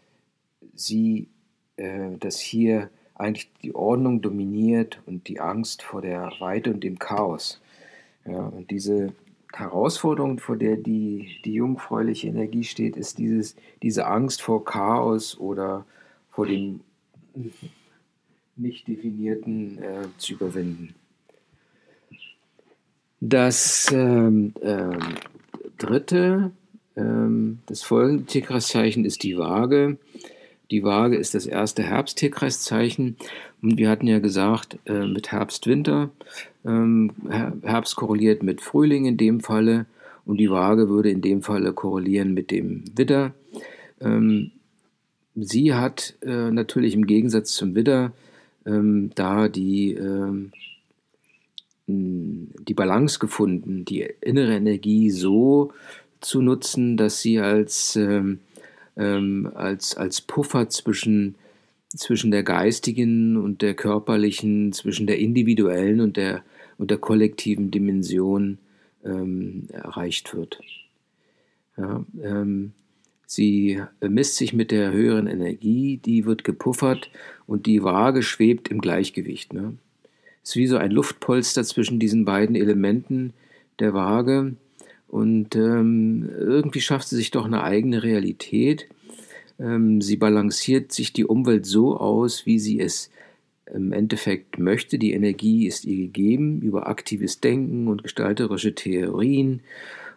sie, 0.74 1.28
äh, 1.76 2.16
dass 2.18 2.38
hier 2.38 2.90
eigentlich 3.14 3.50
die 3.62 3.74
Ordnung 3.74 4.22
dominiert 4.22 5.00
und 5.06 5.28
die 5.28 5.40
Angst 5.40 5.82
vor 5.82 6.02
der 6.02 6.32
Weite 6.38 6.72
und 6.72 6.84
dem 6.84 6.98
Chaos. 6.98 7.60
Ja, 8.26 8.46
und 8.46 8.70
diese 8.70 9.12
Herausforderung, 9.58 10.38
vor 10.38 10.56
der 10.56 10.76
die, 10.76 11.40
die 11.44 11.54
jungfräuliche 11.54 12.28
Energie 12.28 12.64
steht, 12.64 12.96
ist 12.96 13.18
dieses, 13.18 13.56
diese 13.82 14.06
Angst 14.06 14.42
vor 14.42 14.64
Chaos 14.64 15.38
oder 15.38 15.86
vor 16.30 16.46
dem 16.46 16.80
nicht 18.56 18.88
definierten 18.88 19.82
äh, 19.82 20.08
zu 20.18 20.34
überwinden. 20.34 20.94
Das 23.20 23.90
ähm, 23.92 24.52
ähm, 24.62 24.98
dritte, 25.78 26.52
ähm, 26.96 27.60
das 27.66 27.82
folgende 27.82 28.24
Tierkreiszeichen 28.24 29.04
ist 29.04 29.22
die 29.22 29.38
Waage. 29.38 29.98
Die 30.70 30.82
Waage 30.82 31.16
ist 31.16 31.34
das 31.34 31.46
erste 31.46 31.82
Herbst-Tierkreiszeichen. 31.82 33.16
Und 33.62 33.78
wir 33.78 33.88
hatten 33.88 34.06
ja 34.06 34.18
gesagt, 34.18 34.78
äh, 34.86 35.06
mit 35.06 35.32
Herbst-Winter. 35.32 36.10
Ähm, 36.64 37.12
Herbst 37.62 37.96
korreliert 37.96 38.42
mit 38.42 38.60
Frühling 38.60 39.06
in 39.06 39.16
dem 39.16 39.40
Falle. 39.40 39.86
Und 40.24 40.38
die 40.38 40.50
Waage 40.50 40.88
würde 40.88 41.10
in 41.10 41.22
dem 41.22 41.42
Falle 41.42 41.72
korrelieren 41.72 42.34
mit 42.34 42.50
dem 42.50 42.84
Widder. 42.96 43.32
Ähm, 44.00 44.50
sie 45.36 45.74
hat 45.74 46.14
äh, 46.22 46.50
natürlich 46.50 46.94
im 46.94 47.06
Gegensatz 47.06 47.54
zum 47.54 47.74
Widder 47.74 48.12
ähm, 48.66 49.10
da 49.14 49.48
die 49.48 49.92
ähm, 49.92 50.50
die 51.88 52.74
Balance 52.74 53.18
gefunden, 53.18 53.84
die 53.84 54.08
innere 54.20 54.56
Energie 54.56 55.10
so 55.10 55.72
zu 56.20 56.42
nutzen, 56.42 56.96
dass 56.96 57.20
sie 57.20 57.38
als, 57.38 57.94
ähm, 57.96 58.40
ähm, 58.96 59.50
als, 59.54 59.96
als 59.96 60.20
Puffer 60.20 60.68
zwischen, 60.68 61.36
zwischen 61.88 62.30
der 62.30 62.42
geistigen 62.42 63.36
und 63.36 63.62
der 63.62 63.74
körperlichen, 63.74 64.72
zwischen 64.72 65.06
der 65.06 65.18
individuellen 65.18 66.00
und 66.00 66.16
der, 66.16 66.42
und 66.78 66.90
der 66.90 66.98
kollektiven 66.98 67.70
Dimension 67.70 68.58
ähm, 69.04 69.68
erreicht 69.72 70.34
wird. 70.34 70.60
Ja, 71.76 72.04
ähm, 72.22 72.72
sie 73.26 73.82
misst 74.00 74.36
sich 74.36 74.52
mit 74.52 74.70
der 74.70 74.92
höheren 74.92 75.26
Energie, 75.26 75.98
die 75.98 76.24
wird 76.24 76.44
gepuffert 76.44 77.10
und 77.46 77.66
die 77.66 77.82
Waage 77.82 78.22
schwebt 78.22 78.68
im 78.68 78.80
Gleichgewicht. 78.80 79.52
Ne? 79.52 79.76
ist 80.46 80.56
wie 80.56 80.66
so 80.68 80.76
ein 80.76 80.92
Luftpolster 80.92 81.64
zwischen 81.64 81.98
diesen 81.98 82.24
beiden 82.24 82.54
Elementen 82.54 83.32
der 83.80 83.94
Waage. 83.94 84.54
Und 85.08 85.54
ähm, 85.56 86.28
irgendwie 86.36 86.80
schafft 86.80 87.08
sie 87.08 87.16
sich 87.16 87.30
doch 87.30 87.44
eine 87.44 87.62
eigene 87.62 88.02
Realität. 88.02 88.88
Ähm, 89.58 90.00
sie 90.00 90.16
balanciert 90.16 90.92
sich 90.92 91.12
die 91.12 91.24
Umwelt 91.24 91.66
so 91.66 91.96
aus, 91.96 92.46
wie 92.46 92.58
sie 92.58 92.80
es 92.80 93.10
im 93.72 93.92
Endeffekt 93.92 94.58
möchte. 94.58 94.98
Die 94.98 95.12
Energie 95.12 95.66
ist 95.66 95.84
ihr 95.84 95.96
gegeben 95.96 96.60
über 96.60 96.88
aktives 96.88 97.40
Denken 97.40 97.88
und 97.88 98.02
gestalterische 98.02 98.74
Theorien 98.74 99.60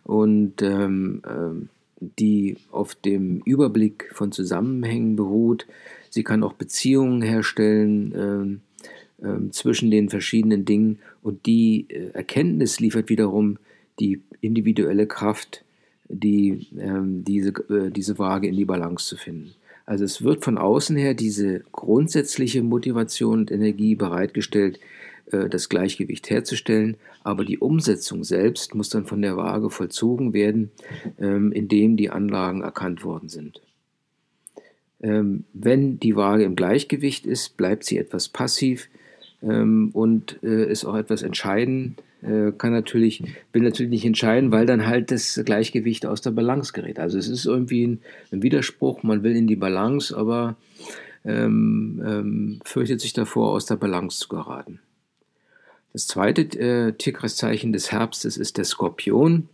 und 0.03 0.61
ähm, 0.61 1.21
ähm, 1.27 1.69
die 1.99 2.57
auf 2.71 2.95
dem 2.95 3.41
Überblick 3.45 4.09
von 4.13 4.31
Zusammenhängen 4.31 5.15
beruht. 5.15 5.67
Sie 6.09 6.23
kann 6.23 6.43
auch 6.43 6.53
Beziehungen 6.53 7.21
herstellen 7.21 8.13
ähm, 8.15 8.61
ähm, 9.21 9.51
zwischen 9.51 9.91
den 9.91 10.09
verschiedenen 10.09 10.65
Dingen 10.65 10.99
und 11.21 11.45
die 11.45 11.87
äh, 11.89 12.11
Erkenntnis 12.11 12.79
liefert 12.79 13.09
wiederum 13.09 13.57
die 13.99 14.21
individuelle 14.41 15.07
Kraft, 15.07 15.63
die, 16.07 16.67
ähm, 16.79 17.23
diese, 17.23 17.49
äh, 17.49 17.91
diese 17.91 18.17
Waage 18.17 18.47
in 18.47 18.55
die 18.55 18.65
Balance 18.65 19.07
zu 19.07 19.17
finden. 19.17 19.53
Also 19.85 20.03
es 20.03 20.23
wird 20.23 20.43
von 20.43 20.57
außen 20.57 20.95
her 20.97 21.13
diese 21.13 21.61
grundsätzliche 21.71 22.61
Motivation 22.63 23.39
und 23.39 23.51
Energie 23.51 23.95
bereitgestellt, 23.95 24.79
äh, 25.31 25.49
das 25.49 25.69
Gleichgewicht 25.69 26.29
herzustellen, 26.29 26.97
aber 27.23 27.45
die 27.45 27.59
Umsetzung 27.59 28.23
selbst 28.23 28.75
muss 28.75 28.89
dann 28.89 29.05
von 29.05 29.21
der 29.21 29.37
Waage 29.37 29.69
vollzogen 29.69 30.33
werden, 30.33 30.71
ähm, 31.19 31.51
indem 31.51 31.97
die 31.97 32.09
Anlagen 32.09 32.61
erkannt 32.61 33.03
worden 33.03 33.29
sind. 33.29 33.61
Ähm, 35.01 35.45
wenn 35.53 35.99
die 35.99 36.15
Waage 36.15 36.43
im 36.43 36.55
Gleichgewicht 36.55 37.25
ist, 37.25 37.55
bleibt 37.55 37.83
sie 37.83 37.97
etwas 37.97 38.29
passiv, 38.29 38.89
ähm, 39.41 39.91
und 39.93 40.41
äh, 40.43 40.69
ist 40.69 40.85
auch 40.85 40.95
etwas 40.95 41.23
entscheiden, 41.23 41.95
äh, 41.97 42.01
kann 42.21 42.73
natürlich, 42.73 43.23
will 43.53 43.61
natürlich 43.61 43.89
nicht 43.89 44.05
entscheiden, 44.05 44.51
weil 44.51 44.65
dann 44.65 44.85
halt 44.85 45.09
das 45.09 45.39
Gleichgewicht 45.45 46.05
aus 46.05 46.19
der 46.21 46.31
Balance 46.31 46.73
gerät. 46.73 46.99
Also 46.99 47.17
es 47.17 47.29
ist 47.29 47.45
irgendwie 47.45 47.87
ein, 47.87 48.01
ein 48.31 48.43
Widerspruch, 48.43 49.03
man 49.03 49.23
will 49.23 49.35
in 49.35 49.47
die 49.47 49.55
Balance, 49.55 50.15
aber 50.15 50.57
ähm, 51.23 52.01
ähm, 52.05 52.59
fürchtet 52.65 53.01
sich 53.01 53.13
davor, 53.13 53.51
aus 53.51 53.65
der 53.65 53.75
Balance 53.75 54.19
zu 54.19 54.27
geraten. 54.27 54.79
Das 55.93 56.07
zweite 56.07 56.41
äh, 56.59 56.93
Tierkreiszeichen 56.93 57.73
des 57.73 57.91
Herbstes 57.91 58.37
ist 58.37 58.57
der 58.57 58.65
Skorpion. 58.65 59.49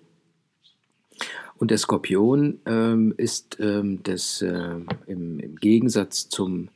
Und 1.58 1.72
der 1.72 1.78
Skorpion 1.78 2.60
ähm, 2.66 3.14
ist 3.16 3.58
ähm, 3.62 4.02
das, 4.04 4.42
äh, 4.42 4.76
im, 5.08 5.40
im, 5.40 5.56
Gegensatz 5.56 6.28
zum, 6.28 6.68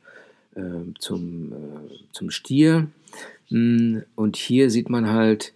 äh, 0.54 0.60
zum, 0.98 1.52
äh, 1.52 1.90
zum 2.12 2.30
Stier 2.30 2.88
hm, 3.48 4.04
und 4.14 4.36
hier 4.36 4.70
sieht 4.70 4.88
man 4.88 5.10
halt, 5.10 5.52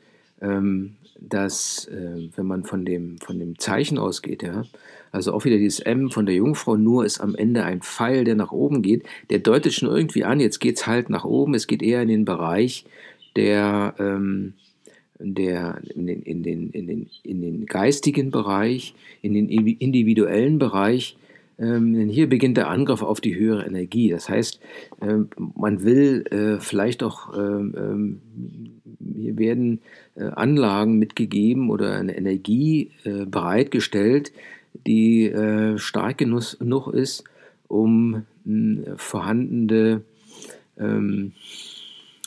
dass, 1.20 1.87
äh, 1.87 2.28
wenn 2.37 2.46
man 2.46 2.64
von 2.64 2.85
dem, 2.85 3.18
von 3.18 3.38
dem 3.38 3.59
Zeichen 3.59 3.98
ausgeht, 3.98 4.42
ja, 4.42 4.64
also 5.12 5.33
auch 5.33 5.44
wieder 5.44 5.59
dieses 5.59 5.80
M 5.80 6.11
von 6.11 6.26
der 6.26 6.35
Jungfrau, 6.35 6.76
nur 6.76 7.04
ist 7.04 7.20
am 7.20 7.35
Ende 7.37 7.62
ein 7.62 7.83
Pfeil, 7.83 8.24
der 8.24 8.35
nach 8.35 8.50
oben 8.50 8.83
geht, 8.83 9.04
der 9.30 9.38
deutet 9.38 9.72
schon 9.72 9.88
irgendwie 9.88 10.24
an, 10.24 10.40
jetzt 10.40 10.59
geht 10.59 10.76
es 10.76 10.87
halt 10.87 11.09
nach 11.09 11.24
oben, 11.24 11.54
es 11.54 11.66
geht 11.66 11.83
eher 11.83 12.02
in 12.02 12.09
den 12.09 12.24
Bereich 12.24 12.85
der, 13.37 13.94
ähm, 13.98 14.54
der 15.18 15.80
in 15.94 16.07
den, 16.07 16.22
in, 16.22 16.42
den, 16.42 16.70
in, 16.70 16.87
den, 16.87 17.11
in 17.22 17.42
den 17.42 17.66
geistigen 17.66 18.30
Bereich, 18.30 18.94
in 19.22 19.35
den 19.35 19.48
individuellen 19.48 20.59
Bereich, 20.59 21.16
ähm, 21.59 21.94
denn 21.94 22.09
hier 22.09 22.28
beginnt 22.28 22.57
der 22.57 22.68
Angriff 22.68 23.02
auf 23.02 23.20
die 23.20 23.37
höhere 23.37 23.64
Energie. 23.64 24.11
Das 24.11 24.28
heißt, 24.28 24.61
ähm, 25.00 25.28
man 25.57 25.85
will 25.85 26.24
äh, 26.30 26.61
vielleicht 26.61 27.02
auch, 27.02 27.37
ähm, 27.37 28.72
hier 29.17 29.38
werden 29.38 29.81
äh, 30.14 30.25
Anlagen 30.25 30.99
mitgegeben 30.99 31.71
oder 31.71 31.97
eine 31.97 32.17
Energie 32.17 32.90
äh, 33.05 33.25
bereitgestellt, 33.27 34.33
die 34.87 35.33
stark 35.77 36.19
genug 36.19 36.88
ist, 36.93 37.23
um 37.69 38.25
vorhandene, 38.97 40.03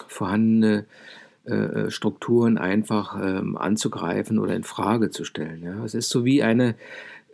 vorhandene 0.08 0.86
Strukturen 1.90 2.58
einfach 2.58 3.16
anzugreifen 3.16 4.40
oder 4.40 4.56
in 4.56 4.64
Frage 4.64 5.10
zu 5.10 5.26
stellen. 5.26 5.82
Es 5.84 5.94
ist 5.94 6.10
so 6.10 6.24
wie 6.24 6.42
eine 6.42 6.76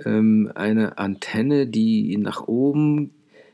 ähm, 0.05 0.51
eine 0.55 0.97
Antenne, 0.97 1.67
die 1.67 2.17
nach 2.17 2.47
oben 2.47 3.11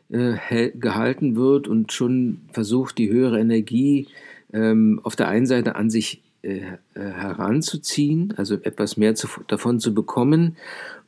äh, 0.10 0.72
gehalten 0.72 1.36
wird 1.36 1.68
und 1.68 1.92
schon 1.92 2.42
versucht, 2.52 2.98
die 2.98 3.10
höhere 3.10 3.40
Energie 3.40 4.08
ähm, 4.54 5.00
auf 5.04 5.16
der 5.16 5.28
einen 5.28 5.46
Seite 5.46 5.76
an 5.76 5.90
sich 5.90 6.22
äh, 6.42 6.62
äh, 6.94 7.00
heranzuziehen, 7.00 8.34
also 8.38 8.56
etwas 8.56 8.98
mehr 8.98 9.16
zu, 9.16 9.28
davon 9.48 9.80
zu 9.80 9.94
bekommen, 9.94 10.56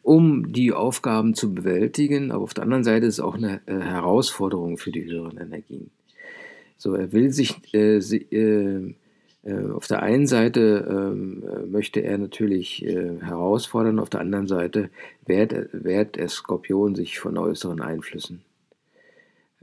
um 0.03 0.51
die 0.51 0.73
Aufgaben 0.73 1.35
zu 1.35 1.53
bewältigen. 1.53 2.31
Aber 2.31 2.43
auf 2.43 2.53
der 2.53 2.63
anderen 2.63 2.83
Seite 2.83 3.05
ist 3.05 3.15
es 3.15 3.19
auch 3.19 3.35
eine 3.35 3.61
äh, 3.65 3.79
Herausforderung 3.79 4.77
für 4.77 4.91
die 4.91 5.05
höheren 5.05 5.37
Energien. 5.37 5.89
So, 6.77 6.95
er 6.95 7.13
will 7.13 7.31
sich 7.31 7.61
äh, 7.73 7.97
äh, 7.97 8.95
äh, 9.43 9.71
auf 9.71 9.87
der 9.87 10.03
einen 10.03 10.27
Seite 10.27 10.87
ähm, 10.89 11.43
äh, 11.43 11.65
möchte 11.65 12.01
er 12.01 12.17
natürlich 12.17 12.85
äh, 12.85 13.19
herausfordern, 13.21 13.99
auf 13.99 14.09
der 14.09 14.21
anderen 14.21 14.47
Seite 14.47 14.89
wehrt, 15.25 15.53
wehrt 15.71 16.15
der 16.15 16.29
Skorpion 16.29 16.95
sich 16.95 17.19
von 17.19 17.37
äußeren 17.37 17.81
Einflüssen. 17.81 18.41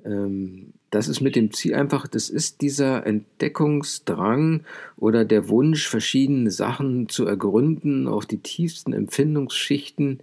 Ähm, 0.05 0.73
das 0.91 1.09
ist 1.09 1.21
mit 1.21 1.37
dem 1.37 1.53
Ziel 1.53 1.75
einfach, 1.75 2.07
das 2.07 2.31
ist 2.31 2.63
dieser 2.63 3.07
Entdeckungsdrang 3.07 4.63
oder 4.97 5.25
der 5.25 5.49
Wunsch, 5.49 5.87
verschiedene 5.87 6.51
Sachen 6.51 7.09
zu 7.09 7.27
ergründen, 7.27 8.09
auf 8.09 8.25
die 8.25 8.39
tiefsten 8.39 8.93
Empfindungsschichten 8.93 10.21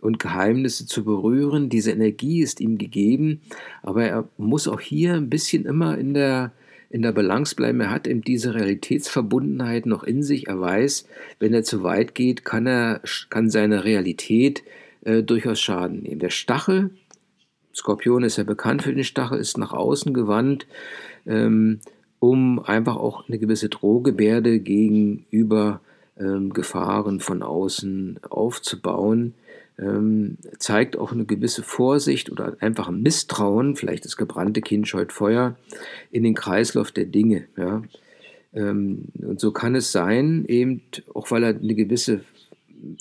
und 0.00 0.18
Geheimnisse 0.18 0.86
zu 0.86 1.04
berühren. 1.04 1.68
Diese 1.68 1.92
Energie 1.92 2.40
ist 2.40 2.60
ihm 2.60 2.78
gegeben, 2.78 3.40
aber 3.82 4.04
er 4.04 4.28
muss 4.36 4.66
auch 4.66 4.80
hier 4.80 5.14
ein 5.14 5.30
bisschen 5.30 5.64
immer 5.64 5.96
in 5.96 6.14
der 6.14 6.52
in 6.92 7.02
der 7.02 7.12
Balance 7.12 7.54
bleiben. 7.54 7.80
Er 7.80 7.92
hat 7.92 8.08
eben 8.08 8.22
diese 8.22 8.52
Realitätsverbundenheit 8.52 9.86
noch 9.86 10.02
in 10.02 10.24
sich. 10.24 10.48
Er 10.48 10.60
weiß, 10.60 11.06
wenn 11.38 11.54
er 11.54 11.62
zu 11.62 11.84
weit 11.84 12.16
geht, 12.16 12.44
kann 12.44 12.66
er, 12.66 13.00
kann 13.28 13.48
seine 13.48 13.84
Realität 13.84 14.64
äh, 15.04 15.22
durchaus 15.22 15.60
Schaden 15.60 16.02
nehmen. 16.02 16.18
Der 16.18 16.30
Stachel, 16.30 16.90
Skorpion 17.74 18.24
ist 18.24 18.36
ja 18.36 18.44
bekannt 18.44 18.82
für 18.82 18.94
den 18.94 19.04
Stachel, 19.04 19.38
ist 19.38 19.58
nach 19.58 19.72
außen 19.72 20.12
gewandt, 20.12 20.66
ähm, 21.26 21.80
um 22.18 22.58
einfach 22.60 22.96
auch 22.96 23.28
eine 23.28 23.38
gewisse 23.38 23.68
Drohgebärde 23.68 24.60
gegenüber 24.60 25.80
ähm, 26.18 26.52
Gefahren 26.52 27.20
von 27.20 27.42
außen 27.42 28.20
aufzubauen. 28.28 29.34
ähm, 29.78 30.36
zeigt 30.58 30.98
auch 30.98 31.12
eine 31.12 31.24
gewisse 31.24 31.62
Vorsicht 31.62 32.30
oder 32.30 32.56
einfach 32.60 32.88
ein 32.88 33.02
Misstrauen, 33.02 33.76
vielleicht 33.76 34.04
das 34.04 34.16
gebrannte 34.16 34.60
Kind 34.60 34.86
scheut 34.86 35.12
Feuer, 35.12 35.56
in 36.10 36.22
den 36.22 36.34
Kreislauf 36.34 36.92
der 36.92 37.06
Dinge. 37.06 37.46
Ja. 37.56 37.82
Ähm, 38.52 39.04
und 39.22 39.40
so 39.40 39.52
kann 39.52 39.74
es 39.74 39.90
sein, 39.90 40.44
eben 40.46 40.82
auch 41.14 41.30
weil 41.30 41.44
er 41.44 41.56
eine 41.56 41.74
gewisse 41.74 42.20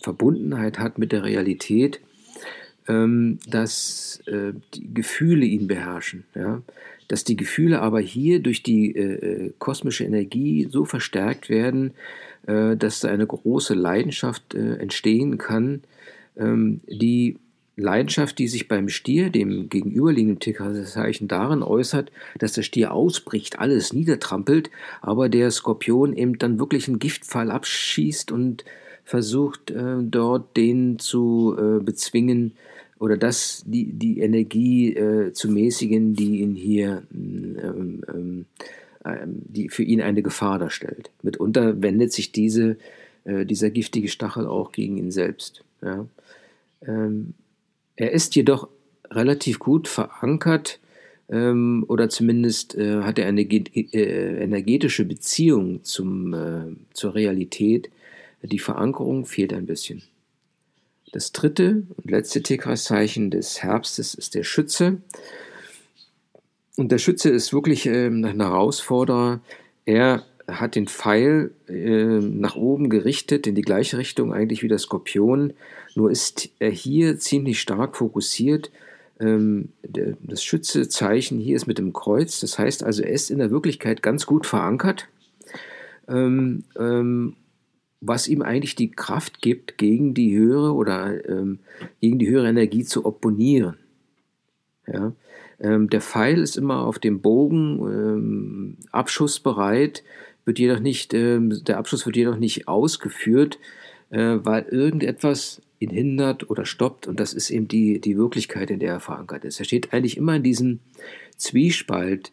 Verbundenheit 0.02 0.80
hat 0.80 0.98
mit 0.98 1.12
der 1.12 1.24
Realität, 1.24 2.00
ähm, 2.90 3.40
dass 3.48 4.22
äh, 4.26 4.54
die 4.74 4.94
Gefühle 4.94 5.46
ihn 5.46 5.68
beherrschen. 5.68 6.26
Ja? 6.36 6.62
Dass 7.08 7.24
die 7.24 7.38
Gefühle 7.38 7.82
aber 7.82 8.00
hier 8.02 8.40
durch 8.40 8.64
die 8.64 8.96
äh, 8.96 9.46
äh 9.46 9.54
kosmische 9.60 10.04
Energie 10.04 10.68
so 10.70 10.86
verstärkt 10.86 11.50
werden, 11.50 11.94
äh, 12.48 12.76
dass 12.76 13.00
da 13.00 13.10
eine 13.10 13.28
große 13.28 13.76
Leidenschaft 13.76 14.56
äh, 14.56 14.78
entstehen 14.78 15.38
kann, 15.38 15.84
ähm, 16.36 16.82
die 16.88 17.38
Leidenschaft, 17.78 18.40
die 18.40 18.48
sich 18.48 18.68
beim 18.68 18.90
Stier, 18.90 19.30
dem 19.30 19.70
gegenüberliegenden 19.70 20.40
Tierkreiszeichen, 20.40 21.28
darin 21.30 21.64
äußert, 21.64 22.12
dass 22.38 22.54
der 22.54 22.64
Stier 22.64 22.92
ausbricht, 22.92 23.60
alles 23.60 23.94
niedertrampelt, 23.94 24.70
aber 25.02 25.30
der 25.30 25.50
Skorpion 25.52 26.14
eben 26.14 26.38
dann 26.38 26.60
wirklich 26.60 26.88
einen 26.88 27.00
Giftpfeil 27.00 27.52
abschießt 27.52 28.32
und 28.32 28.66
versucht, 29.06 29.72
äh, 29.72 29.96
dort 30.02 30.58
den 30.58 31.00
zu 31.00 31.56
äh, 31.58 31.82
bezwingen 31.82 32.54
oder 33.00 33.18
das, 33.18 33.64
die, 33.66 33.94
die 33.94 34.20
Energie 34.20 34.94
äh, 34.94 35.32
zu 35.34 35.50
mäßigen, 35.50 36.16
die 36.16 36.42
ihn 36.42 36.56
hier, 36.56 37.04
ähm, 37.14 38.04
ähm, 38.14 38.46
ähm, 39.06 39.42
die 39.46 39.70
für 39.70 39.84
ihn 39.84 40.02
eine 40.02 40.22
Gefahr 40.22 40.60
darstellt. 40.60 41.10
Mitunter 41.24 41.82
wendet 41.82 42.12
sich 42.12 42.32
diese, 42.34 42.78
äh, 43.24 43.46
dieser 43.46 43.70
giftige 43.70 44.10
Stachel 44.10 44.46
auch 44.46 44.74
gegen 44.74 44.98
ihn 44.98 45.12
selbst. 45.12 45.64
Ja. 45.82 46.06
Ähm, 46.86 47.34
er 47.96 48.12
ist 48.12 48.36
jedoch 48.36 48.68
relativ 49.10 49.60
gut 49.60 49.88
verankert 49.88 50.80
ähm, 51.30 51.86
oder 51.88 52.10
zumindest 52.10 52.76
äh, 52.76 53.02
hat 53.02 53.18
er 53.18 53.28
eine 53.28 53.42
äh, 53.42 54.44
energetische 54.44 55.06
Beziehung 55.06 55.84
zum, 55.84 56.34
äh, 56.34 56.76
zur 56.94 57.16
Realität. 57.16 57.90
Die 58.42 58.60
Verankerung 58.60 59.26
fehlt 59.26 59.54
ein 59.54 59.66
bisschen. 59.66 60.02
Das 61.12 61.32
dritte 61.32 61.84
und 61.98 62.12
letzte 62.12 62.44
Tierkreiszeichen 62.44 63.32
des 63.32 63.64
Herbstes 63.64 64.14
ist 64.14 64.36
der 64.36 64.44
Schütze. 64.44 65.02
Und 66.78 66.92
der 66.92 66.98
Schütze 66.98 67.30
ist 67.30 67.52
wirklich 67.52 67.86
äh, 67.88 68.08
ein 68.08 68.40
Herausforderer. 68.40 69.42
Er 69.86 70.24
hat 70.48 70.76
den 70.76 70.88
Pfeil 70.88 71.52
äh, 71.68 72.20
nach 72.20 72.56
oben 72.56 72.90
gerichtet, 72.90 73.48
in 73.48 73.56
die 73.56 73.62
gleiche 73.62 73.98
Richtung 73.98 74.34
eigentlich 74.34 74.64
wie 74.64 74.68
der 74.68 74.78
Skorpion. 74.78 75.54
Nur 75.96 76.12
ist 76.12 76.50
er 76.60 76.72
hier 76.72 77.20
ziemlich 77.20 77.60
stark 77.60 77.98
fokussiert. 77.98 78.72
Ähm, 79.20 79.70
der, 79.84 80.16
das 80.22 80.44
Schützezeichen 80.44 81.40
hier 81.40 81.56
ist 81.56 81.68
mit 81.68 81.78
dem 81.78 81.92
Kreuz. 81.92 82.40
Das 82.40 82.58
heißt 82.58 82.84
also, 82.84 83.04
er 83.04 83.12
ist 83.12 83.32
in 83.32 83.40
der 83.40 83.52
Wirklichkeit 83.52 84.02
ganz 84.02 84.26
gut 84.26 84.46
verankert. 84.46 85.08
Ähm, 86.08 86.64
ähm, 86.78 87.36
was 88.02 88.28
ihm 88.28 88.42
eigentlich 88.42 88.76
die 88.76 88.92
Kraft 88.92 89.42
gibt, 89.42 89.78
gegen 89.78 90.14
die 90.14 90.36
höhere 90.36 90.74
oder 90.74 91.28
ähm, 91.28 91.60
gegen 92.00 92.20
die 92.20 92.30
höhere 92.30 92.50
Energie 92.50 92.84
zu 92.84 93.06
opponieren. 93.06 93.78
Ja? 94.88 95.14
Ähm, 95.60 95.90
der 95.90 96.02
Pfeil 96.02 96.40
ist 96.40 96.58
immer 96.58 96.86
auf 96.86 97.00
dem 97.00 97.22
Bogen 97.22 97.80
ähm, 97.80 98.78
abschussbereit 98.92 100.04
wird 100.46 100.58
jedoch 100.58 100.80
nicht, 100.80 101.14
äh, 101.14 101.40
der 101.40 101.78
Abschluss 101.78 102.06
wird 102.06 102.16
jedoch 102.16 102.38
nicht 102.38 102.68
ausgeführt, 102.68 103.60
äh, 104.10 104.38
weil 104.42 104.64
irgendetwas 104.64 105.62
ihn 105.80 105.92
hindert 105.92 106.50
oder 106.50 106.66
stoppt 106.66 107.08
und 107.08 107.20
das 107.20 107.34
ist 107.34 107.50
eben 107.52 107.68
die, 107.68 108.02
die 108.02 108.18
Wirklichkeit, 108.18 108.72
in 108.72 108.80
der 108.80 108.94
er 108.94 109.00
verankert 109.00 109.46
ist. 109.46 109.60
Er 109.60 109.66
steht 109.66 109.94
eigentlich 109.94 110.18
immer 110.18 110.36
in 110.36 110.44
diesem 110.44 110.80
Zwiespalt, 111.38 112.32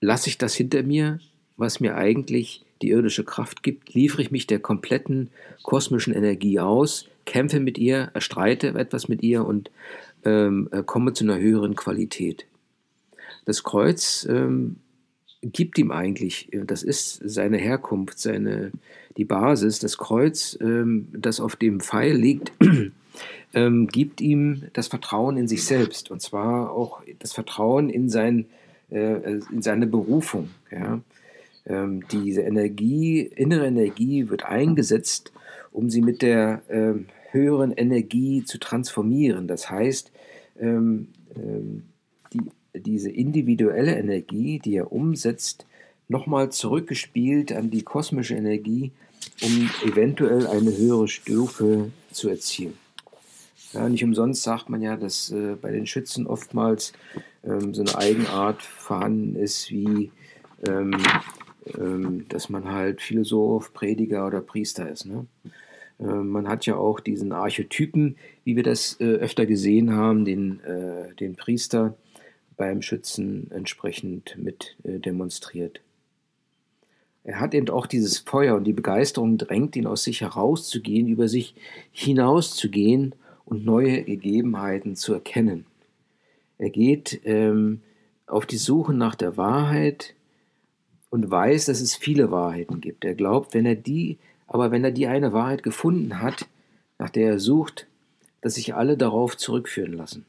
lasse 0.00 0.28
ich 0.28 0.38
das 0.38 0.54
hinter 0.54 0.82
mir, 0.82 1.20
was 1.56 1.78
mir 1.78 1.94
eigentlich 1.96 2.64
die 2.82 2.90
irdische 2.90 3.24
Kraft 3.24 3.62
gibt, 3.62 3.94
liefere 3.94 4.22
ich 4.22 4.30
mich 4.30 4.46
der 4.46 4.58
kompletten 4.58 5.30
kosmischen 5.62 6.14
Energie 6.14 6.60
aus, 6.60 7.08
kämpfe 7.24 7.60
mit 7.60 7.78
ihr, 7.78 8.10
erstreite 8.14 8.68
etwas 8.68 9.08
mit 9.08 9.22
ihr 9.22 9.44
und 9.44 9.70
ähm, 10.24 10.68
äh, 10.72 10.82
komme 10.82 11.12
zu 11.12 11.24
einer 11.24 11.38
höheren 11.38 11.74
Qualität. 11.74 12.46
Das 13.44 13.62
Kreuz 13.62 14.26
ähm, 14.28 14.76
gibt 15.42 15.78
ihm 15.78 15.90
eigentlich, 15.90 16.52
äh, 16.52 16.64
das 16.64 16.82
ist 16.82 17.20
seine 17.24 17.58
Herkunft, 17.58 18.18
seine, 18.18 18.72
die 19.16 19.24
Basis, 19.24 19.78
das 19.78 19.98
Kreuz, 19.98 20.56
ähm, 20.60 21.08
das 21.12 21.40
auf 21.40 21.56
dem 21.56 21.80
Pfeil 21.80 22.16
liegt, 22.16 22.52
ähm, 23.54 23.86
gibt 23.88 24.20
ihm 24.20 24.64
das 24.72 24.88
Vertrauen 24.88 25.36
in 25.36 25.48
sich 25.48 25.64
selbst 25.64 26.10
und 26.10 26.20
zwar 26.22 26.70
auch 26.70 27.02
das 27.18 27.32
Vertrauen 27.32 27.90
in, 27.90 28.08
sein, 28.08 28.46
äh, 28.90 29.40
in 29.50 29.62
seine 29.62 29.86
Berufung. 29.86 30.50
Ja. 30.70 31.00
Ähm, 31.66 32.04
diese 32.10 32.42
Energie, 32.42 33.20
innere 33.20 33.66
Energie 33.66 34.28
wird 34.28 34.44
eingesetzt, 34.44 35.32
um 35.70 35.90
sie 35.90 36.02
mit 36.02 36.22
der 36.22 36.62
ähm, 36.68 37.06
höheren 37.30 37.72
Energie 37.72 38.44
zu 38.44 38.58
transformieren. 38.58 39.48
Das 39.48 39.70
heißt, 39.70 40.12
ähm, 40.60 41.08
ähm, 41.36 41.84
die 42.32 42.40
diese 42.74 43.10
individuelle 43.10 43.96
Energie, 43.96 44.58
die 44.58 44.76
er 44.76 44.92
umsetzt, 44.92 45.66
nochmal 46.08 46.50
zurückgespielt 46.50 47.52
an 47.52 47.70
die 47.70 47.82
kosmische 47.82 48.34
Energie, 48.34 48.92
um 49.42 49.70
eventuell 49.84 50.46
eine 50.46 50.76
höhere 50.76 51.08
Stufe 51.08 51.90
zu 52.10 52.28
erzielen. 52.28 52.74
Ja, 53.72 53.88
nicht 53.88 54.04
umsonst 54.04 54.42
sagt 54.42 54.68
man 54.68 54.82
ja, 54.82 54.96
dass 54.96 55.30
äh, 55.30 55.56
bei 55.60 55.70
den 55.70 55.86
Schützen 55.86 56.26
oftmals 56.26 56.92
ähm, 57.42 57.72
so 57.72 57.82
eine 57.82 57.96
Eigenart 57.96 58.62
vorhanden 58.62 59.36
ist, 59.36 59.70
wie 59.70 60.10
ähm, 61.76 62.26
dass 62.28 62.48
man 62.48 62.70
halt 62.70 63.00
Philosoph, 63.00 63.72
Prediger 63.72 64.26
oder 64.26 64.40
Priester 64.40 64.90
ist. 64.90 65.06
Ne? 65.06 65.26
Äh, 65.98 66.04
man 66.04 66.48
hat 66.48 66.66
ja 66.66 66.76
auch 66.76 67.00
diesen 67.00 67.32
Archetypen, 67.32 68.16
wie 68.44 68.56
wir 68.56 68.62
das 68.62 69.00
äh, 69.00 69.04
öfter 69.04 69.46
gesehen 69.46 69.94
haben, 69.94 70.24
den, 70.24 70.60
äh, 70.60 71.14
den 71.14 71.36
Priester, 71.36 71.96
beim 72.56 72.82
Schützen 72.82 73.50
entsprechend 73.50 74.36
mit 74.38 74.76
äh, 74.84 74.98
demonstriert. 74.98 75.80
Er 77.24 77.40
hat 77.40 77.54
eben 77.54 77.68
auch 77.70 77.86
dieses 77.86 78.18
Feuer 78.18 78.56
und 78.56 78.64
die 78.64 78.72
Begeisterung 78.72 79.38
drängt 79.38 79.76
ihn 79.76 79.86
aus 79.86 80.04
sich 80.04 80.20
herauszugehen, 80.20 81.08
über 81.08 81.28
sich 81.28 81.54
hinauszugehen 81.92 83.14
und 83.44 83.64
neue 83.64 84.02
Gegebenheiten 84.02 84.96
zu 84.96 85.14
erkennen. 85.14 85.66
Er 86.58 86.70
geht 86.70 87.20
ähm, 87.24 87.80
auf 88.26 88.46
die 88.46 88.56
Suche 88.56 88.92
nach 88.92 89.14
der 89.14 89.36
Wahrheit 89.36 90.14
und 91.12 91.30
weiß, 91.30 91.66
dass 91.66 91.82
es 91.82 91.94
viele 91.94 92.30
Wahrheiten 92.30 92.80
gibt. 92.80 93.04
Er 93.04 93.14
glaubt, 93.14 93.52
wenn 93.52 93.66
er 93.66 93.74
die, 93.74 94.16
aber 94.46 94.70
wenn 94.70 94.82
er 94.82 94.92
die 94.92 95.06
eine 95.06 95.34
Wahrheit 95.34 95.62
gefunden 95.62 96.22
hat, 96.22 96.46
nach 96.98 97.10
der 97.10 97.32
er 97.32 97.38
sucht, 97.38 97.86
dass 98.40 98.54
sich 98.54 98.74
alle 98.74 98.96
darauf 98.96 99.36
zurückführen 99.36 99.92
lassen. 99.92 100.24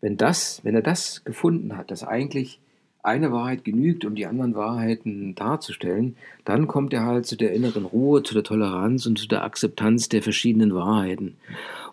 Wenn 0.00 0.16
das, 0.16 0.64
wenn 0.64 0.74
er 0.74 0.82
das 0.82 1.22
gefunden 1.24 1.76
hat, 1.76 1.92
dass 1.92 2.02
eigentlich 2.02 2.58
eine 3.04 3.30
Wahrheit 3.30 3.64
genügt, 3.64 4.04
um 4.04 4.16
die 4.16 4.26
anderen 4.26 4.56
Wahrheiten 4.56 5.36
darzustellen, 5.36 6.16
dann 6.44 6.66
kommt 6.66 6.92
er 6.92 7.04
halt 7.04 7.24
zu 7.24 7.36
der 7.36 7.52
inneren 7.52 7.84
Ruhe, 7.84 8.24
zu 8.24 8.34
der 8.34 8.42
Toleranz 8.42 9.06
und 9.06 9.16
zu 9.16 9.28
der 9.28 9.44
Akzeptanz 9.44 10.08
der 10.08 10.22
verschiedenen 10.22 10.74
Wahrheiten. 10.74 11.36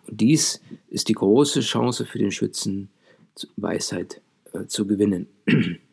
Und 0.07 0.21
dies 0.21 0.59
ist 0.89 1.07
die 1.07 1.13
große 1.13 1.59
Chance 1.59 2.07
für 2.07 2.17
den 2.17 2.31
Schützen, 2.31 2.89
Weisheit 3.57 4.21
äh, 4.53 4.65
zu 4.65 4.87
gewinnen. 4.87 5.27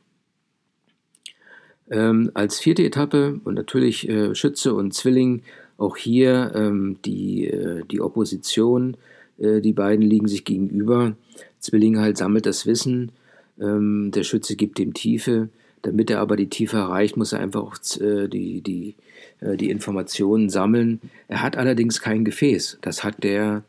ähm, 1.90 2.30
als 2.34 2.58
vierte 2.58 2.84
Etappe 2.84 3.40
und 3.44 3.54
natürlich 3.54 4.08
äh, 4.08 4.34
Schütze 4.34 4.74
und 4.74 4.94
Zwilling, 4.94 5.42
auch 5.76 5.96
hier 5.96 6.52
ähm, 6.54 6.96
die, 7.04 7.46
äh, 7.46 7.82
die 7.90 8.00
Opposition, 8.00 8.96
äh, 9.38 9.60
die 9.60 9.72
beiden 9.72 10.04
liegen 10.04 10.28
sich 10.28 10.44
gegenüber. 10.44 11.16
Zwilling 11.60 11.98
halt 11.98 12.18
sammelt 12.18 12.46
das 12.46 12.66
Wissen, 12.66 13.12
ähm, 13.60 14.10
der 14.12 14.24
Schütze 14.24 14.56
gibt 14.56 14.78
ihm 14.78 14.94
Tiefe. 14.94 15.48
Damit 15.82 16.10
er 16.10 16.18
aber 16.18 16.36
die 16.36 16.48
Tiefe 16.48 16.76
erreicht, 16.76 17.16
muss 17.16 17.32
er 17.32 17.40
einfach 17.40 17.62
auch 17.62 17.76
äh, 18.00 18.26
die, 18.26 18.60
die, 18.62 18.96
äh, 19.40 19.56
die 19.56 19.70
Informationen 19.70 20.50
sammeln. 20.50 21.00
Er 21.28 21.42
hat 21.42 21.56
allerdings 21.56 22.00
kein 22.00 22.24
Gefäß. 22.24 22.78
Das 22.80 23.04
hat 23.04 23.22
der, 23.22 23.62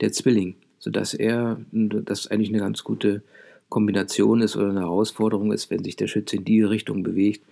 der 0.00 0.12
Zwilling, 0.12 0.56
sodass 0.80 1.14
er, 1.14 1.60
das 1.70 2.26
eigentlich 2.26 2.48
eine 2.48 2.58
ganz 2.58 2.82
gute 2.82 3.22
Kombination 3.68 4.40
ist 4.40 4.56
oder 4.56 4.70
eine 4.70 4.80
Herausforderung 4.80 5.52
ist, 5.52 5.70
wenn 5.70 5.84
sich 5.84 5.96
der 5.96 6.08
Schütze 6.08 6.36
in 6.36 6.44
die 6.44 6.62
Richtung 6.62 7.04
bewegt, 7.04 7.42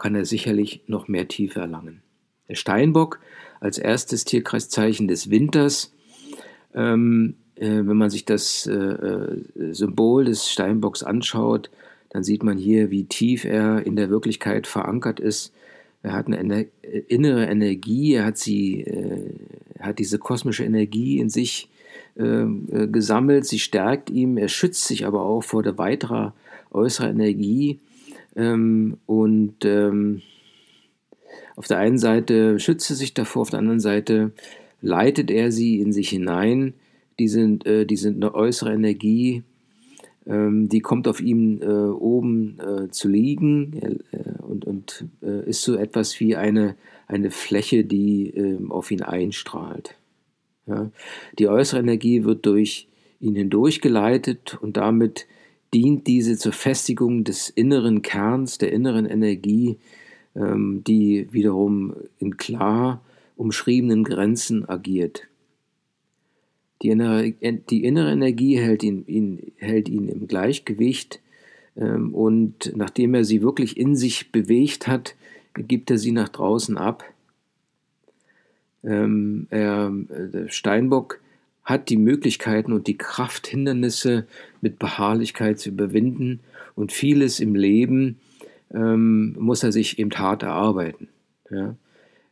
kann 0.00 0.14
er 0.16 0.24
sicherlich 0.24 0.82
noch 0.88 1.06
mehr 1.06 1.28
Tiefe 1.28 1.60
erlangen. 1.60 2.02
Der 2.48 2.56
Steinbock 2.56 3.20
als 3.60 3.78
erstes 3.78 4.24
Tierkreiszeichen 4.24 5.06
des 5.06 5.30
Winters 5.30 5.92
ähm, 6.74 7.36
äh, 7.56 7.86
wenn 7.86 7.96
man 7.96 8.10
sich 8.10 8.24
das 8.24 8.66
äh, 8.66 8.72
äh, 8.74 9.72
Symbol 9.72 10.24
des 10.24 10.50
Steinbocks 10.50 11.02
anschaut, 11.02 11.70
dann 12.08 12.24
sieht 12.24 12.42
man 12.42 12.58
hier, 12.58 12.90
wie 12.90 13.04
tief 13.04 13.44
er 13.44 13.86
in 13.86 13.96
der 13.96 14.10
Wirklichkeit 14.10 14.66
verankert 14.66 15.20
ist. 15.20 15.52
Er 16.02 16.12
hat 16.12 16.26
eine 16.26 16.38
Ener 16.38 16.64
innere 17.08 17.44
Energie, 17.46 18.14
er 18.14 18.24
hat 18.24 18.38
sie, 18.38 18.82
er 19.74 19.86
hat 19.86 19.98
diese 19.98 20.18
kosmische 20.18 20.64
Energie 20.64 21.18
in 21.18 21.28
sich 21.28 21.68
äh, 22.16 22.46
gesammelt, 22.86 23.44
sie 23.44 23.58
stärkt 23.58 24.08
ihm, 24.10 24.38
er 24.38 24.48
schützt 24.48 24.86
sich 24.86 25.06
aber 25.06 25.22
auch 25.22 25.42
vor 25.42 25.62
der 25.62 25.76
weiterer 25.76 26.34
äußerer 26.72 27.10
Energie 27.10 27.78
ähm, 28.36 28.98
und 29.06 29.64
ähm, 29.64 30.22
auf 31.56 31.66
der 31.66 31.78
einen 31.78 31.98
Seite 31.98 32.58
schützt 32.58 32.90
er 32.90 32.96
sich 32.96 33.14
davor, 33.14 33.42
auf 33.42 33.50
der 33.50 33.58
anderen 33.58 33.80
Seite 33.80 34.32
leitet 34.80 35.30
er 35.30 35.52
sie 35.52 35.80
in 35.80 35.92
sich 35.92 36.08
hinein, 36.08 36.74
diese, 37.18 37.42
äh, 37.64 37.84
diese 37.84 38.14
äußere 38.34 38.72
Energie, 38.72 39.42
ähm, 40.26 40.68
die 40.68 40.80
kommt 40.80 41.08
auf 41.08 41.20
ihm 41.20 41.60
äh, 41.62 41.66
oben 41.66 42.58
äh, 42.60 42.90
zu 42.90 43.08
liegen 43.08 44.00
äh, 44.12 44.42
und, 44.42 44.64
und 44.64 45.04
äh, 45.22 45.48
ist 45.48 45.62
so 45.62 45.76
etwas 45.76 46.18
wie 46.20 46.36
eine, 46.36 46.76
eine 47.06 47.30
Fläche, 47.30 47.84
die 47.84 48.30
ähm, 48.30 48.70
auf 48.70 48.90
ihn 48.90 49.02
einstrahlt. 49.02 49.96
Ja. 50.66 50.90
Die 51.38 51.48
äußere 51.48 51.80
Energie 51.80 52.24
wird 52.24 52.46
durch 52.46 52.88
ihn 53.20 53.34
hindurchgeleitet 53.34 54.58
und 54.60 54.76
damit 54.76 55.26
dient 55.74 56.06
diese 56.06 56.36
zur 56.36 56.52
Festigung 56.52 57.24
des 57.24 57.48
inneren 57.48 58.02
Kerns, 58.02 58.58
der 58.58 58.72
inneren 58.72 59.06
Energie, 59.06 59.76
ähm, 60.34 60.82
die 60.86 61.28
wiederum 61.30 61.94
in 62.18 62.36
klar 62.36 63.02
umschriebenen 63.36 64.04
Grenzen 64.04 64.68
agiert. 64.68 65.28
Die 66.82 66.88
innere, 66.88 67.32
die 67.32 67.84
innere 67.84 68.12
Energie 68.12 68.58
hält 68.58 68.82
ihn, 68.82 69.04
ihn, 69.06 69.52
hält 69.56 69.88
ihn 69.88 70.08
im 70.08 70.26
Gleichgewicht 70.26 71.20
ähm, 71.76 72.14
und 72.14 72.72
nachdem 72.74 73.14
er 73.14 73.24
sie 73.24 73.42
wirklich 73.42 73.76
in 73.76 73.96
sich 73.96 74.32
bewegt 74.32 74.86
hat, 74.86 75.14
gibt 75.54 75.90
er 75.90 75.98
sie 75.98 76.12
nach 76.12 76.28
draußen 76.28 76.76
ab 76.78 77.04
ähm, 78.82 79.46
der 79.50 80.48
Steinbock 80.48 81.20
hat 81.64 81.88
die 81.88 81.96
Möglichkeiten 81.96 82.72
und 82.72 82.86
die 82.86 82.96
Kraft, 82.96 83.46
Hindernisse 83.46 84.26
mit 84.60 84.78
Beharrlichkeit 84.78 85.58
zu 85.58 85.70
überwinden 85.70 86.40
und 86.74 86.92
vieles 86.92 87.40
im 87.40 87.54
Leben 87.54 88.20
ähm, 88.72 89.34
muss 89.38 89.62
er 89.62 89.72
sich 89.72 89.98
eben 89.98 90.10
hart 90.12 90.42
erarbeiten. 90.42 91.08
Ja? 91.50 91.76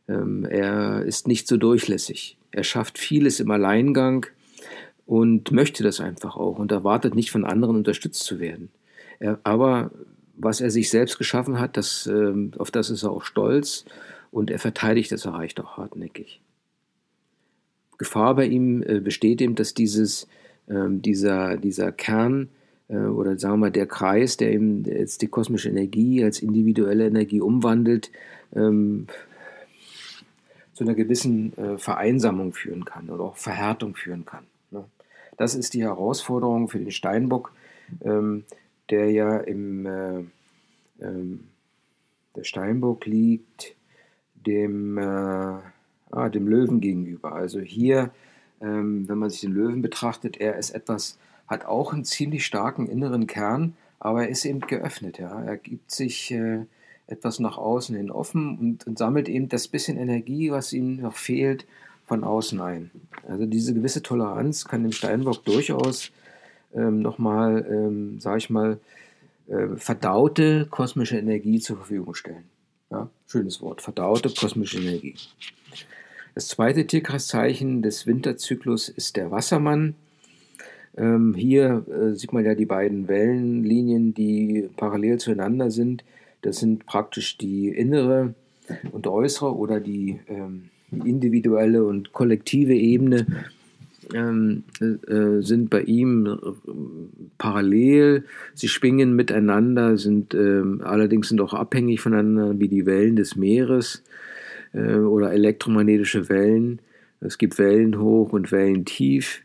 Ähm, 0.07 0.45
er 0.45 1.03
ist 1.03 1.27
nicht 1.27 1.47
so 1.47 1.57
durchlässig. 1.57 2.37
Er 2.51 2.63
schafft 2.63 2.97
vieles 2.97 3.39
im 3.39 3.51
Alleingang 3.51 4.25
und 5.05 5.51
möchte 5.51 5.83
das 5.83 5.99
einfach 5.99 6.35
auch 6.35 6.59
und 6.59 6.71
erwartet 6.71 7.15
nicht 7.15 7.31
von 7.31 7.45
anderen 7.45 7.75
unterstützt 7.75 8.23
zu 8.23 8.39
werden. 8.39 8.69
Er, 9.19 9.39
aber 9.43 9.91
was 10.35 10.61
er 10.61 10.71
sich 10.71 10.89
selbst 10.89 11.17
geschaffen 11.17 11.59
hat, 11.59 11.77
das, 11.77 12.07
äh, 12.07 12.33
auf 12.57 12.71
das 12.71 12.89
ist 12.89 13.03
er 13.03 13.11
auch 13.11 13.23
stolz 13.23 13.85
und 14.31 14.49
er 14.49 14.59
verteidigt 14.59 15.11
das 15.11 15.25
erreicht 15.25 15.59
auch 15.59 15.77
hartnäckig. 15.77 16.41
Gefahr 17.97 18.35
bei 18.35 18.45
ihm 18.45 18.81
äh, 18.83 18.99
besteht 18.99 19.41
eben, 19.41 19.55
dass 19.55 19.73
dieses, 19.73 20.27
dieser, 20.69 21.57
dieser 21.57 21.91
Kern 21.91 22.49
äh, 22.89 22.97
oder 22.97 23.37
sagen 23.37 23.55
wir 23.55 23.57
mal 23.57 23.71
der 23.71 23.87
Kreis, 23.87 24.37
der 24.37 24.51
eben 24.51 24.83
jetzt 24.85 25.21
die 25.21 25.27
kosmische 25.27 25.69
Energie 25.69 26.23
als 26.23 26.41
individuelle 26.41 27.07
Energie 27.07 27.41
umwandelt, 27.41 28.11
ähm, 28.55 29.07
zu 30.73 30.83
einer 30.83 30.95
gewissen 30.95 31.57
äh, 31.57 31.77
Vereinsamung 31.77 32.53
führen 32.53 32.85
kann 32.85 33.09
oder 33.09 33.25
auch 33.25 33.37
Verhärtung 33.37 33.95
führen 33.95 34.25
kann. 34.25 34.45
Ne? 34.71 34.85
Das 35.37 35.55
ist 35.55 35.73
die 35.73 35.83
Herausforderung 35.83 36.69
für 36.69 36.79
den 36.79 36.91
Steinbock, 36.91 37.51
ähm, 38.01 38.45
der 38.89 39.11
ja 39.11 39.37
im 39.37 39.85
äh, 39.85 40.23
ähm, 41.01 41.49
der 42.35 42.43
Steinbock 42.43 43.05
liegt 43.05 43.75
dem, 44.35 44.97
äh, 44.97 45.01
ah, 45.01 46.29
dem 46.31 46.47
Löwen 46.47 46.79
gegenüber. 46.79 47.33
Also 47.33 47.59
hier, 47.59 48.11
ähm, 48.61 49.07
wenn 49.07 49.17
man 49.17 49.29
sich 49.29 49.41
den 49.41 49.53
Löwen 49.53 49.81
betrachtet, 49.81 50.37
er 50.37 50.57
ist 50.57 50.71
etwas, 50.71 51.17
hat 51.47 51.65
auch 51.65 51.93
einen 51.93 52.05
ziemlich 52.05 52.45
starken 52.45 52.87
inneren 52.87 53.27
Kern, 53.27 53.75
aber 53.99 54.23
er 54.23 54.29
ist 54.29 54.45
eben 54.45 54.61
geöffnet. 54.61 55.19
Ja? 55.19 55.41
Er 55.41 55.57
gibt 55.57 55.91
sich 55.91 56.31
äh, 56.31 56.65
etwas 57.07 57.39
nach 57.39 57.57
außen 57.57 57.95
hin 57.95 58.11
offen 58.11 58.57
und, 58.57 58.87
und, 58.87 58.97
sammelt 58.97 59.29
eben 59.29 59.49
das 59.49 59.67
bisschen 59.67 59.97
Energie, 59.97 60.51
was 60.51 60.73
ihm 60.73 60.97
noch 60.97 61.15
fehlt, 61.15 61.65
von 62.05 62.23
außen 62.23 62.59
ein. 62.61 62.91
Also 63.27 63.45
diese 63.45 63.73
gewisse 63.73 64.01
Toleranz 64.01 64.65
kann 64.65 64.83
dem 64.83 64.91
Steinbock 64.91 65.45
durchaus 65.45 66.11
ähm, 66.73 67.01
nochmal, 67.01 67.65
ähm, 67.69 68.19
sage 68.19 68.39
ich 68.39 68.49
mal, 68.49 68.79
äh, 69.47 69.75
verdaute 69.75 70.67
kosmische 70.69 71.17
Energie 71.17 71.59
zur 71.59 71.77
Verfügung 71.77 72.13
stellen. 72.13 72.45
Ja, 72.91 73.09
schönes 73.27 73.61
Wort, 73.61 73.81
verdaute 73.81 74.29
kosmische 74.29 74.79
Energie. 74.79 75.15
Das 76.39 76.47
zweite 76.47 76.87
Tierkreiszeichen 76.87 77.81
des 77.81 78.07
Winterzyklus 78.07 78.87
ist 78.87 79.17
der 79.17 79.29
Wassermann. 79.29 79.95
Ähm, 80.95 81.33
hier 81.35 81.83
äh, 81.89 82.15
sieht 82.15 82.31
man 82.31 82.45
ja 82.45 82.55
die 82.55 82.65
beiden 82.65 83.09
Wellenlinien, 83.09 84.13
die 84.13 84.69
parallel 84.77 85.17
zueinander 85.17 85.69
sind. 85.69 86.05
Das 86.41 86.59
sind 86.59 86.85
praktisch 86.85 87.37
die 87.37 87.67
innere 87.67 88.35
und 88.93 89.05
äußere 89.05 89.53
oder 89.53 89.81
die, 89.81 90.21
ähm, 90.29 90.69
individuelle 91.03 91.83
und 91.83 92.13
kollektive 92.13 92.73
Ebene 92.73 93.27
ähm, 94.13 94.63
äh, 94.79 95.41
sind 95.41 95.69
bei 95.69 95.81
ihm 95.81 96.25
äh, 96.25 96.37
parallel, 97.37 98.23
sie 98.55 98.69
schwingen 98.69 99.13
miteinander, 99.13 99.97
sind 99.97 100.33
äh, 100.33 100.63
allerdings 100.83 101.27
sind 101.27 101.41
auch 101.41 101.53
abhängig 101.53 101.99
voneinander 101.99 102.57
wie 102.61 102.69
die 102.69 102.85
Wellen 102.85 103.17
des 103.17 103.35
Meeres 103.35 104.03
äh, 104.73 104.95
oder 104.95 105.31
elektromagnetische 105.31 106.29
Wellen. 106.29 106.81
Es 107.21 107.37
gibt 107.37 107.57
Wellen 107.59 107.99
hoch 107.99 108.33
und 108.33 108.51
Wellen 108.51 108.85
tief, 108.85 109.43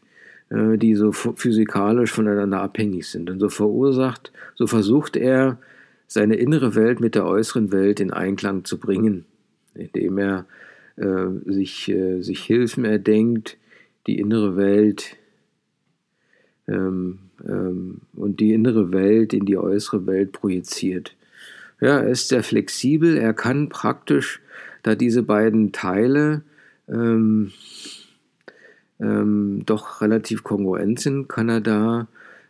äh, 0.51 0.77
die 0.77 0.95
so 0.95 1.13
physikalisch 1.13 2.13
voneinander 2.13 2.61
abhängig 2.61 3.09
sind. 3.09 3.31
Und 3.31 3.41
so 3.41 3.49
verursacht, 3.49 4.33
so 4.55 4.67
versucht 4.67 5.17
er, 5.17 5.59
seine 6.07 6.37
innere 6.37 6.75
Welt 6.75 7.01
mit 7.01 7.15
der 7.15 7.27
äußeren 7.27 7.73
Welt 7.73 7.99
in 7.99 8.13
Einklang 8.13 8.65
zu 8.65 8.79
bringen, 8.79 9.25
indem 9.75 10.19
er 10.19 10.47
äh, 10.97 11.27
sich, 11.47 11.93
sich 12.21 12.45
Hilfen 12.45 12.85
erdenkt, 12.85 13.57
die 14.07 14.19
innere 14.19 14.57
Welt 14.57 15.17
ähm, 16.69 17.19
ähm, 17.47 18.03
und 18.15 18.41
die 18.41 18.53
innere 18.53 18.93
Welt 18.93 19.33
in 19.33 19.45
die 19.45 19.59
äußere 19.59 20.07
Welt 20.07 20.33
projiziert. 20.33 21.17
Ja, 21.81 21.99
er 22.01 22.09
ist 22.09 22.29
sehr 22.29 22.43
flexibel, 22.43 23.17
er 23.17 23.35
kann 23.35 23.69
praktisch, 23.69 24.41
da 24.85 24.95
diese 24.95 25.25
beiden 25.25 25.73
Teile 25.73 26.43
ähm, 26.89 27.51
ähm, 29.01 29.63
doch 29.67 30.01
relativ 30.01 30.45
kongruent 30.45 31.01
sind, 31.01 31.29
kann 31.29 31.49
er 31.49 31.61
da 31.61 32.07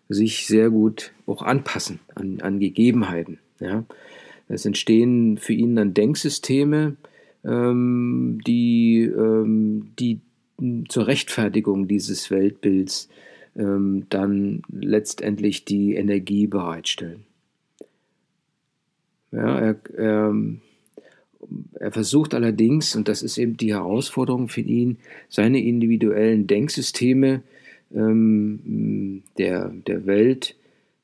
sich 0.09 0.47
sehr 0.47 0.69
gut 0.69 1.13
auch 1.27 1.41
anpassen 1.43 2.01
an, 2.15 2.41
an 2.43 2.61
Gegebenheiten. 2.61 3.39
Ja. 3.61 3.85
Es 4.49 4.67
entstehen 4.67 5.39
für 5.39 5.55
ihn 5.55 5.77
dann 5.77 5.95
Denksysteme, 5.95 6.97
ähm, 7.45 8.41
die, 8.47 9.03
ähm, 9.03 9.93
die 9.99 10.21
zur 10.89 11.07
Rechtfertigung 11.07 11.89
dieses 11.89 12.31
Weltbilds 12.31 13.09
ähm, 13.57 14.07
dann 14.11 14.63
letztendlich 14.71 15.65
die 15.65 15.95
Energie 15.95 16.47
bereitstellen. 16.47 17.25
Ja, 19.31 19.59
er, 19.59 19.77
er, 19.97 20.35
er 21.79 21.93
versucht 21.93 22.35
allerdings, 22.35 22.97
und 22.97 23.09
das 23.09 23.23
ist 23.23 23.39
eben 23.39 23.57
die 23.57 23.75
Herausforderung 23.75 24.49
für 24.49 24.61
ihn, 24.61 24.99
seine 25.29 25.63
individuellen 25.63 26.47
Denksysteme 26.47 27.43
ähm, 27.95 29.23
der, 29.39 29.69
der 29.69 30.07
Welt 30.07 30.57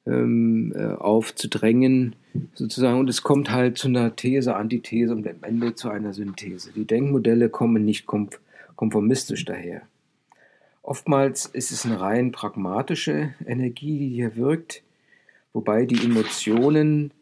ähm, 0.06 0.72
äh, 0.74 0.94
aufzudrängen, 0.94 2.16
sozusagen. 2.54 2.98
Und 2.98 3.10
es 3.10 3.22
kommt 3.22 3.50
halt 3.50 3.78
zu 3.78 3.88
einer 3.88 4.16
These, 4.16 4.56
Antithese 4.56 5.14
und 5.14 5.26
am 5.28 5.42
Ende 5.42 5.74
zu 5.74 5.88
einer 5.88 6.12
Synthese. 6.12 6.72
Die 6.74 6.86
Denkmodelle 6.86 7.48
kommen 7.48 7.84
nicht 7.84 8.06
konformistisch 8.76 9.44
daher. 9.44 9.82
Oftmals 10.82 11.46
ist 11.46 11.72
es 11.72 11.84
eine 11.84 12.00
rein 12.00 12.32
pragmatische 12.32 13.34
Energie, 13.46 13.98
die 13.98 14.08
hier 14.08 14.36
wirkt, 14.36 14.82
wobei 15.52 15.84
die 15.84 16.02
Emotionen, 16.02 17.12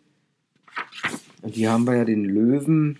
und 1.42 1.54
hier 1.54 1.72
haben 1.72 1.86
wir 1.86 1.96
ja 1.96 2.04
den 2.04 2.24
Löwen, 2.24 2.98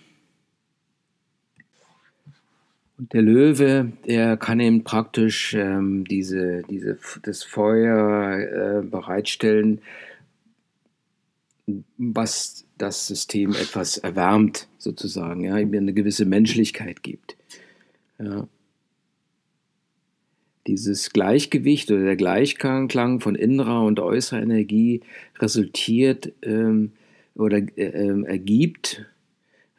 und 2.99 3.13
der 3.13 3.21
Löwe, 3.21 3.93
der 4.05 4.35
kann 4.35 4.59
eben 4.59 4.83
praktisch 4.83 5.53
ähm, 5.53 6.03
diese, 6.03 6.63
diese, 6.69 6.99
das 7.23 7.43
Feuer 7.43 8.81
äh, 8.81 8.85
bereitstellen, 8.85 9.79
was 11.97 12.65
das 12.77 13.07
System 13.07 13.51
etwas 13.51 13.97
erwärmt, 13.97 14.67
sozusagen, 14.77 15.45
ja, 15.45 15.57
ihm 15.57 15.73
eine 15.73 15.93
gewisse 15.93 16.25
Menschlichkeit 16.25 17.01
gibt. 17.01 17.37
Ja. 18.19 18.47
Dieses 20.67 21.11
Gleichgewicht 21.11 21.89
oder 21.91 22.03
der 22.03 22.15
Gleichklang 22.17 23.21
von 23.21 23.35
innerer 23.35 23.83
und 23.83 23.99
äußerer 23.99 24.41
Energie 24.41 25.01
resultiert 25.39 26.33
ähm, 26.41 26.91
oder 27.35 27.59
äh, 27.77 27.85
ähm, 27.85 28.25
ergibt 28.25 29.05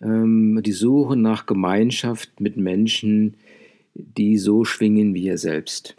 ähm, 0.02 0.60
die 0.64 0.72
Suche 0.72 1.16
nach 1.16 1.46
Gemeinschaft 1.46 2.40
mit 2.40 2.56
Menschen, 2.56 3.34
die 3.94 4.38
so 4.38 4.64
schwingen 4.64 5.14
wie 5.14 5.28
er 5.28 5.38
selbst. 5.38 5.96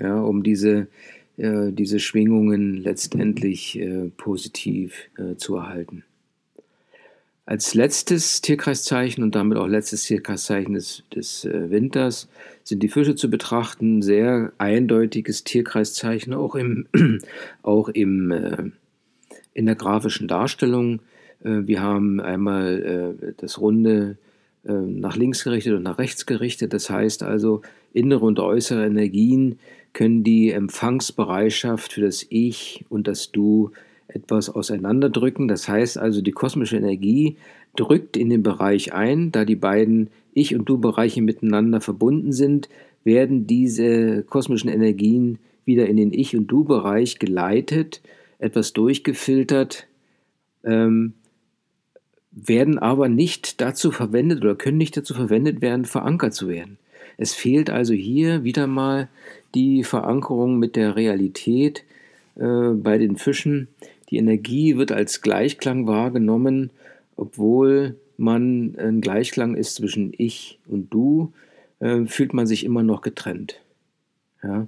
ja, 0.00 0.20
um 0.20 0.42
diese, 0.42 0.88
äh, 1.36 1.72
diese 1.72 2.00
Schwingungen 2.00 2.76
letztendlich 2.76 3.78
äh, 3.78 4.10
positiv 4.16 5.10
äh, 5.18 5.36
zu 5.36 5.56
erhalten. 5.56 6.04
Als 7.44 7.74
letztes 7.74 8.40
Tierkreiszeichen 8.40 9.24
und 9.24 9.34
damit 9.34 9.58
auch 9.58 9.66
letztes 9.66 10.04
Tierkreiszeichen 10.04 10.74
des, 10.74 11.02
des 11.12 11.44
äh, 11.44 11.70
Winters 11.70 12.28
sind 12.62 12.82
die 12.82 12.88
Fische 12.88 13.16
zu 13.16 13.28
betrachten. 13.28 14.00
Sehr 14.00 14.52
eindeutiges 14.58 15.42
Tierkreiszeichen, 15.42 16.34
auch, 16.34 16.54
im, 16.54 16.86
auch 17.62 17.88
im, 17.88 18.30
äh, 18.30 18.70
in 19.54 19.66
der 19.66 19.74
grafischen 19.74 20.28
Darstellung. 20.28 21.00
Äh, 21.44 21.66
wir 21.66 21.82
haben 21.82 22.20
einmal 22.20 23.16
äh, 23.20 23.32
das 23.36 23.60
runde 23.60 24.16
äh, 24.64 24.72
nach 24.72 25.16
links 25.16 25.44
gerichtet 25.44 25.74
und 25.74 25.82
nach 25.82 25.98
rechts 25.98 26.26
gerichtet. 26.26 26.72
Das 26.72 26.90
heißt 26.90 27.22
also, 27.22 27.62
innere 27.92 28.24
und 28.24 28.38
äußere 28.38 28.86
Energien 28.86 29.58
können 29.92 30.24
die 30.24 30.50
Empfangsbereitschaft 30.50 31.92
für 31.92 32.00
das 32.00 32.26
Ich 32.30 32.84
und 32.88 33.06
das 33.06 33.32
Du 33.32 33.70
etwas 34.08 34.50
auseinanderdrücken. 34.50 35.48
Das 35.48 35.68
heißt 35.68 35.98
also, 35.98 36.22
die 36.22 36.32
kosmische 36.32 36.76
Energie 36.76 37.36
drückt 37.76 38.16
in 38.16 38.30
den 38.30 38.42
Bereich 38.42 38.92
ein, 38.92 39.32
da 39.32 39.44
die 39.44 39.56
beiden 39.56 40.10
Ich- 40.34 40.54
und 40.54 40.68
Du-Bereiche 40.68 41.22
miteinander 41.22 41.80
verbunden 41.80 42.32
sind, 42.32 42.68
werden 43.04 43.46
diese 43.46 44.22
kosmischen 44.22 44.70
Energien 44.70 45.38
wieder 45.64 45.86
in 45.86 45.96
den 45.96 46.12
Ich- 46.12 46.36
und 46.36 46.46
Du-Bereich 46.46 47.18
geleitet, 47.18 48.00
etwas 48.38 48.72
durchgefiltert, 48.72 49.86
ähm, 50.64 51.14
werden 52.32 52.78
aber 52.78 53.08
nicht 53.08 53.60
dazu 53.60 53.90
verwendet 53.90 54.42
oder 54.42 54.54
können 54.54 54.78
nicht 54.78 54.96
dazu 54.96 55.14
verwendet 55.14 55.60
werden, 55.60 55.84
verankert 55.84 56.34
zu 56.34 56.48
werden. 56.48 56.78
Es 57.18 57.34
fehlt 57.34 57.70
also 57.70 57.92
hier 57.92 58.42
wieder 58.42 58.66
mal 58.66 59.08
die 59.54 59.84
Verankerung 59.84 60.58
mit 60.58 60.76
der 60.76 60.96
Realität 60.96 61.84
äh, 62.36 62.70
bei 62.72 62.98
den 62.98 63.16
Fischen, 63.16 63.68
die 64.10 64.16
Energie 64.16 64.76
wird 64.76 64.92
als 64.92 65.20
Gleichklang 65.20 65.86
wahrgenommen, 65.86 66.70
obwohl 67.16 67.96
man 68.16 68.76
ein 68.78 69.00
Gleichklang 69.00 69.54
ist 69.54 69.76
zwischen 69.76 70.12
ich 70.16 70.58
und 70.66 70.92
du, 70.92 71.32
äh, 71.80 72.06
fühlt 72.06 72.34
man 72.34 72.46
sich 72.46 72.64
immer 72.64 72.82
noch 72.82 73.02
getrennt. 73.02 73.60
Ja? 74.42 74.66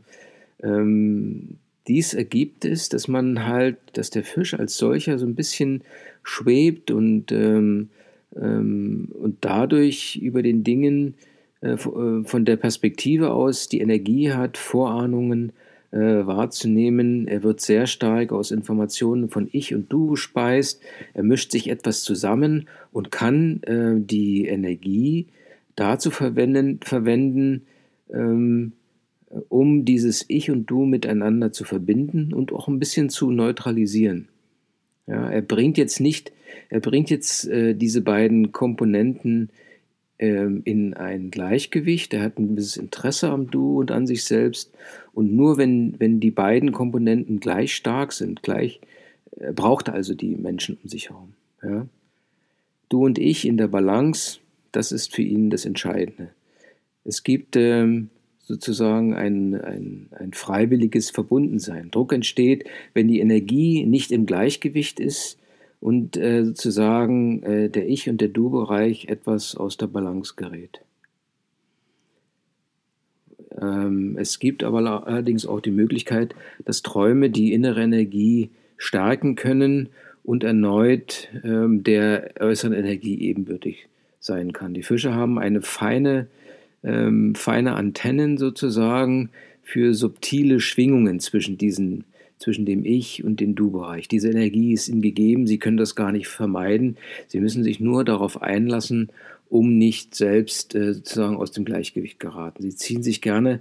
Ähm, 0.62 1.58
dies 1.86 2.14
ergibt 2.14 2.64
es, 2.64 2.88
dass 2.88 3.08
man 3.08 3.46
halt, 3.46 3.76
dass 3.92 4.10
der 4.10 4.24
Fisch 4.24 4.54
als 4.54 4.78
solcher 4.78 5.18
so 5.18 5.26
ein 5.26 5.34
bisschen 5.34 5.82
schwebt 6.24 6.90
und, 6.90 7.30
ähm, 7.32 7.90
ähm, 8.36 9.08
und 9.12 9.38
dadurch 9.42 10.16
über 10.16 10.42
den 10.42 10.64
Dingen 10.64 11.14
äh, 11.60 11.74
äh 11.74 12.24
von 12.24 12.44
der 12.44 12.56
Perspektive 12.56 13.32
aus 13.32 13.68
die 13.68 13.80
Energie 13.80 14.32
hat, 14.32 14.58
Vorahnungen, 14.58 15.52
äh, 15.94 16.26
wahrzunehmen. 16.26 17.28
Er 17.28 17.44
wird 17.44 17.60
sehr 17.60 17.86
stark 17.86 18.32
aus 18.32 18.50
Informationen 18.50 19.28
von 19.30 19.48
Ich 19.52 19.74
und 19.74 19.92
Du 19.92 20.08
gespeist. 20.08 20.82
Er 21.12 21.22
mischt 21.22 21.52
sich 21.52 21.70
etwas 21.70 22.02
zusammen 22.02 22.68
und 22.90 23.12
kann 23.12 23.62
äh, 23.62 23.94
die 23.96 24.46
Energie 24.46 25.28
dazu 25.76 26.10
verwenden, 26.10 26.80
verwenden 26.82 27.66
ähm, 28.12 28.72
um 29.48 29.84
dieses 29.84 30.24
Ich 30.28 30.50
und 30.50 30.66
Du 30.66 30.84
miteinander 30.84 31.52
zu 31.52 31.64
verbinden 31.64 32.32
und 32.32 32.52
auch 32.52 32.66
ein 32.66 32.78
bisschen 32.78 33.08
zu 33.08 33.30
neutralisieren. 33.30 34.28
Ja, 35.06 35.28
er 35.28 35.42
bringt 35.42 35.76
jetzt 35.76 36.00
nicht, 36.00 36.32
er 36.70 36.80
bringt 36.80 37.10
jetzt 37.10 37.46
äh, 37.46 37.74
diese 37.74 38.00
beiden 38.00 38.52
Komponenten 38.52 39.50
ähm, 40.18 40.62
in 40.64 40.94
ein 40.94 41.30
Gleichgewicht. 41.30 42.14
Er 42.14 42.22
hat 42.22 42.38
ein 42.38 42.48
gewisses 42.48 42.76
Interesse 42.76 43.30
am 43.30 43.50
Du 43.50 43.80
und 43.80 43.90
an 43.90 44.06
sich 44.06 44.24
selbst. 44.24 44.72
Und 45.12 45.34
nur 45.34 45.58
wenn, 45.58 45.96
wenn 45.98 46.20
die 46.20 46.30
beiden 46.30 46.72
Komponenten 46.72 47.40
gleich 47.40 47.74
stark 47.74 48.12
sind, 48.12 48.42
gleich, 48.42 48.80
er 49.36 49.52
braucht 49.52 49.88
also 49.88 50.14
die 50.14 50.36
Menschen 50.36 50.78
um 50.82 50.88
sich 50.88 51.10
herum. 51.10 51.34
Ja? 51.62 51.86
Du 52.88 53.04
und 53.04 53.18
ich 53.18 53.46
in 53.46 53.56
der 53.56 53.68
Balance, 53.68 54.38
das 54.72 54.92
ist 54.92 55.14
für 55.14 55.22
ihn 55.22 55.50
das 55.50 55.64
Entscheidende. 55.64 56.30
Es 57.04 57.22
gibt 57.22 57.56
ähm, 57.56 58.10
sozusagen 58.44 59.14
ein, 59.14 59.54
ein, 59.54 60.08
ein 60.12 60.32
freiwilliges 60.32 61.10
Verbundensein. 61.10 61.90
Druck 61.90 62.12
entsteht, 62.12 62.64
wenn 62.92 63.08
die 63.08 63.20
Energie 63.20 63.84
nicht 63.86 64.12
im 64.12 64.26
Gleichgewicht 64.26 65.00
ist, 65.00 65.38
und 65.84 66.16
äh, 66.16 66.46
sozusagen 66.46 67.42
äh, 67.42 67.68
der 67.68 67.86
Ich- 67.86 68.08
und 68.08 68.18
der 68.22 68.28
Du-Bereich 68.28 69.08
etwas 69.08 69.54
aus 69.54 69.76
der 69.76 69.86
Balance 69.86 70.32
gerät. 70.34 70.80
Ähm, 73.60 74.16
es 74.18 74.38
gibt 74.38 74.64
aber 74.64 75.06
allerdings 75.06 75.44
auch 75.44 75.60
die 75.60 75.70
Möglichkeit, 75.70 76.34
dass 76.64 76.80
Träume 76.80 77.28
die 77.28 77.52
innere 77.52 77.82
Energie 77.82 78.48
stärken 78.78 79.34
können 79.34 79.90
und 80.22 80.42
erneut 80.42 81.28
ähm, 81.44 81.82
der 81.84 82.30
äußeren 82.40 82.72
Energie 82.72 83.20
ebenbürtig 83.20 83.86
sein 84.20 84.54
kann. 84.54 84.72
Die 84.72 84.82
Fische 84.82 85.12
haben 85.12 85.38
eine 85.38 85.60
feine, 85.60 86.28
ähm, 86.84 87.34
feine 87.34 87.74
Antennen 87.74 88.38
sozusagen 88.38 89.30
für 89.62 89.94
subtile 89.94 90.60
Schwingungen 90.60 91.20
zwischen 91.20 91.58
diesen 91.58 92.04
zwischen 92.38 92.66
dem 92.66 92.84
Ich 92.84 93.24
und 93.24 93.40
dem 93.40 93.54
Du-Bereich. 93.54 94.08
Diese 94.08 94.28
Energie 94.28 94.72
ist 94.72 94.88
ihnen 94.88 95.00
gegeben, 95.00 95.46
sie 95.46 95.58
können 95.58 95.76
das 95.76 95.94
gar 95.94 96.12
nicht 96.12 96.26
vermeiden. 96.26 96.96
Sie 97.28 97.40
müssen 97.40 97.62
sich 97.62 97.80
nur 97.80 98.04
darauf 98.04 98.42
einlassen, 98.42 99.08
um 99.48 99.78
nicht 99.78 100.14
selbst 100.14 100.74
äh, 100.74 100.94
sozusagen 100.94 101.36
aus 101.36 101.52
dem 101.52 101.64
Gleichgewicht 101.64 102.20
geraten. 102.20 102.62
Sie 102.62 102.74
ziehen 102.74 103.02
sich 103.02 103.22
gerne 103.22 103.60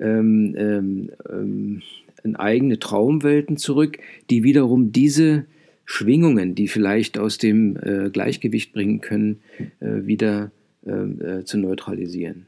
ähm, 0.00 0.54
ähm, 0.56 1.10
ähm, 1.28 1.82
in 2.24 2.36
eigene 2.36 2.78
Traumwelten 2.78 3.56
zurück, 3.56 3.98
die 4.30 4.44
wiederum 4.44 4.92
diese 4.92 5.44
Schwingungen, 5.84 6.54
die 6.54 6.68
vielleicht 6.68 7.18
aus 7.18 7.38
dem 7.38 7.76
äh, 7.76 8.08
Gleichgewicht 8.10 8.72
bringen 8.72 9.00
können, 9.00 9.40
äh, 9.80 10.06
wieder 10.06 10.50
ähm, 10.86 11.20
äh, 11.20 11.44
zu 11.44 11.58
neutralisieren. 11.58 12.46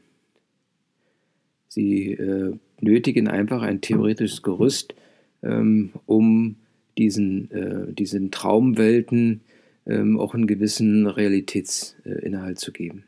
Sie 1.75 2.13
äh, 2.13 2.53
nötigen 2.79 3.27
einfach 3.27 3.61
ein 3.61 3.81
theoretisches 3.81 4.41
Gerüst, 4.41 4.95
ähm, 5.43 5.91
um 6.05 6.55
diesen, 6.97 7.51
äh, 7.51 7.91
diesen 7.91 8.31
Traumwelten 8.31 9.41
ähm, 9.85 10.17
auch 10.17 10.33
einen 10.33 10.47
gewissen 10.47 11.05
Realitätsinhalt 11.05 12.59
zu 12.59 12.71
geben. 12.71 13.03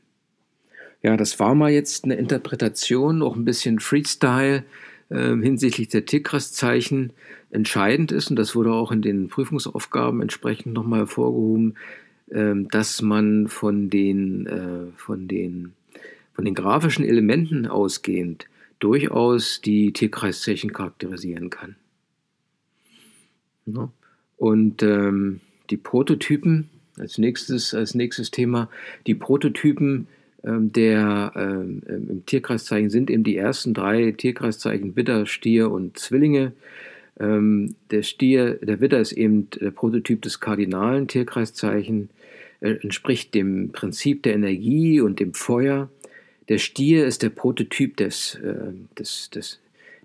Ja, 1.01 1.15
das 1.15 1.39
war 1.39 1.55
mal 1.55 1.72
jetzt 1.72 2.03
eine 2.03 2.15
Interpretation, 2.15 3.22
auch 3.22 3.38
ein 3.38 3.45
bisschen 3.45 3.80
Freestyle 3.80 4.65
äh, 5.09 5.36
hinsichtlich 5.38 5.88
der 5.88 6.05
Tigris-Zeichen 6.05 7.13
entscheidend 7.51 8.11
ist, 8.11 8.30
und 8.30 8.36
das 8.36 8.53
wurde 8.53 8.74
auch 8.74 8.91
in 8.91 9.01
den 9.01 9.30
Prüfungsaufgaben 9.30 10.22
entsprechend 10.22 10.74
nochmal 10.74 10.99
hervorgehoben, 10.99 11.76
äh, 12.32 12.53
dass 12.70 13.01
man 13.01 13.47
von 13.47 13.89
den, 13.89 14.45
äh, 14.45 14.91
von, 14.97 15.30
den, 15.30 15.72
von 16.34 16.43
den 16.43 16.53
grafischen 16.53 17.05
Elementen 17.05 17.65
ausgehend 17.65 18.47
durchaus 18.80 19.62
die 19.62 19.94
Tierkreiszeichen 19.94 20.74
charakterisieren 20.74 21.50
kann. 21.50 21.76
Ne? 23.66 23.90
Und 24.38 24.84
ähm, 24.84 25.42
die 25.70 25.78
Prototypen, 25.78 26.70
als 26.98 27.18
nächstes, 27.18 27.74
als 27.74 27.96
nächstes 27.96 28.32
Thema, 28.32 28.70
die 29.06 29.16
Prototypen 29.16 30.08
ähm, 30.44 30.72
der 30.72 31.34
ähm, 31.36 31.82
im 31.88 32.26
Tierkreiszeichen 32.26 32.90
sind 32.90 33.10
eben 33.10 33.24
die 33.24 33.38
ersten 33.38 33.74
drei 33.74 34.12
Tierkreiszeichen 34.12 34.96
Widder, 34.96 35.26
Stier 35.26 35.72
und 35.72 35.98
Zwillinge. 35.98 36.54
Ähm, 37.20 37.76
der 37.92 38.04
Stier, 38.04 38.56
der 38.56 38.80
Widder 38.80 39.00
ist 39.00 39.12
eben 39.12 39.50
der 39.50 39.72
Prototyp 39.72 40.22
des 40.22 40.40
kardinalen 40.40 41.08
Tierkreiszeichen, 41.08 42.10
er 42.60 42.84
entspricht 42.84 43.34
dem 43.36 43.72
Prinzip 43.72 44.24
der 44.24 44.34
Energie 44.34 45.00
und 45.02 45.20
dem 45.20 45.34
Feuer. 45.34 45.90
Der 46.50 46.58
Stier 46.58 47.06
ist 47.06 47.24
der 47.24 47.30
Prototyp 47.30 47.98
des, 47.98 48.36
äh, 48.36 48.74
des, 48.98 49.30
des, 49.30 49.60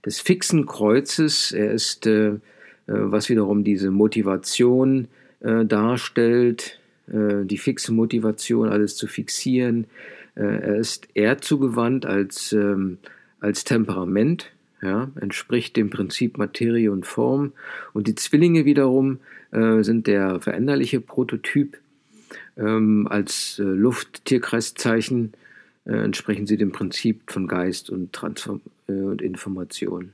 des 0.04 0.20
fixen 0.20 0.66
Kreuzes. 0.66 1.52
Er 1.52 1.72
ist 1.72 2.06
äh, 2.06 2.38
äh, 2.86 2.92
was 2.94 3.28
wiederum 3.28 3.64
diese 3.64 3.90
Motivation 3.90 5.08
äh, 5.40 5.64
darstellt, 5.64 6.78
äh, 7.08 7.44
die 7.44 7.58
fixe 7.58 7.92
Motivation, 7.92 8.68
alles 8.68 8.96
zu 8.96 9.06
fixieren. 9.06 9.86
er 10.34 10.76
ist 10.76 11.08
erdzugewandt 11.12 12.06
als, 12.06 12.54
ähm, 12.54 12.96
als 13.40 13.64
Temperament, 13.64 14.50
ja, 14.80 15.10
entspricht 15.20 15.76
dem 15.76 15.90
Prinzip 15.90 16.38
Materie 16.38 16.90
und 16.90 17.04
Form. 17.04 17.52
Und 17.92 18.06
die 18.06 18.14
Zwillinge 18.14 18.64
wiederum 18.64 19.18
sind 19.50 20.06
der 20.06 20.40
veränderliche 20.40 21.02
Prototyp. 21.02 21.76
Ähm, 22.56 23.06
als 23.10 23.60
Luft-Tierkreiszeichen 23.62 25.34
entsprechen 25.84 26.46
sie 26.46 26.56
dem 26.56 26.72
Prinzip 26.72 27.30
von 27.30 27.48
Geist 27.48 27.90
und, 27.90 28.12
Transform 28.12 28.60
und 28.86 29.20
Information. 29.20 30.12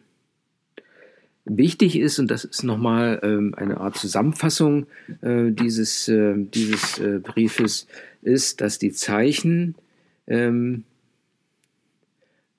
Wichtig 1.44 1.98
ist, 1.98 2.18
und 2.18 2.30
das 2.30 2.44
ist 2.44 2.62
nochmal 2.62 3.20
ähm, 3.22 3.54
eine 3.56 3.78
Art 3.78 3.96
Zusammenfassung 3.96 4.86
äh, 5.22 5.50
dieses, 5.50 6.08
äh, 6.08 6.34
dieses 6.36 6.98
äh, 6.98 7.20
Briefes, 7.22 7.86
ist, 8.20 8.60
dass 8.60 8.78
die 8.78 8.92
Zeichen 8.92 9.74
ähm, 10.26 10.84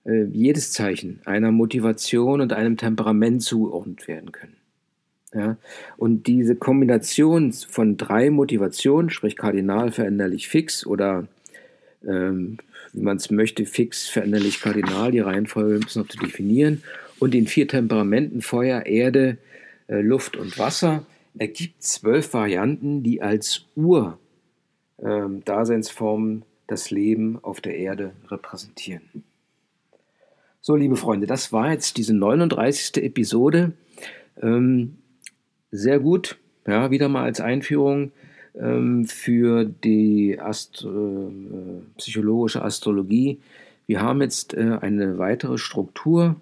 äh, 0.06 0.24
jedes 0.24 0.72
Zeichen 0.72 1.20
einer 1.26 1.52
Motivation 1.52 2.42
und 2.42 2.52
einem 2.52 2.78
Temperament 2.78 3.44
zugeordnet 3.44 4.08
werden 4.08 4.32
können. 4.32 4.56
Ja? 5.34 5.58
Und 5.98 6.26
diese 6.26 6.56
Kombination 6.56 7.54
von 7.54 7.96
drei 7.96 8.32
Motivationen, 8.32 9.12
sprich 9.12 9.36
kardinal, 9.36 9.92
veränderlich, 9.92 10.48
fix 10.48 10.86
oder 10.86 11.28
ähm, 12.08 12.58
wie 12.94 13.02
man 13.02 13.18
es 13.18 13.32
möchte, 13.32 13.66
fix, 13.66 14.08
veränderlich, 14.08 14.62
kardinal, 14.62 15.12
die 15.12 15.20
Reihenfolge 15.20 15.86
noch 15.96 16.08
zu 16.08 16.18
definieren, 16.18 16.84
und 17.20 17.34
den 17.34 17.48
vier 17.48 17.68
Temperamenten 17.68 18.42
Feuer, 18.42 18.86
Erde, 18.86 19.38
äh, 19.88 20.00
Luft 20.02 20.38
und 20.38 20.58
Wasser 20.58 21.06
ergibt 21.38 21.84
zwölf 21.84 22.34
Varianten, 22.34 23.04
die 23.04 23.22
als 23.22 23.66
Ur-Daseinsformen 23.76 26.32
ähm, 26.32 26.44
das 26.68 26.92
Leben 26.92 27.40
auf 27.42 27.60
der 27.62 27.78
Erde 27.78 28.12
repräsentieren. 28.28 29.24
So, 30.62 30.76
liebe 30.76 30.96
Freunde, 30.96 31.26
das 31.28 31.52
war 31.52 31.72
jetzt 31.72 31.98
diese 31.98 32.14
39. 32.14 33.04
Episode. 33.04 33.74
Ähm, 34.42 34.98
sehr 35.72 36.00
gut, 36.00 36.38
ja, 36.68 36.92
wieder 36.92 37.10
mal 37.10 37.24
als 37.24 37.42
Einführung 37.42 38.12
ähm, 38.60 39.06
für 39.06 39.66
die 39.66 40.40
Ast 40.40 40.86
äh, 40.86 41.82
psychologische 41.98 42.62
Astrologie. 42.62 43.40
Wir 43.88 44.02
haben 44.02 44.22
jetzt 44.22 44.54
äh, 44.54 44.78
eine 44.82 45.18
weitere 45.18 45.58
Struktur 45.58 46.36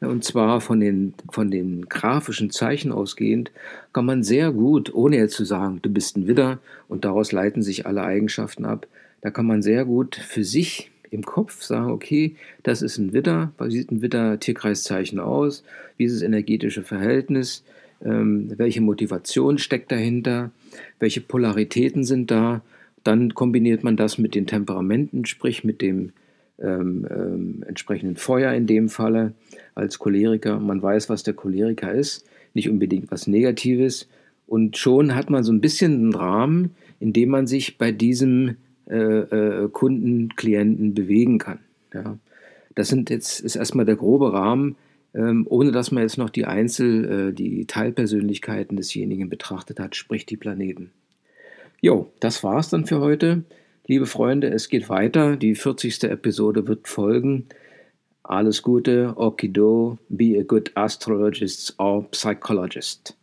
und 0.00 0.24
zwar 0.24 0.60
von 0.60 0.80
den, 0.80 1.14
von 1.30 1.50
den 1.50 1.88
grafischen 1.88 2.50
Zeichen 2.50 2.92
ausgehend, 2.92 3.50
kann 3.92 4.06
man 4.06 4.22
sehr 4.22 4.52
gut, 4.52 4.94
ohne 4.94 5.16
jetzt 5.16 5.34
zu 5.34 5.44
sagen, 5.44 5.80
du 5.82 5.90
bist 5.90 6.16
ein 6.16 6.28
Widder 6.28 6.58
und 6.88 7.04
daraus 7.04 7.32
leiten 7.32 7.62
sich 7.62 7.86
alle 7.86 8.02
Eigenschaften 8.02 8.64
ab, 8.64 8.86
da 9.22 9.30
kann 9.30 9.46
man 9.46 9.62
sehr 9.62 9.84
gut 9.84 10.14
für 10.14 10.44
sich 10.44 10.90
im 11.10 11.24
Kopf 11.24 11.62
sagen, 11.62 11.90
okay, 11.90 12.36
das 12.62 12.82
ist 12.82 12.98
ein 12.98 13.12
Widder, 13.12 13.52
wie 13.58 13.70
sieht 13.70 13.90
ein 13.90 14.02
Widder-Tierkreiszeichen 14.02 15.18
aus, 15.18 15.64
wie 15.96 16.04
ist 16.04 16.14
das 16.14 16.22
energetische 16.22 16.82
Verhältnis, 16.82 17.64
ähm, 18.04 18.52
welche 18.56 18.80
Motivation 18.80 19.58
steckt 19.58 19.90
dahinter, 19.90 20.50
welche 20.98 21.20
Polaritäten 21.20 22.04
sind 22.04 22.30
da, 22.30 22.62
dann 23.04 23.34
kombiniert 23.34 23.84
man 23.84 23.96
das 23.96 24.18
mit 24.18 24.34
den 24.34 24.46
Temperamenten, 24.46 25.24
sprich 25.24 25.64
mit 25.64 25.80
dem 25.80 26.12
ähm, 26.60 27.06
ähm, 27.10 27.64
entsprechenden 27.66 28.16
Feuer 28.16 28.52
in 28.52 28.66
dem 28.66 28.88
Falle 28.88 29.32
als 29.74 29.98
Choleriker. 29.98 30.58
Man 30.58 30.82
weiß, 30.82 31.08
was 31.08 31.22
der 31.22 31.34
Choleriker 31.34 31.92
ist, 31.92 32.26
nicht 32.54 32.68
unbedingt 32.68 33.10
was 33.10 33.26
Negatives. 33.26 34.08
Und 34.46 34.76
schon 34.76 35.14
hat 35.14 35.30
man 35.30 35.44
so 35.44 35.52
ein 35.52 35.60
bisschen 35.60 35.94
einen 35.94 36.14
Rahmen, 36.14 36.74
in 37.00 37.12
dem 37.12 37.28
man 37.28 37.46
sich 37.46 37.78
bei 37.78 37.92
diesem 37.92 38.56
äh, 38.88 38.96
äh, 38.96 39.68
Kunden, 39.68 40.30
Klienten 40.34 40.94
bewegen 40.94 41.38
kann. 41.38 41.60
Ja. 41.94 42.18
Das 42.74 42.88
sind 42.88 43.10
jetzt, 43.10 43.40
ist 43.40 43.56
erstmal 43.56 43.84
der 43.84 43.96
grobe 43.96 44.32
Rahmen, 44.32 44.76
ähm, 45.18 45.46
ohne 45.48 45.72
dass 45.72 45.90
man 45.90 46.04
jetzt 46.04 46.16
noch 46.16 46.30
die 46.30 46.44
Einzel-, 46.44 47.30
äh, 47.30 47.32
die 47.32 47.66
Teilpersönlichkeiten 47.66 48.76
desjenigen 48.76 49.28
betrachtet 49.28 49.80
hat, 49.80 49.96
sprich 49.96 50.26
die 50.26 50.36
Planeten. 50.36 50.92
Jo, 51.80 52.10
das 52.20 52.44
war's 52.44 52.70
dann 52.70 52.86
für 52.86 53.00
heute. 53.00 53.42
Liebe 53.86 54.06
Freunde, 54.06 54.48
es 54.48 54.68
geht 54.68 54.88
weiter. 54.88 55.36
Die 55.36 55.54
40. 55.54 56.04
Episode 56.04 56.68
wird 56.68 56.86
folgen. 56.86 57.46
Alles 58.22 58.62
Gute, 58.62 59.14
Okido, 59.16 59.98
be 60.08 60.38
a 60.38 60.42
good 60.42 60.70
astrologist 60.76 61.74
or 61.78 62.08
psychologist. 62.10 63.16